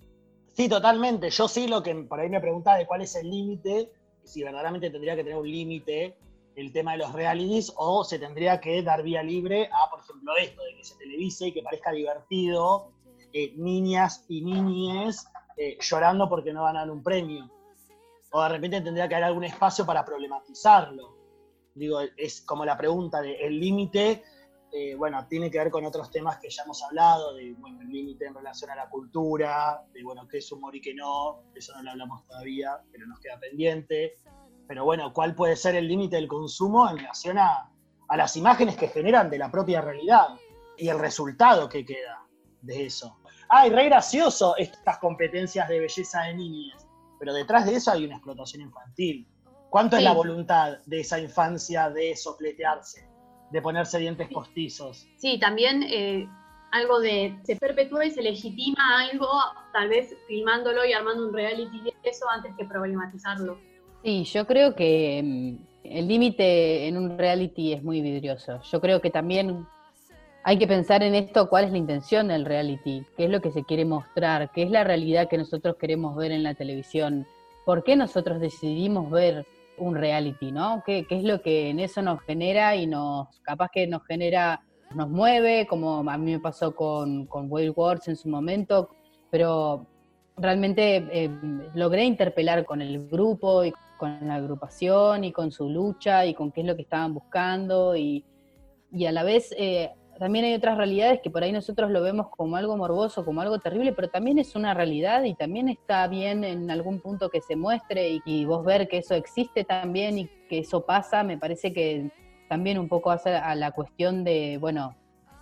Sí, 0.50 0.68
totalmente. 0.68 1.30
Yo 1.30 1.48
sí 1.48 1.70
lo 1.70 1.82
que 1.82 1.96
por 1.96 2.20
ahí 2.20 2.28
me 2.28 2.42
preguntaba 2.42 2.80
de 2.80 2.86
cuál 2.86 3.04
es 3.04 3.16
el 3.16 3.30
límite, 3.30 3.94
si 4.28 4.44
verdaderamente 4.44 4.90
tendría 4.90 5.16
que 5.16 5.24
tener 5.24 5.40
un 5.40 5.50
límite 5.50 6.18
el 6.56 6.72
tema 6.74 6.94
de 6.94 6.98
los 6.98 7.14
realities 7.14 7.72
o 7.78 8.04
se 8.04 8.18
tendría 8.18 8.60
que 8.60 8.82
dar 8.82 9.04
vía 9.04 9.22
libre 9.22 9.70
a, 9.72 9.90
por 9.90 10.00
ejemplo, 10.00 10.36
esto, 10.38 10.64
de 10.64 10.76
que 10.76 10.84
se 10.84 10.96
televise 10.98 11.48
y 11.48 11.54
que 11.54 11.62
parezca 11.62 11.92
divertido, 11.92 12.92
eh, 13.32 13.54
niñas 13.56 14.26
y 14.28 14.42
niñes 14.42 15.28
eh, 15.56 15.78
llorando 15.80 16.28
porque 16.28 16.52
no 16.52 16.64
ganan 16.64 16.90
un 16.90 17.04
premio. 17.04 17.50
O 18.32 18.42
de 18.42 18.50
repente 18.50 18.82
tendría 18.82 19.08
que 19.08 19.16
haber 19.16 19.26
algún 19.26 19.44
espacio 19.44 19.86
para 19.86 20.04
problematizarlo. 20.04 21.16
Digo, 21.76 22.00
es 22.18 22.42
como 22.42 22.66
la 22.66 22.76
pregunta 22.76 23.22
del 23.22 23.36
el 23.36 23.60
límite, 23.60 24.24
eh, 24.78 24.96
bueno, 24.96 25.26
tiene 25.28 25.50
que 25.50 25.58
ver 25.58 25.72
con 25.72 25.86
otros 25.86 26.12
temas 26.12 26.38
que 26.38 26.50
ya 26.50 26.64
hemos 26.64 26.84
hablado, 26.84 27.34
de, 27.36 27.54
bueno, 27.54 27.82
el 27.82 27.90
límite 27.90 28.26
en 28.26 28.36
relación 28.36 28.70
a 28.72 28.76
la 28.76 28.90
cultura, 28.90 29.82
de, 29.94 30.04
bueno, 30.04 30.28
qué 30.28 30.38
es 30.38 30.52
humor 30.52 30.76
y 30.76 30.82
qué 30.82 30.94
no, 30.94 31.44
eso 31.56 31.74
no 31.76 31.84
lo 31.84 31.92
hablamos 31.92 32.26
todavía, 32.28 32.78
pero 32.92 33.08
nos 33.08 33.20
queda 33.20 33.40
pendiente. 33.40 34.16
Pero 34.68 34.84
bueno, 34.84 35.14
¿cuál 35.14 35.34
puede 35.34 35.56
ser 35.56 35.76
el 35.76 35.88
límite 35.88 36.18
del 36.18 36.28
consumo 36.28 36.90
en 36.90 36.98
relación 36.98 37.38
a, 37.38 37.72
a 38.08 38.18
las 38.18 38.36
imágenes 38.36 38.76
que 38.76 38.90
generan 38.90 39.30
de 39.30 39.38
la 39.38 39.50
propia 39.50 39.82
realidad 39.82 40.28
y 40.78 40.90
el 40.90 41.00
resultado 41.00 41.70
que 41.70 41.86
queda 41.86 42.26
de 42.62 42.86
eso? 42.86 43.18
ay, 43.50 43.70
re 43.70 43.86
gracioso 43.86 44.56
estas 44.58 44.98
competencias 45.00 45.68
de 45.68 45.80
belleza 45.80 46.24
de 46.24 46.34
niñas, 46.36 46.88
pero 47.20 47.34
detrás 47.34 47.66
de 47.66 47.76
eso 47.76 47.92
hay 47.92 48.06
una 48.06 48.16
explotación 48.16 48.62
infantil. 48.62 49.28
¿Cuánto 49.70 49.98
es 49.98 50.04
la 50.04 50.14
voluntad 50.14 50.78
de 50.86 51.02
esa 51.02 51.20
infancia 51.20 51.90
de 51.90 52.16
sopletearse, 52.16 53.07
de 53.52 53.62
ponerse 53.62 54.00
dientes 54.00 54.28
postizos? 54.30 55.08
Sí, 55.18 55.40
también 55.40 55.84
eh, 55.84 56.28
algo 56.72 57.00
de 57.00 57.38
se 57.44 57.56
perpetúa 57.56 58.06
y 58.06 58.12
se 58.12 58.22
legitima 58.22 59.00
algo, 59.00 59.28
tal 59.74 59.90
vez 59.90 60.16
filmándolo 60.28 60.86
y 60.86 60.94
armando 60.94 61.28
un 61.28 61.34
reality 61.34 61.82
de 61.82 61.94
eso 62.04 62.30
antes 62.30 62.54
que 62.58 62.66
problematizarlo. 62.66 63.58
Sí, 64.04 64.24
yo 64.26 64.46
creo 64.46 64.76
que 64.76 65.22
mm, 65.24 65.68
el 65.84 66.08
límite 66.08 66.88
en 66.88 66.98
un 66.98 67.18
reality 67.18 67.74
es 67.74 67.84
muy 67.84 68.02
vidrioso. 68.02 68.62
Yo 68.64 68.82
creo 68.82 69.02
que 69.02 69.10
también 69.10 69.66
hay 70.44 70.58
que 70.58 70.68
pensar 70.68 71.04
en 71.04 71.16
esto, 71.16 71.50
cuál 71.50 71.66
es 71.66 71.72
la 71.72 71.78
intención 71.78 72.30
del 72.30 72.46
reality, 72.46 73.04
qué 73.18 73.26
es 73.26 73.30
lo 73.30 73.42
que 73.42 73.52
se 73.52 73.64
quiere 73.64 73.86
mostrar, 73.86 74.52
qué 74.52 74.64
es 74.64 74.72
la 74.72 74.84
realidad 74.84 75.28
que 75.28 75.38
nosotros 75.38 75.76
queremos 75.78 76.16
ver 76.16 76.32
en 76.32 76.44
la 76.44 76.54
televisión, 76.54 77.28
por 77.66 77.84
qué 77.84 77.98
nosotros 77.98 78.40
decidimos 78.40 79.12
ver 79.12 79.46
un 79.78 79.96
reality, 79.96 80.52
¿no? 80.52 80.84
¿Qué, 80.86 81.06
qué 81.08 81.18
es 81.18 81.24
lo 81.24 81.42
que 81.42 81.70
en 81.70 81.80
eso 81.80 82.02
nos 82.02 82.22
genera 82.22 82.76
y 82.76 82.88
nos, 82.88 83.40
capaz 83.42 83.70
que 83.72 83.88
nos 83.88 84.06
genera, 84.06 84.62
nos 84.96 85.10
mueve, 85.10 85.68
como 85.68 86.10
a 86.10 86.18
mí 86.18 86.32
me 86.34 86.40
pasó 86.40 86.76
con, 86.76 87.26
con 87.28 87.48
Wild 87.50 87.74
Wars 87.76 88.08
en 88.08 88.16
su 88.16 88.30
momento, 88.30 88.90
pero 89.30 89.88
realmente 90.38 91.08
eh, 91.12 91.30
logré 91.74 92.06
interpelar 92.06 92.66
con 92.66 92.82
el 92.82 93.08
grupo 93.08 93.64
y 93.64 93.74
con 93.98 94.28
la 94.28 94.36
agrupación 94.36 95.24
y 95.24 95.32
con 95.32 95.52
su 95.52 95.70
lucha 95.70 96.26
y 96.26 96.34
con 96.34 96.52
qué 96.52 96.62
es 96.62 96.68
lo 96.68 96.76
que 96.76 96.84
estaban 96.84 97.14
buscando 97.14 97.96
y, 97.96 98.24
y 98.92 99.06
a 99.06 99.12
la 99.12 99.24
vez 99.24 99.54
eh, 99.58 99.92
también 100.18 100.46
hay 100.46 100.54
otras 100.54 100.78
realidades 100.78 101.22
que 101.22 101.30
por 101.30 101.44
ahí 101.44 101.52
nosotros 101.52 101.92
lo 101.92 102.02
vemos 102.02 102.28
como 102.30 102.56
algo 102.56 102.76
morboso, 102.78 103.24
como 103.24 103.42
algo 103.42 103.60
terrible, 103.60 103.94
pero 103.94 104.10
también 104.10 104.40
es 104.40 104.56
una 104.56 104.74
realidad 104.74 105.24
y 105.24 105.36
también 105.36 105.70
está 105.70 106.08
bien 106.08 106.44
en 106.44 106.72
algún 106.72 107.00
punto 107.00 107.30
que 107.30 107.42
se 107.42 107.56
muestre 107.56 108.22
y, 108.26 108.46
vos 108.46 108.66
ver 108.66 108.88
que 108.88 109.00
eso 109.00 109.16
existe 109.16 109.64
también 109.64 110.18
y 110.20 110.28
que 110.50 110.60
eso 110.60 110.86
pasa, 110.86 111.24
me 111.24 111.38
parece 111.38 111.74
que 111.74 112.12
también 112.50 112.80
un 112.80 112.88
poco 112.88 113.12
hace 113.12 113.36
a 113.36 113.56
la 113.56 113.72
cuestión 113.72 114.24
de, 114.24 114.58
bueno, 114.60 114.96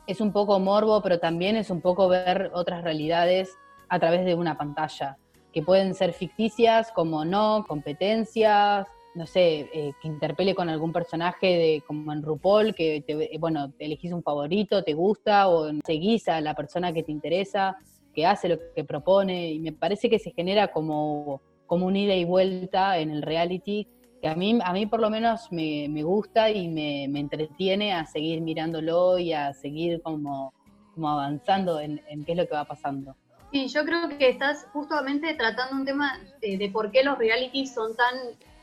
es 0.07 0.21
un 0.21 0.31
poco 0.31 0.59
morbo, 0.59 1.01
pero 1.01 1.19
también 1.19 1.55
es 1.55 1.69
un 1.69 1.81
poco 1.81 2.07
ver 2.07 2.51
otras 2.53 2.83
realidades 2.83 3.57
a 3.89 3.99
través 3.99 4.25
de 4.25 4.35
una 4.35 4.57
pantalla, 4.57 5.17
que 5.53 5.61
pueden 5.61 5.93
ser 5.93 6.13
ficticias, 6.13 6.91
como 6.91 7.23
no, 7.23 7.65
competencias, 7.67 8.87
no 9.15 9.25
sé, 9.25 9.69
eh, 9.73 9.93
que 10.01 10.07
interpele 10.07 10.53
con 10.53 10.69
algún 10.69 10.91
personaje 10.91 11.47
de 11.47 11.83
como 11.87 12.11
en 12.11 12.21
RuPaul, 12.21 12.75
que 12.75 13.01
te, 13.01 13.13
eh, 13.33 13.37
bueno, 13.39 13.71
te 13.71 13.85
elegís 13.85 14.11
un 14.11 14.21
favorito, 14.21 14.83
te 14.83 14.93
gusta, 14.93 15.47
o 15.47 15.71
seguís 15.85 16.27
a 16.27 16.41
la 16.41 16.53
persona 16.53 16.93
que 16.93 17.01
te 17.01 17.13
interesa, 17.13 17.77
que 18.13 18.25
hace 18.25 18.49
lo 18.49 18.57
que 18.75 18.83
propone, 18.83 19.51
y 19.51 19.59
me 19.59 19.71
parece 19.71 20.09
que 20.09 20.19
se 20.19 20.31
genera 20.31 20.67
como, 20.67 21.41
como 21.65 21.85
un 21.85 21.95
ida 21.95 22.13
y 22.13 22.25
vuelta 22.25 22.99
en 22.99 23.09
el 23.09 23.21
reality, 23.21 23.87
que 24.21 24.27
a 24.27 24.35
mí, 24.35 24.59
a 24.63 24.73
mí 24.73 24.85
por 24.85 24.99
lo 24.99 25.09
menos 25.09 25.51
me, 25.51 25.87
me 25.89 26.03
gusta 26.03 26.49
y 26.49 26.67
me, 26.67 27.07
me 27.09 27.21
entretiene 27.21 27.93
a 27.93 28.05
seguir 28.05 28.41
mirándolo 28.41 29.17
y 29.17 29.31
a 29.31 29.53
seguir 29.53 30.01
como, 30.01 30.53
como 30.93 31.09
avanzando 31.09 31.79
en, 31.79 32.01
qué 32.25 32.33
es 32.33 32.37
lo 32.37 32.47
que 32.47 32.53
va 32.53 32.65
pasando. 32.65 33.15
Sí, 33.51 33.67
yo 33.67 33.85
creo 33.85 34.09
que 34.17 34.29
estás 34.29 34.67
justamente 34.73 35.33
tratando 35.35 35.77
un 35.77 35.85
tema 35.85 36.19
de, 36.41 36.57
de 36.57 36.69
por 36.69 36.91
qué 36.91 37.03
los 37.03 37.17
realities 37.17 37.73
son 37.73 37.95
tan 37.95 38.15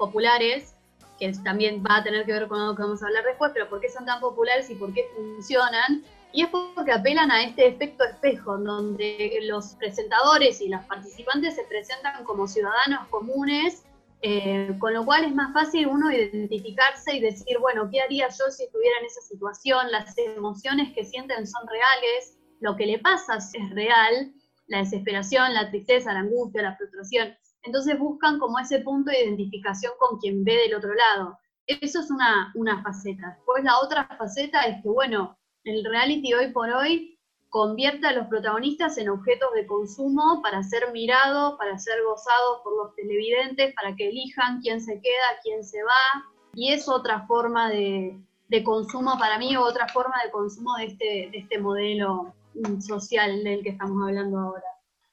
populares, 0.03 0.74
que 1.18 1.32
también 1.44 1.82
va 1.84 1.98
a 1.98 2.03
tener 2.03 2.26
que 2.26 2.32
ver 2.32 2.48
con 2.48 2.61
algo 2.61 2.74
que 2.74 2.82
vamos 2.82 3.03
a 3.03 3.07
hablar 3.07 3.24
después, 3.24 3.53
pero 3.55 3.68
por 3.68 3.80
qué 3.80 3.88
son 3.88 4.05
tan 4.05 4.20
populares 4.20 4.68
y 4.68 4.74
por 4.74 4.92
qué 4.92 5.05
funcionan. 5.14 6.03
Y 6.32 6.42
es 6.42 6.48
porque 6.48 6.90
apelan 6.90 7.30
a 7.30 7.44
este 7.44 7.68
efecto 7.68 8.03
espejo, 8.05 8.59
donde 8.59 9.38
los 9.42 9.74
presentadores 9.76 10.61
y 10.61 10.68
los 10.68 10.82
participantes 10.86 11.55
se 11.55 11.64
presentan 11.64 12.24
como 12.24 12.48
ciudadanos 12.48 13.07
comunes, 13.11 13.84
eh, 14.22 14.74
con 14.78 14.94
lo 14.94 15.05
cual 15.05 15.24
es 15.24 15.34
más 15.34 15.53
fácil 15.53 15.86
uno 15.86 16.11
identificarse 16.11 17.14
y 17.16 17.20
decir, 17.20 17.59
bueno, 17.61 17.88
¿qué 17.90 18.00
haría 18.00 18.28
yo 18.28 18.50
si 18.50 18.64
estuviera 18.64 18.98
en 18.98 19.07
esa 19.07 19.20
situación? 19.20 19.90
Las 19.92 20.16
emociones 20.18 20.92
que 20.94 21.05
sienten 21.05 21.46
son 21.46 21.62
reales, 21.68 22.38
lo 22.61 22.74
que 22.76 22.86
le 22.86 22.98
pasa 22.98 23.36
es 23.36 23.70
real, 23.70 24.32
la 24.66 24.78
desesperación, 24.78 25.55
la 25.55 25.70
tristeza, 25.70 26.12
la 26.12 26.20
angustia, 26.20 26.62
la 26.62 26.76
frustración. 26.76 27.36
Entonces 27.62 27.98
buscan 27.98 28.38
como 28.38 28.58
ese 28.58 28.80
punto 28.80 29.10
de 29.10 29.24
identificación 29.24 29.92
con 29.98 30.18
quien 30.18 30.44
ve 30.44 30.54
del 30.56 30.74
otro 30.74 30.92
lado. 30.94 31.38
Eso 31.66 32.00
es 32.00 32.10
una, 32.10 32.52
una 32.54 32.82
faceta. 32.82 33.34
Después 33.36 33.62
la 33.64 33.78
otra 33.78 34.08
faceta 34.18 34.62
es 34.62 34.82
que, 34.82 34.88
bueno, 34.88 35.36
el 35.64 35.84
reality 35.84 36.34
hoy 36.34 36.50
por 36.52 36.68
hoy 36.70 37.18
convierte 37.48 38.06
a 38.06 38.12
los 38.12 38.26
protagonistas 38.28 38.96
en 38.98 39.10
objetos 39.10 39.50
de 39.54 39.66
consumo 39.66 40.40
para 40.42 40.62
ser 40.62 40.90
mirados, 40.92 41.56
para 41.58 41.78
ser 41.78 42.02
gozados 42.02 42.60
por 42.64 42.76
los 42.76 42.94
televidentes, 42.96 43.74
para 43.74 43.94
que 43.94 44.08
elijan 44.08 44.60
quién 44.60 44.80
se 44.80 45.00
queda, 45.00 45.40
quién 45.42 45.62
se 45.62 45.82
va. 45.82 46.24
Y 46.54 46.72
es 46.72 46.88
otra 46.88 47.26
forma 47.26 47.68
de, 47.68 48.18
de 48.48 48.64
consumo 48.64 49.18
para 49.18 49.38
mí, 49.38 49.56
otra 49.56 49.86
forma 49.88 50.14
de 50.24 50.30
consumo 50.30 50.76
de 50.76 50.84
este, 50.86 51.28
de 51.30 51.38
este 51.38 51.58
modelo 51.58 52.34
social 52.80 53.42
del 53.44 53.62
que 53.62 53.70
estamos 53.70 54.02
hablando 54.06 54.38
ahora. 54.38 54.66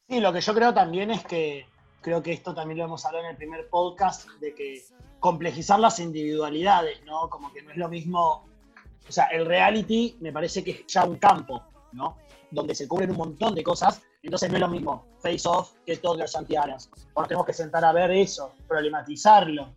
Sí, 0.07 0.19
lo 0.19 0.33
que 0.33 0.41
yo 0.41 0.53
creo 0.53 0.73
también 0.73 1.11
es 1.11 1.23
que, 1.23 1.65
creo 2.01 2.23
que 2.23 2.33
esto 2.33 2.53
también 2.53 2.79
lo 2.79 2.85
hemos 2.85 3.05
hablado 3.05 3.25
en 3.25 3.31
el 3.31 3.37
primer 3.37 3.69
podcast, 3.69 4.29
de 4.39 4.53
que 4.53 4.83
complejizar 5.19 5.79
las 5.79 5.99
individualidades, 5.99 7.03
¿no? 7.05 7.29
Como 7.29 7.51
que 7.51 7.61
no 7.61 7.71
es 7.71 7.77
lo 7.77 7.89
mismo, 7.89 8.45
o 9.07 9.11
sea, 9.11 9.25
el 9.25 9.45
reality 9.45 10.17
me 10.19 10.31
parece 10.31 10.63
que 10.63 10.71
es 10.71 10.87
ya 10.87 11.05
un 11.05 11.17
campo, 11.17 11.61
¿no? 11.91 12.17
Donde 12.51 12.73
se 12.73 12.87
cubren 12.87 13.11
un 13.11 13.17
montón 13.17 13.53
de 13.53 13.63
cosas, 13.63 14.01
entonces 14.23 14.49
no 14.49 14.55
es 14.55 14.61
lo 14.61 14.69
mismo 14.69 15.05
Face 15.19 15.47
Off 15.47 15.73
que 15.85 15.97
Toddlers 15.97 16.35
Antiaras. 16.35 16.89
Ahora 17.15 17.27
tenemos 17.27 17.45
que 17.45 17.53
sentar 17.53 17.83
a 17.85 17.91
ver 17.91 18.11
eso, 18.11 18.53
problematizarlo, 18.67 19.69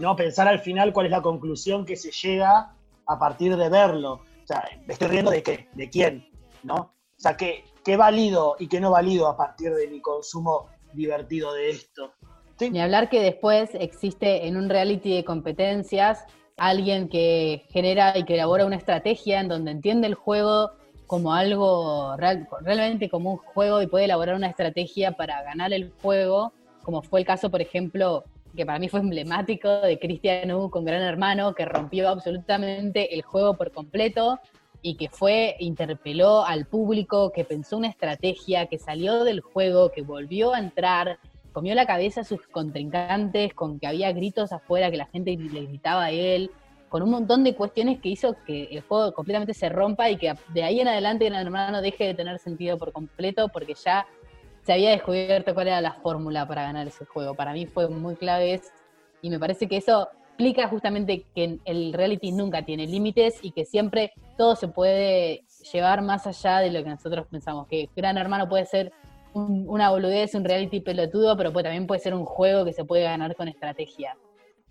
¿no? 0.00 0.16
Pensar 0.16 0.48
al 0.48 0.60
final 0.60 0.92
cuál 0.92 1.06
es 1.06 1.12
la 1.12 1.22
conclusión 1.22 1.84
que 1.84 1.96
se 1.96 2.10
llega 2.10 2.74
a 3.06 3.18
partir 3.18 3.56
de 3.56 3.68
verlo. 3.68 4.14
O 4.14 4.46
sea, 4.46 4.68
me 4.86 4.94
estoy 4.94 5.08
riendo 5.08 5.30
de 5.30 5.42
qué, 5.42 5.68
de 5.74 5.90
quién, 5.90 6.28
¿no? 6.62 6.74
O 6.74 7.20
sea, 7.22 7.36
¿qué, 7.36 7.64
qué 7.84 7.96
válido 7.96 8.56
y 8.58 8.68
qué 8.68 8.80
no 8.80 8.90
válido 8.90 9.28
a 9.28 9.36
partir 9.36 9.72
de 9.74 9.86
mi 9.88 10.00
consumo 10.00 10.68
divertido 10.94 11.52
de 11.54 11.70
esto? 11.70 12.12
Ni 12.60 12.80
hablar 12.80 13.08
que 13.08 13.20
después 13.20 13.70
existe 13.74 14.46
en 14.46 14.56
un 14.56 14.68
reality 14.68 15.16
de 15.16 15.24
competencias 15.24 16.24
alguien 16.56 17.08
que 17.08 17.64
genera 17.70 18.16
y 18.16 18.24
que 18.24 18.34
elabora 18.34 18.66
una 18.66 18.76
estrategia 18.76 19.40
en 19.40 19.48
donde 19.48 19.72
entiende 19.72 20.06
el 20.06 20.14
juego 20.14 20.70
como 21.06 21.34
algo 21.34 22.16
real- 22.16 22.46
realmente 22.60 23.10
como 23.10 23.32
un 23.32 23.36
juego 23.38 23.82
y 23.82 23.86
puede 23.86 24.04
elaborar 24.04 24.36
una 24.36 24.46
estrategia 24.48 25.12
para 25.12 25.42
ganar 25.42 25.72
el 25.72 25.90
juego, 26.02 26.52
como 26.82 27.02
fue 27.02 27.20
el 27.20 27.26
caso, 27.26 27.50
por 27.50 27.60
ejemplo, 27.60 28.24
que 28.56 28.64
para 28.64 28.78
mí 28.78 28.88
fue 28.88 29.00
emblemático 29.00 29.68
de 29.80 29.98
Cristian 29.98 30.52
U 30.52 30.70
con 30.70 30.84
Gran 30.84 31.02
Hermano, 31.02 31.54
que 31.54 31.64
rompió 31.64 32.08
absolutamente 32.08 33.14
el 33.14 33.22
juego 33.22 33.54
por 33.54 33.72
completo 33.72 34.38
y 34.82 34.96
que 34.96 35.08
fue, 35.08 35.54
interpeló 35.60 36.44
al 36.44 36.66
público, 36.66 37.32
que 37.32 37.44
pensó 37.44 37.78
una 37.78 37.88
estrategia, 37.88 38.66
que 38.66 38.78
salió 38.78 39.22
del 39.22 39.40
juego, 39.40 39.92
que 39.92 40.02
volvió 40.02 40.52
a 40.52 40.58
entrar, 40.58 41.18
comió 41.52 41.74
la 41.76 41.86
cabeza 41.86 42.22
a 42.22 42.24
sus 42.24 42.46
contrincantes 42.48 43.54
con 43.54 43.78
que 43.78 43.86
había 43.86 44.12
gritos 44.12 44.52
afuera, 44.52 44.90
que 44.90 44.96
la 44.96 45.06
gente 45.06 45.36
le 45.36 45.66
gritaba 45.66 46.04
a 46.04 46.10
él, 46.10 46.50
con 46.88 47.02
un 47.02 47.10
montón 47.10 47.44
de 47.44 47.54
cuestiones 47.54 48.00
que 48.00 48.10
hizo 48.10 48.36
que 48.44 48.64
el 48.64 48.82
juego 48.82 49.14
completamente 49.14 49.54
se 49.54 49.68
rompa 49.68 50.10
y 50.10 50.16
que 50.16 50.34
de 50.48 50.64
ahí 50.64 50.80
en 50.80 50.88
adelante 50.88 51.24
Gran 51.26 51.46
Hermano 51.46 51.80
deje 51.80 52.04
de 52.04 52.14
tener 52.14 52.38
sentido 52.38 52.76
por 52.76 52.92
completo 52.92 53.48
porque 53.48 53.74
ya 53.74 54.06
se 54.62 54.72
había 54.72 54.90
descubierto 54.90 55.54
cuál 55.54 55.68
era 55.68 55.80
la 55.80 55.94
fórmula 55.94 56.46
para 56.46 56.64
ganar 56.64 56.86
ese 56.86 57.06
juego. 57.06 57.34
Para 57.34 57.52
mí 57.52 57.66
fue 57.66 57.88
muy 57.88 58.16
clave 58.16 58.60
y 59.22 59.30
me 59.30 59.38
parece 59.38 59.68
que 59.68 59.78
eso 59.78 60.08
explica 60.32 60.66
justamente 60.68 61.26
que 61.34 61.58
el 61.64 61.92
reality 61.92 62.32
nunca 62.32 62.64
tiene 62.64 62.86
límites 62.86 63.38
y 63.42 63.52
que 63.52 63.64
siempre 63.64 64.12
todo 64.38 64.56
se 64.56 64.66
puede 64.68 65.44
llevar 65.72 66.02
más 66.02 66.26
allá 66.26 66.58
de 66.60 66.70
lo 66.70 66.82
que 66.82 66.88
nosotros 66.90 67.26
pensamos, 67.30 67.68
que 67.68 67.88
Gran 67.94 68.16
Hermano 68.18 68.48
puede 68.48 68.64
ser 68.66 68.92
un- 69.34 69.66
una 69.68 69.90
boludez, 69.90 70.34
un 70.34 70.44
reality 70.44 70.80
pelotudo, 70.80 71.36
pero 71.36 71.52
puede- 71.52 71.64
también 71.64 71.86
puede 71.86 72.00
ser 72.00 72.14
un 72.14 72.24
juego 72.24 72.64
que 72.64 72.72
se 72.72 72.84
puede 72.84 73.02
ganar 73.04 73.36
con 73.36 73.46
estrategia. 73.48 74.16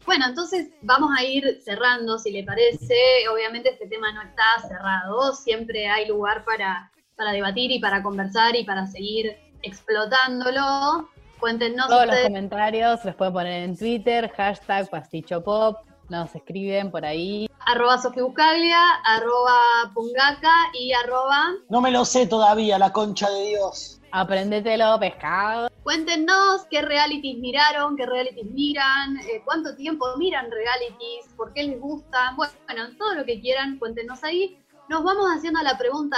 Bueno, 0.06 0.26
entonces 0.28 0.70
vamos 0.82 1.12
a 1.18 1.24
ir 1.24 1.62
cerrando, 1.64 2.18
si 2.18 2.32
le 2.32 2.44
parece. 2.44 2.96
Obviamente 3.32 3.70
este 3.70 3.88
tema 3.88 4.12
no 4.12 4.24
está 4.24 4.68
cerrado, 4.68 5.32
siempre 5.34 5.88
hay 5.88 6.08
lugar 6.08 6.44
para, 6.44 6.92
para 7.16 7.32
debatir 7.32 7.72
y 7.72 7.80
para 7.80 8.02
conversar 8.02 8.56
y 8.56 8.64
para 8.66 8.88
seguir 8.88 9.38
explotándolo. 9.62 11.08
Cuéntenos 11.42 11.88
Todos 11.88 12.06
los 12.06 12.20
comentarios 12.20 13.04
los 13.04 13.16
pueden 13.16 13.34
poner 13.34 13.64
en 13.64 13.76
Twitter, 13.76 14.32
hashtag 14.38 14.88
pastichopop, 14.92 15.80
nos 16.08 16.36
escriben 16.36 16.92
por 16.92 17.04
ahí. 17.04 17.50
arroba 17.66 17.98
Sofía 17.98 18.24
Buscaglia, 18.24 18.80
arroba 19.04 19.92
Pungaca 19.92 20.54
y 20.80 20.94
arroba... 20.94 21.54
No 21.68 21.82
me 21.82 21.90
lo 21.90 22.06
sé 22.06 22.28
todavía, 22.28 22.78
la 22.78 22.94
concha 22.94 23.28
de 23.28 23.48
Dios. 23.48 24.00
Aprendetelo, 24.12 25.00
pescado. 25.00 25.70
Cuéntenos 25.82 26.66
qué 26.70 26.84
realities 26.84 27.40
miraron, 27.40 27.96
qué 27.98 28.06
realities 28.06 28.46
miran, 28.46 29.18
eh, 29.22 29.42
cuánto 29.44 29.76
tiempo 29.76 30.06
miran 30.18 30.52
realities, 30.52 31.34
por 31.36 31.54
qué 31.54 31.64
les 31.64 31.80
gustan. 31.80 32.36
Bueno, 32.36 32.96
todo 33.00 33.16
lo 33.16 33.26
que 33.26 33.42
quieran, 33.42 33.80
cuéntenos 33.80 34.24
ahí. 34.24 34.60
nos 34.90 35.04
vamos 35.04 35.26
haciendo 35.36 35.60
la 35.64 35.76
pregunta 35.76 36.18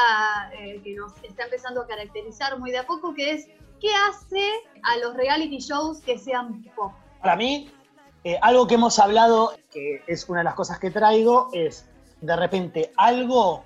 eh, 0.60 0.82
que 0.84 0.96
nos 0.96 1.14
está 1.24 1.46
empezando 1.46 1.82
a 1.82 1.88
caracterizar 1.88 2.60
muy 2.60 2.72
de 2.72 2.80
a 2.80 2.86
poco, 2.86 3.14
que 3.14 3.32
es, 3.32 3.48
¿qué 3.84 3.90
hace 4.10 4.50
a 4.82 4.98
los 4.98 5.14
reality 5.14 5.58
shows 5.58 6.00
que 6.00 6.18
sean 6.18 6.64
pop? 6.74 6.94
Para 7.22 7.36
mí, 7.36 7.70
eh, 8.24 8.40
algo 8.42 8.66
que 8.66 8.76
hemos 8.76 8.98
hablado, 8.98 9.54
que 9.70 10.02
es 10.08 10.28
una 10.30 10.40
de 10.40 10.46
las 10.46 10.54
cosas 10.54 10.80
que 10.80 10.90
traigo, 10.90 11.50
es 11.52 11.86
de 12.22 12.36
repente 12.38 12.94
algo 12.96 13.66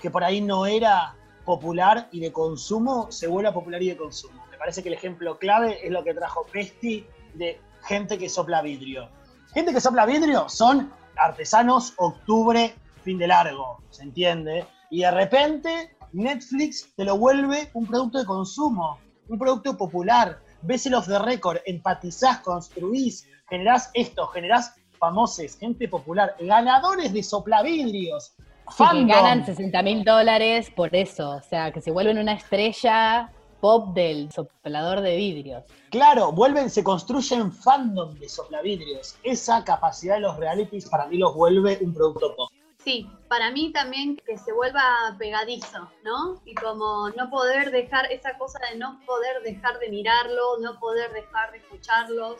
que 0.00 0.08
por 0.08 0.22
ahí 0.22 0.40
no 0.40 0.66
era 0.66 1.16
popular 1.44 2.08
y 2.12 2.20
de 2.20 2.32
consumo, 2.32 3.10
se 3.10 3.26
vuelve 3.26 3.50
popular 3.50 3.82
y 3.82 3.88
de 3.88 3.96
consumo. 3.96 4.40
Me 4.52 4.56
parece 4.56 4.84
que 4.84 4.88
el 4.88 4.94
ejemplo 4.94 5.36
clave 5.36 5.84
es 5.84 5.90
lo 5.90 6.04
que 6.04 6.14
trajo 6.14 6.46
Pesti 6.52 7.04
de 7.34 7.60
gente 7.82 8.18
que 8.18 8.28
sopla 8.28 8.62
vidrio. 8.62 9.08
Gente 9.52 9.72
que 9.72 9.80
sopla 9.80 10.06
vidrio 10.06 10.48
son 10.48 10.92
artesanos 11.16 11.92
octubre, 11.96 12.72
fin 13.02 13.18
de 13.18 13.26
largo, 13.26 13.82
¿se 13.90 14.04
entiende? 14.04 14.64
Y 14.90 15.00
de 15.00 15.10
repente 15.10 15.96
Netflix 16.12 16.94
te 16.94 17.04
lo 17.04 17.18
vuelve 17.18 17.70
un 17.74 17.86
producto 17.86 18.18
de 18.18 18.26
consumo, 18.26 18.98
un 19.28 19.38
producto 19.38 19.76
popular. 19.76 20.38
Ves 20.62 20.86
el 20.86 20.94
off 20.94 21.06
the 21.06 21.18
record, 21.18 21.58
empatizás, 21.66 22.40
construís, 22.40 23.28
generás 23.48 23.90
esto, 23.94 24.26
generás 24.28 24.74
famosos, 24.98 25.56
gente 25.58 25.88
popular, 25.88 26.34
ganadores 26.40 27.12
de 27.12 27.22
soplavidrios. 27.22 28.34
Sí, 28.76 28.84
que 28.90 29.04
ganan 29.04 29.46
60 29.46 29.82
mil 29.82 30.02
dólares 30.02 30.70
por 30.74 30.94
eso, 30.96 31.30
o 31.30 31.42
sea, 31.42 31.70
que 31.70 31.80
se 31.80 31.92
vuelven 31.92 32.18
una 32.18 32.32
estrella 32.32 33.30
pop 33.60 33.94
del 33.94 34.30
soplador 34.32 35.00
de 35.02 35.16
vidrios. 35.16 35.64
Claro, 35.90 36.32
vuelven, 36.32 36.68
se 36.68 36.82
construyen 36.82 37.52
fandom 37.52 38.14
de 38.14 38.28
soplavidrios. 38.28 39.16
Esa 39.22 39.64
capacidad 39.64 40.16
de 40.16 40.22
los 40.22 40.36
realities 40.36 40.88
para 40.88 41.06
mí 41.06 41.18
los 41.18 41.34
vuelve 41.34 41.78
un 41.80 41.94
producto 41.94 42.34
pop. 42.34 42.50
Sí, 42.86 43.10
para 43.26 43.50
mí 43.50 43.72
también 43.72 44.16
que 44.24 44.38
se 44.38 44.52
vuelva 44.52 44.80
pegadizo, 45.18 45.90
¿no? 46.04 46.40
Y 46.44 46.54
como 46.54 47.10
no 47.16 47.28
poder 47.30 47.72
dejar, 47.72 48.12
esa 48.12 48.38
cosa 48.38 48.60
de 48.70 48.78
no 48.78 49.00
poder 49.04 49.42
dejar 49.42 49.80
de 49.80 49.88
mirarlo, 49.88 50.58
no 50.60 50.78
poder 50.78 51.12
dejar 51.12 51.50
de 51.50 51.58
escucharlos, 51.58 52.36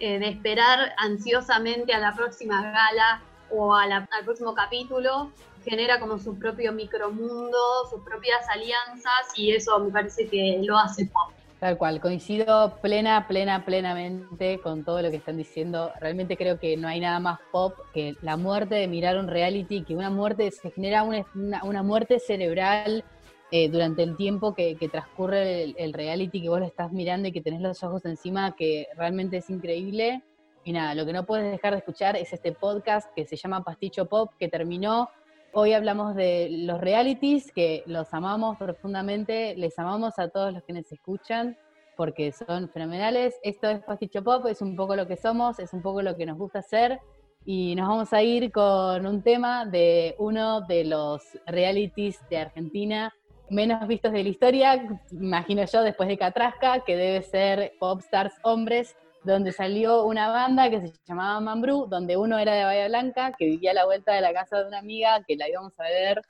eh, 0.00 0.18
de 0.18 0.28
esperar 0.28 0.94
ansiosamente 0.96 1.92
a 1.92 1.98
la 1.98 2.14
próxima 2.14 2.62
gala 2.62 3.22
o 3.50 3.74
al 3.74 4.08
próximo 4.24 4.54
capítulo, 4.54 5.30
genera 5.62 6.00
como 6.00 6.18
su 6.18 6.38
propio 6.38 6.72
micromundo, 6.72 7.58
sus 7.90 8.02
propias 8.04 8.48
alianzas 8.48 9.36
y 9.36 9.52
eso 9.52 9.78
me 9.80 9.90
parece 9.92 10.26
que 10.28 10.60
lo 10.62 10.78
hace 10.78 11.04
pop. 11.04 11.30
Tal 11.64 11.78
cual, 11.78 11.98
coincido 11.98 12.76
plena, 12.82 13.26
plena, 13.26 13.64
plenamente 13.64 14.60
con 14.60 14.84
todo 14.84 15.00
lo 15.00 15.10
que 15.10 15.16
están 15.16 15.38
diciendo. 15.38 15.92
Realmente 15.98 16.36
creo 16.36 16.58
que 16.58 16.76
no 16.76 16.88
hay 16.88 17.00
nada 17.00 17.20
más 17.20 17.38
pop 17.50 17.72
que 17.94 18.16
la 18.20 18.36
muerte 18.36 18.74
de 18.74 18.86
mirar 18.86 19.16
un 19.16 19.28
reality, 19.28 19.82
que 19.82 19.96
una 19.96 20.10
muerte 20.10 20.50
se 20.50 20.70
genera 20.70 21.04
una, 21.04 21.24
una- 21.62 21.82
muerte 21.82 22.18
cerebral 22.18 23.02
eh, 23.50 23.70
durante 23.70 24.02
el 24.02 24.14
tiempo 24.14 24.54
que, 24.54 24.76
que 24.76 24.90
transcurre 24.90 25.62
el, 25.62 25.74
el 25.78 25.94
reality, 25.94 26.42
que 26.42 26.50
vos 26.50 26.60
lo 26.60 26.66
estás 26.66 26.92
mirando 26.92 27.28
y 27.28 27.32
que 27.32 27.40
tenés 27.40 27.62
los 27.62 27.82
ojos 27.82 28.04
encima, 28.04 28.54
que 28.54 28.86
realmente 28.98 29.38
es 29.38 29.48
increíble. 29.48 30.22
Y 30.64 30.72
nada, 30.74 30.94
lo 30.94 31.06
que 31.06 31.14
no 31.14 31.24
puedes 31.24 31.50
dejar 31.50 31.72
de 31.72 31.78
escuchar 31.78 32.14
es 32.14 32.30
este 32.30 32.52
podcast 32.52 33.10
que 33.16 33.24
se 33.24 33.36
llama 33.36 33.64
Pasticho 33.64 34.04
Pop, 34.04 34.32
que 34.38 34.48
terminó 34.48 35.08
Hoy 35.56 35.72
hablamos 35.72 36.16
de 36.16 36.48
los 36.50 36.80
realities, 36.80 37.52
que 37.52 37.84
los 37.86 38.12
amamos 38.12 38.58
profundamente, 38.58 39.54
les 39.56 39.78
amamos 39.78 40.18
a 40.18 40.28
todos 40.28 40.52
los 40.52 40.64
que 40.64 40.72
nos 40.72 40.90
escuchan, 40.90 41.56
porque 41.96 42.32
son 42.32 42.68
fenomenales. 42.70 43.38
Esto 43.44 43.68
es 43.68 43.80
Pasticho 43.84 44.24
Pop, 44.24 44.46
es 44.46 44.60
un 44.60 44.74
poco 44.74 44.96
lo 44.96 45.06
que 45.06 45.16
somos, 45.16 45.60
es 45.60 45.72
un 45.72 45.80
poco 45.80 46.02
lo 46.02 46.16
que 46.16 46.26
nos 46.26 46.38
gusta 46.38 46.58
hacer. 46.58 46.98
Y 47.44 47.76
nos 47.76 47.88
vamos 47.88 48.12
a 48.12 48.20
ir 48.20 48.50
con 48.50 49.06
un 49.06 49.22
tema 49.22 49.64
de 49.64 50.16
uno 50.18 50.62
de 50.62 50.86
los 50.86 51.22
realities 51.46 52.18
de 52.28 52.38
Argentina 52.38 53.14
menos 53.48 53.86
vistos 53.86 54.12
de 54.12 54.22
la 54.22 54.28
historia, 54.28 54.98
imagino 55.12 55.64
yo, 55.64 55.82
después 55.82 56.08
de 56.08 56.18
Catrasca, 56.18 56.80
que 56.80 56.96
debe 56.96 57.22
ser 57.22 57.74
Popstars 57.78 58.34
Hombres, 58.42 58.96
donde 59.24 59.52
salió 59.52 60.04
una 60.04 60.28
banda 60.28 60.70
que 60.70 60.80
se 60.80 60.92
llamaba 61.06 61.40
Mambrú, 61.40 61.86
donde 61.88 62.16
uno 62.16 62.38
era 62.38 62.54
de 62.54 62.64
Bahía 62.64 62.88
Blanca, 62.88 63.32
que 63.36 63.46
vivía 63.46 63.72
a 63.72 63.74
la 63.74 63.84
vuelta 63.84 64.12
de 64.12 64.20
la 64.20 64.32
casa 64.32 64.60
de 64.60 64.68
una 64.68 64.78
amiga, 64.78 65.22
que 65.26 65.36
la 65.36 65.48
íbamos 65.48 65.78
a 65.80 65.84
ver, 65.84 66.22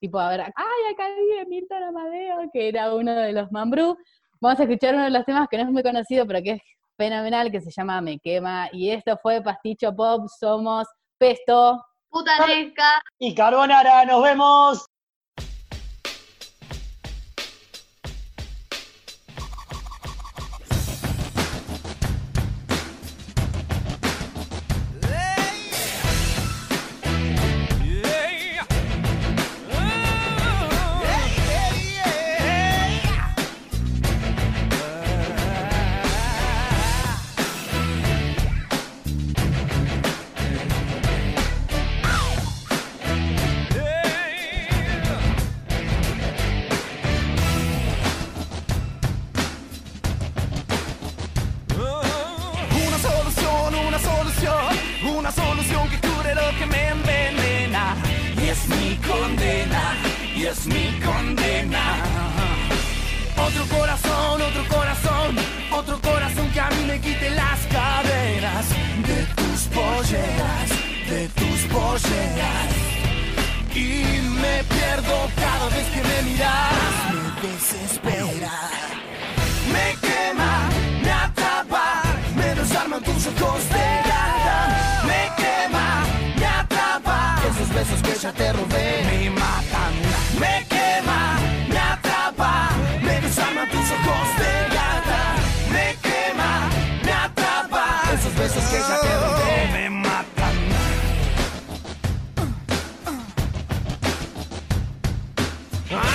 tipo 0.00 0.18
a 0.18 0.28
ver, 0.30 0.40
ay, 0.42 0.92
acá 0.92 1.08
vive 1.16 1.46
Milton 1.46 1.82
Amadeo, 1.82 2.50
que 2.52 2.68
era 2.68 2.94
uno 2.94 3.14
de 3.14 3.32
los 3.32 3.50
Mambrú. 3.50 3.96
Vamos 4.40 4.60
a 4.60 4.64
escuchar 4.64 4.94
uno 4.94 5.04
de 5.04 5.10
los 5.10 5.24
temas 5.24 5.48
que 5.48 5.56
no 5.56 5.64
es 5.64 5.70
muy 5.70 5.82
conocido, 5.82 6.26
pero 6.26 6.42
que 6.42 6.50
es 6.52 6.62
fenomenal, 6.96 7.50
que 7.50 7.60
se 7.60 7.70
llama 7.70 8.00
Me 8.00 8.18
Quema. 8.18 8.68
Y 8.72 8.90
esto 8.90 9.18
fue 9.22 9.42
Pasticho 9.42 9.94
Pop, 9.94 10.26
somos 10.28 10.86
Pesto. 11.18 11.82
Putanesca, 12.10 13.00
Y 13.18 13.34
Carbonara, 13.34 14.04
nos 14.04 14.22
vemos. 14.22 14.86
Tus 93.72 93.90
ojos 93.90 94.28
de 94.40 94.52
gata. 94.76 95.22
Me 95.72 95.96
quema, 96.04 96.52
me 97.04 97.12
atrapa, 97.12 97.84
esos 98.14 98.34
besos 98.36 98.64
que 98.70 98.78
ya 98.78 98.96
te 99.00 99.12
robé 99.22 99.68
me 99.72 99.90
matan. 99.90 100.56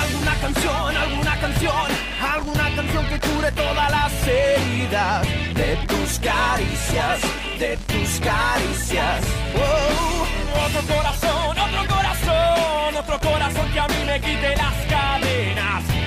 Alguna 0.03 0.33
canción, 0.45 0.97
alguna 1.05 1.39
canción, 1.39 1.87
alguna 2.35 2.75
canción 2.75 3.05
que 3.07 3.19
cure 3.19 3.51
todas 3.51 3.91
las 3.91 4.13
heridas 4.27 5.27
de 5.55 5.69
tus 5.87 6.19
caricias, 6.19 7.19
de 7.59 7.77
tus 7.89 8.09
caricias. 8.19 9.21
Oh, 9.55 10.65
otro 10.65 10.81
corazón, 10.95 11.57
otro 11.65 11.95
corazón, 11.95 12.95
otro 13.01 13.19
corazón 13.19 13.71
que 13.73 13.79
a 13.79 13.87
mí 13.87 14.01
me 14.05 14.19
quite 14.21 14.55
las 14.55 14.75
cadenas 14.89 16.06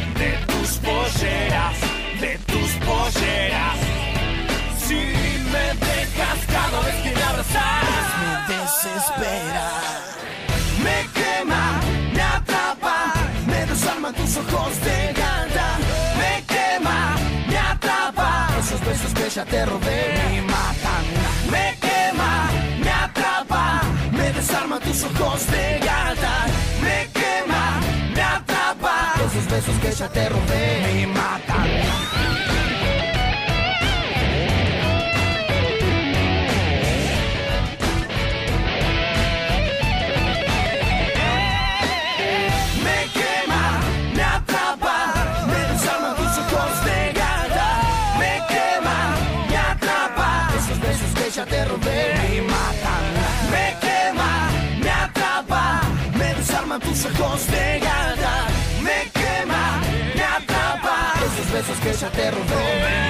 polleras, 0.83 1.77
de 2.21 2.39
tus 2.47 2.71
polleras. 2.87 3.79
Si 4.87 4.95
me 5.53 5.67
dejas 5.87 6.39
cada 6.47 6.81
vez 6.81 6.95
que 7.03 7.13
me 7.15 7.23
abrazas, 7.23 8.07
me 8.21 8.55
desespera. 8.55 9.69
Me 10.85 10.99
quema, 11.19 11.81
me 12.15 12.23
atrapa, 12.23 13.13
me 13.47 13.67
desarman 13.67 14.15
tus 14.15 14.37
ojos 14.37 14.81
de 14.81 15.13
gata. 15.13 15.69
Me 16.19 16.45
quema, 16.53 17.17
me 17.49 17.59
atrapa, 17.59 18.49
esos 18.61 18.81
besos 18.81 19.13
que 19.15 19.29
ya 19.31 19.45
te 19.45 19.67
robé 19.67 20.15
me 20.33 20.43
matan. 20.43 21.05
Me 21.51 21.77
quema, 21.81 22.49
me 22.83 22.91
atrapa, 22.91 23.83
me 24.13 24.33
desarman 24.33 24.81
tus 24.81 25.05
ojos 25.05 25.47
de 25.51 25.81
gata. 25.85 26.35
Me 26.83 27.09
quema, 27.13 27.81
atrapa, 28.81 29.15
esos 29.25 29.51
besos 29.51 29.79
que 29.79 29.93
ya 29.93 30.09
te 30.09 30.31
me 30.31 31.07
matan. 31.07 32.40
Ya 62.01 62.09
te 62.11 62.31
robé. 62.31 63.10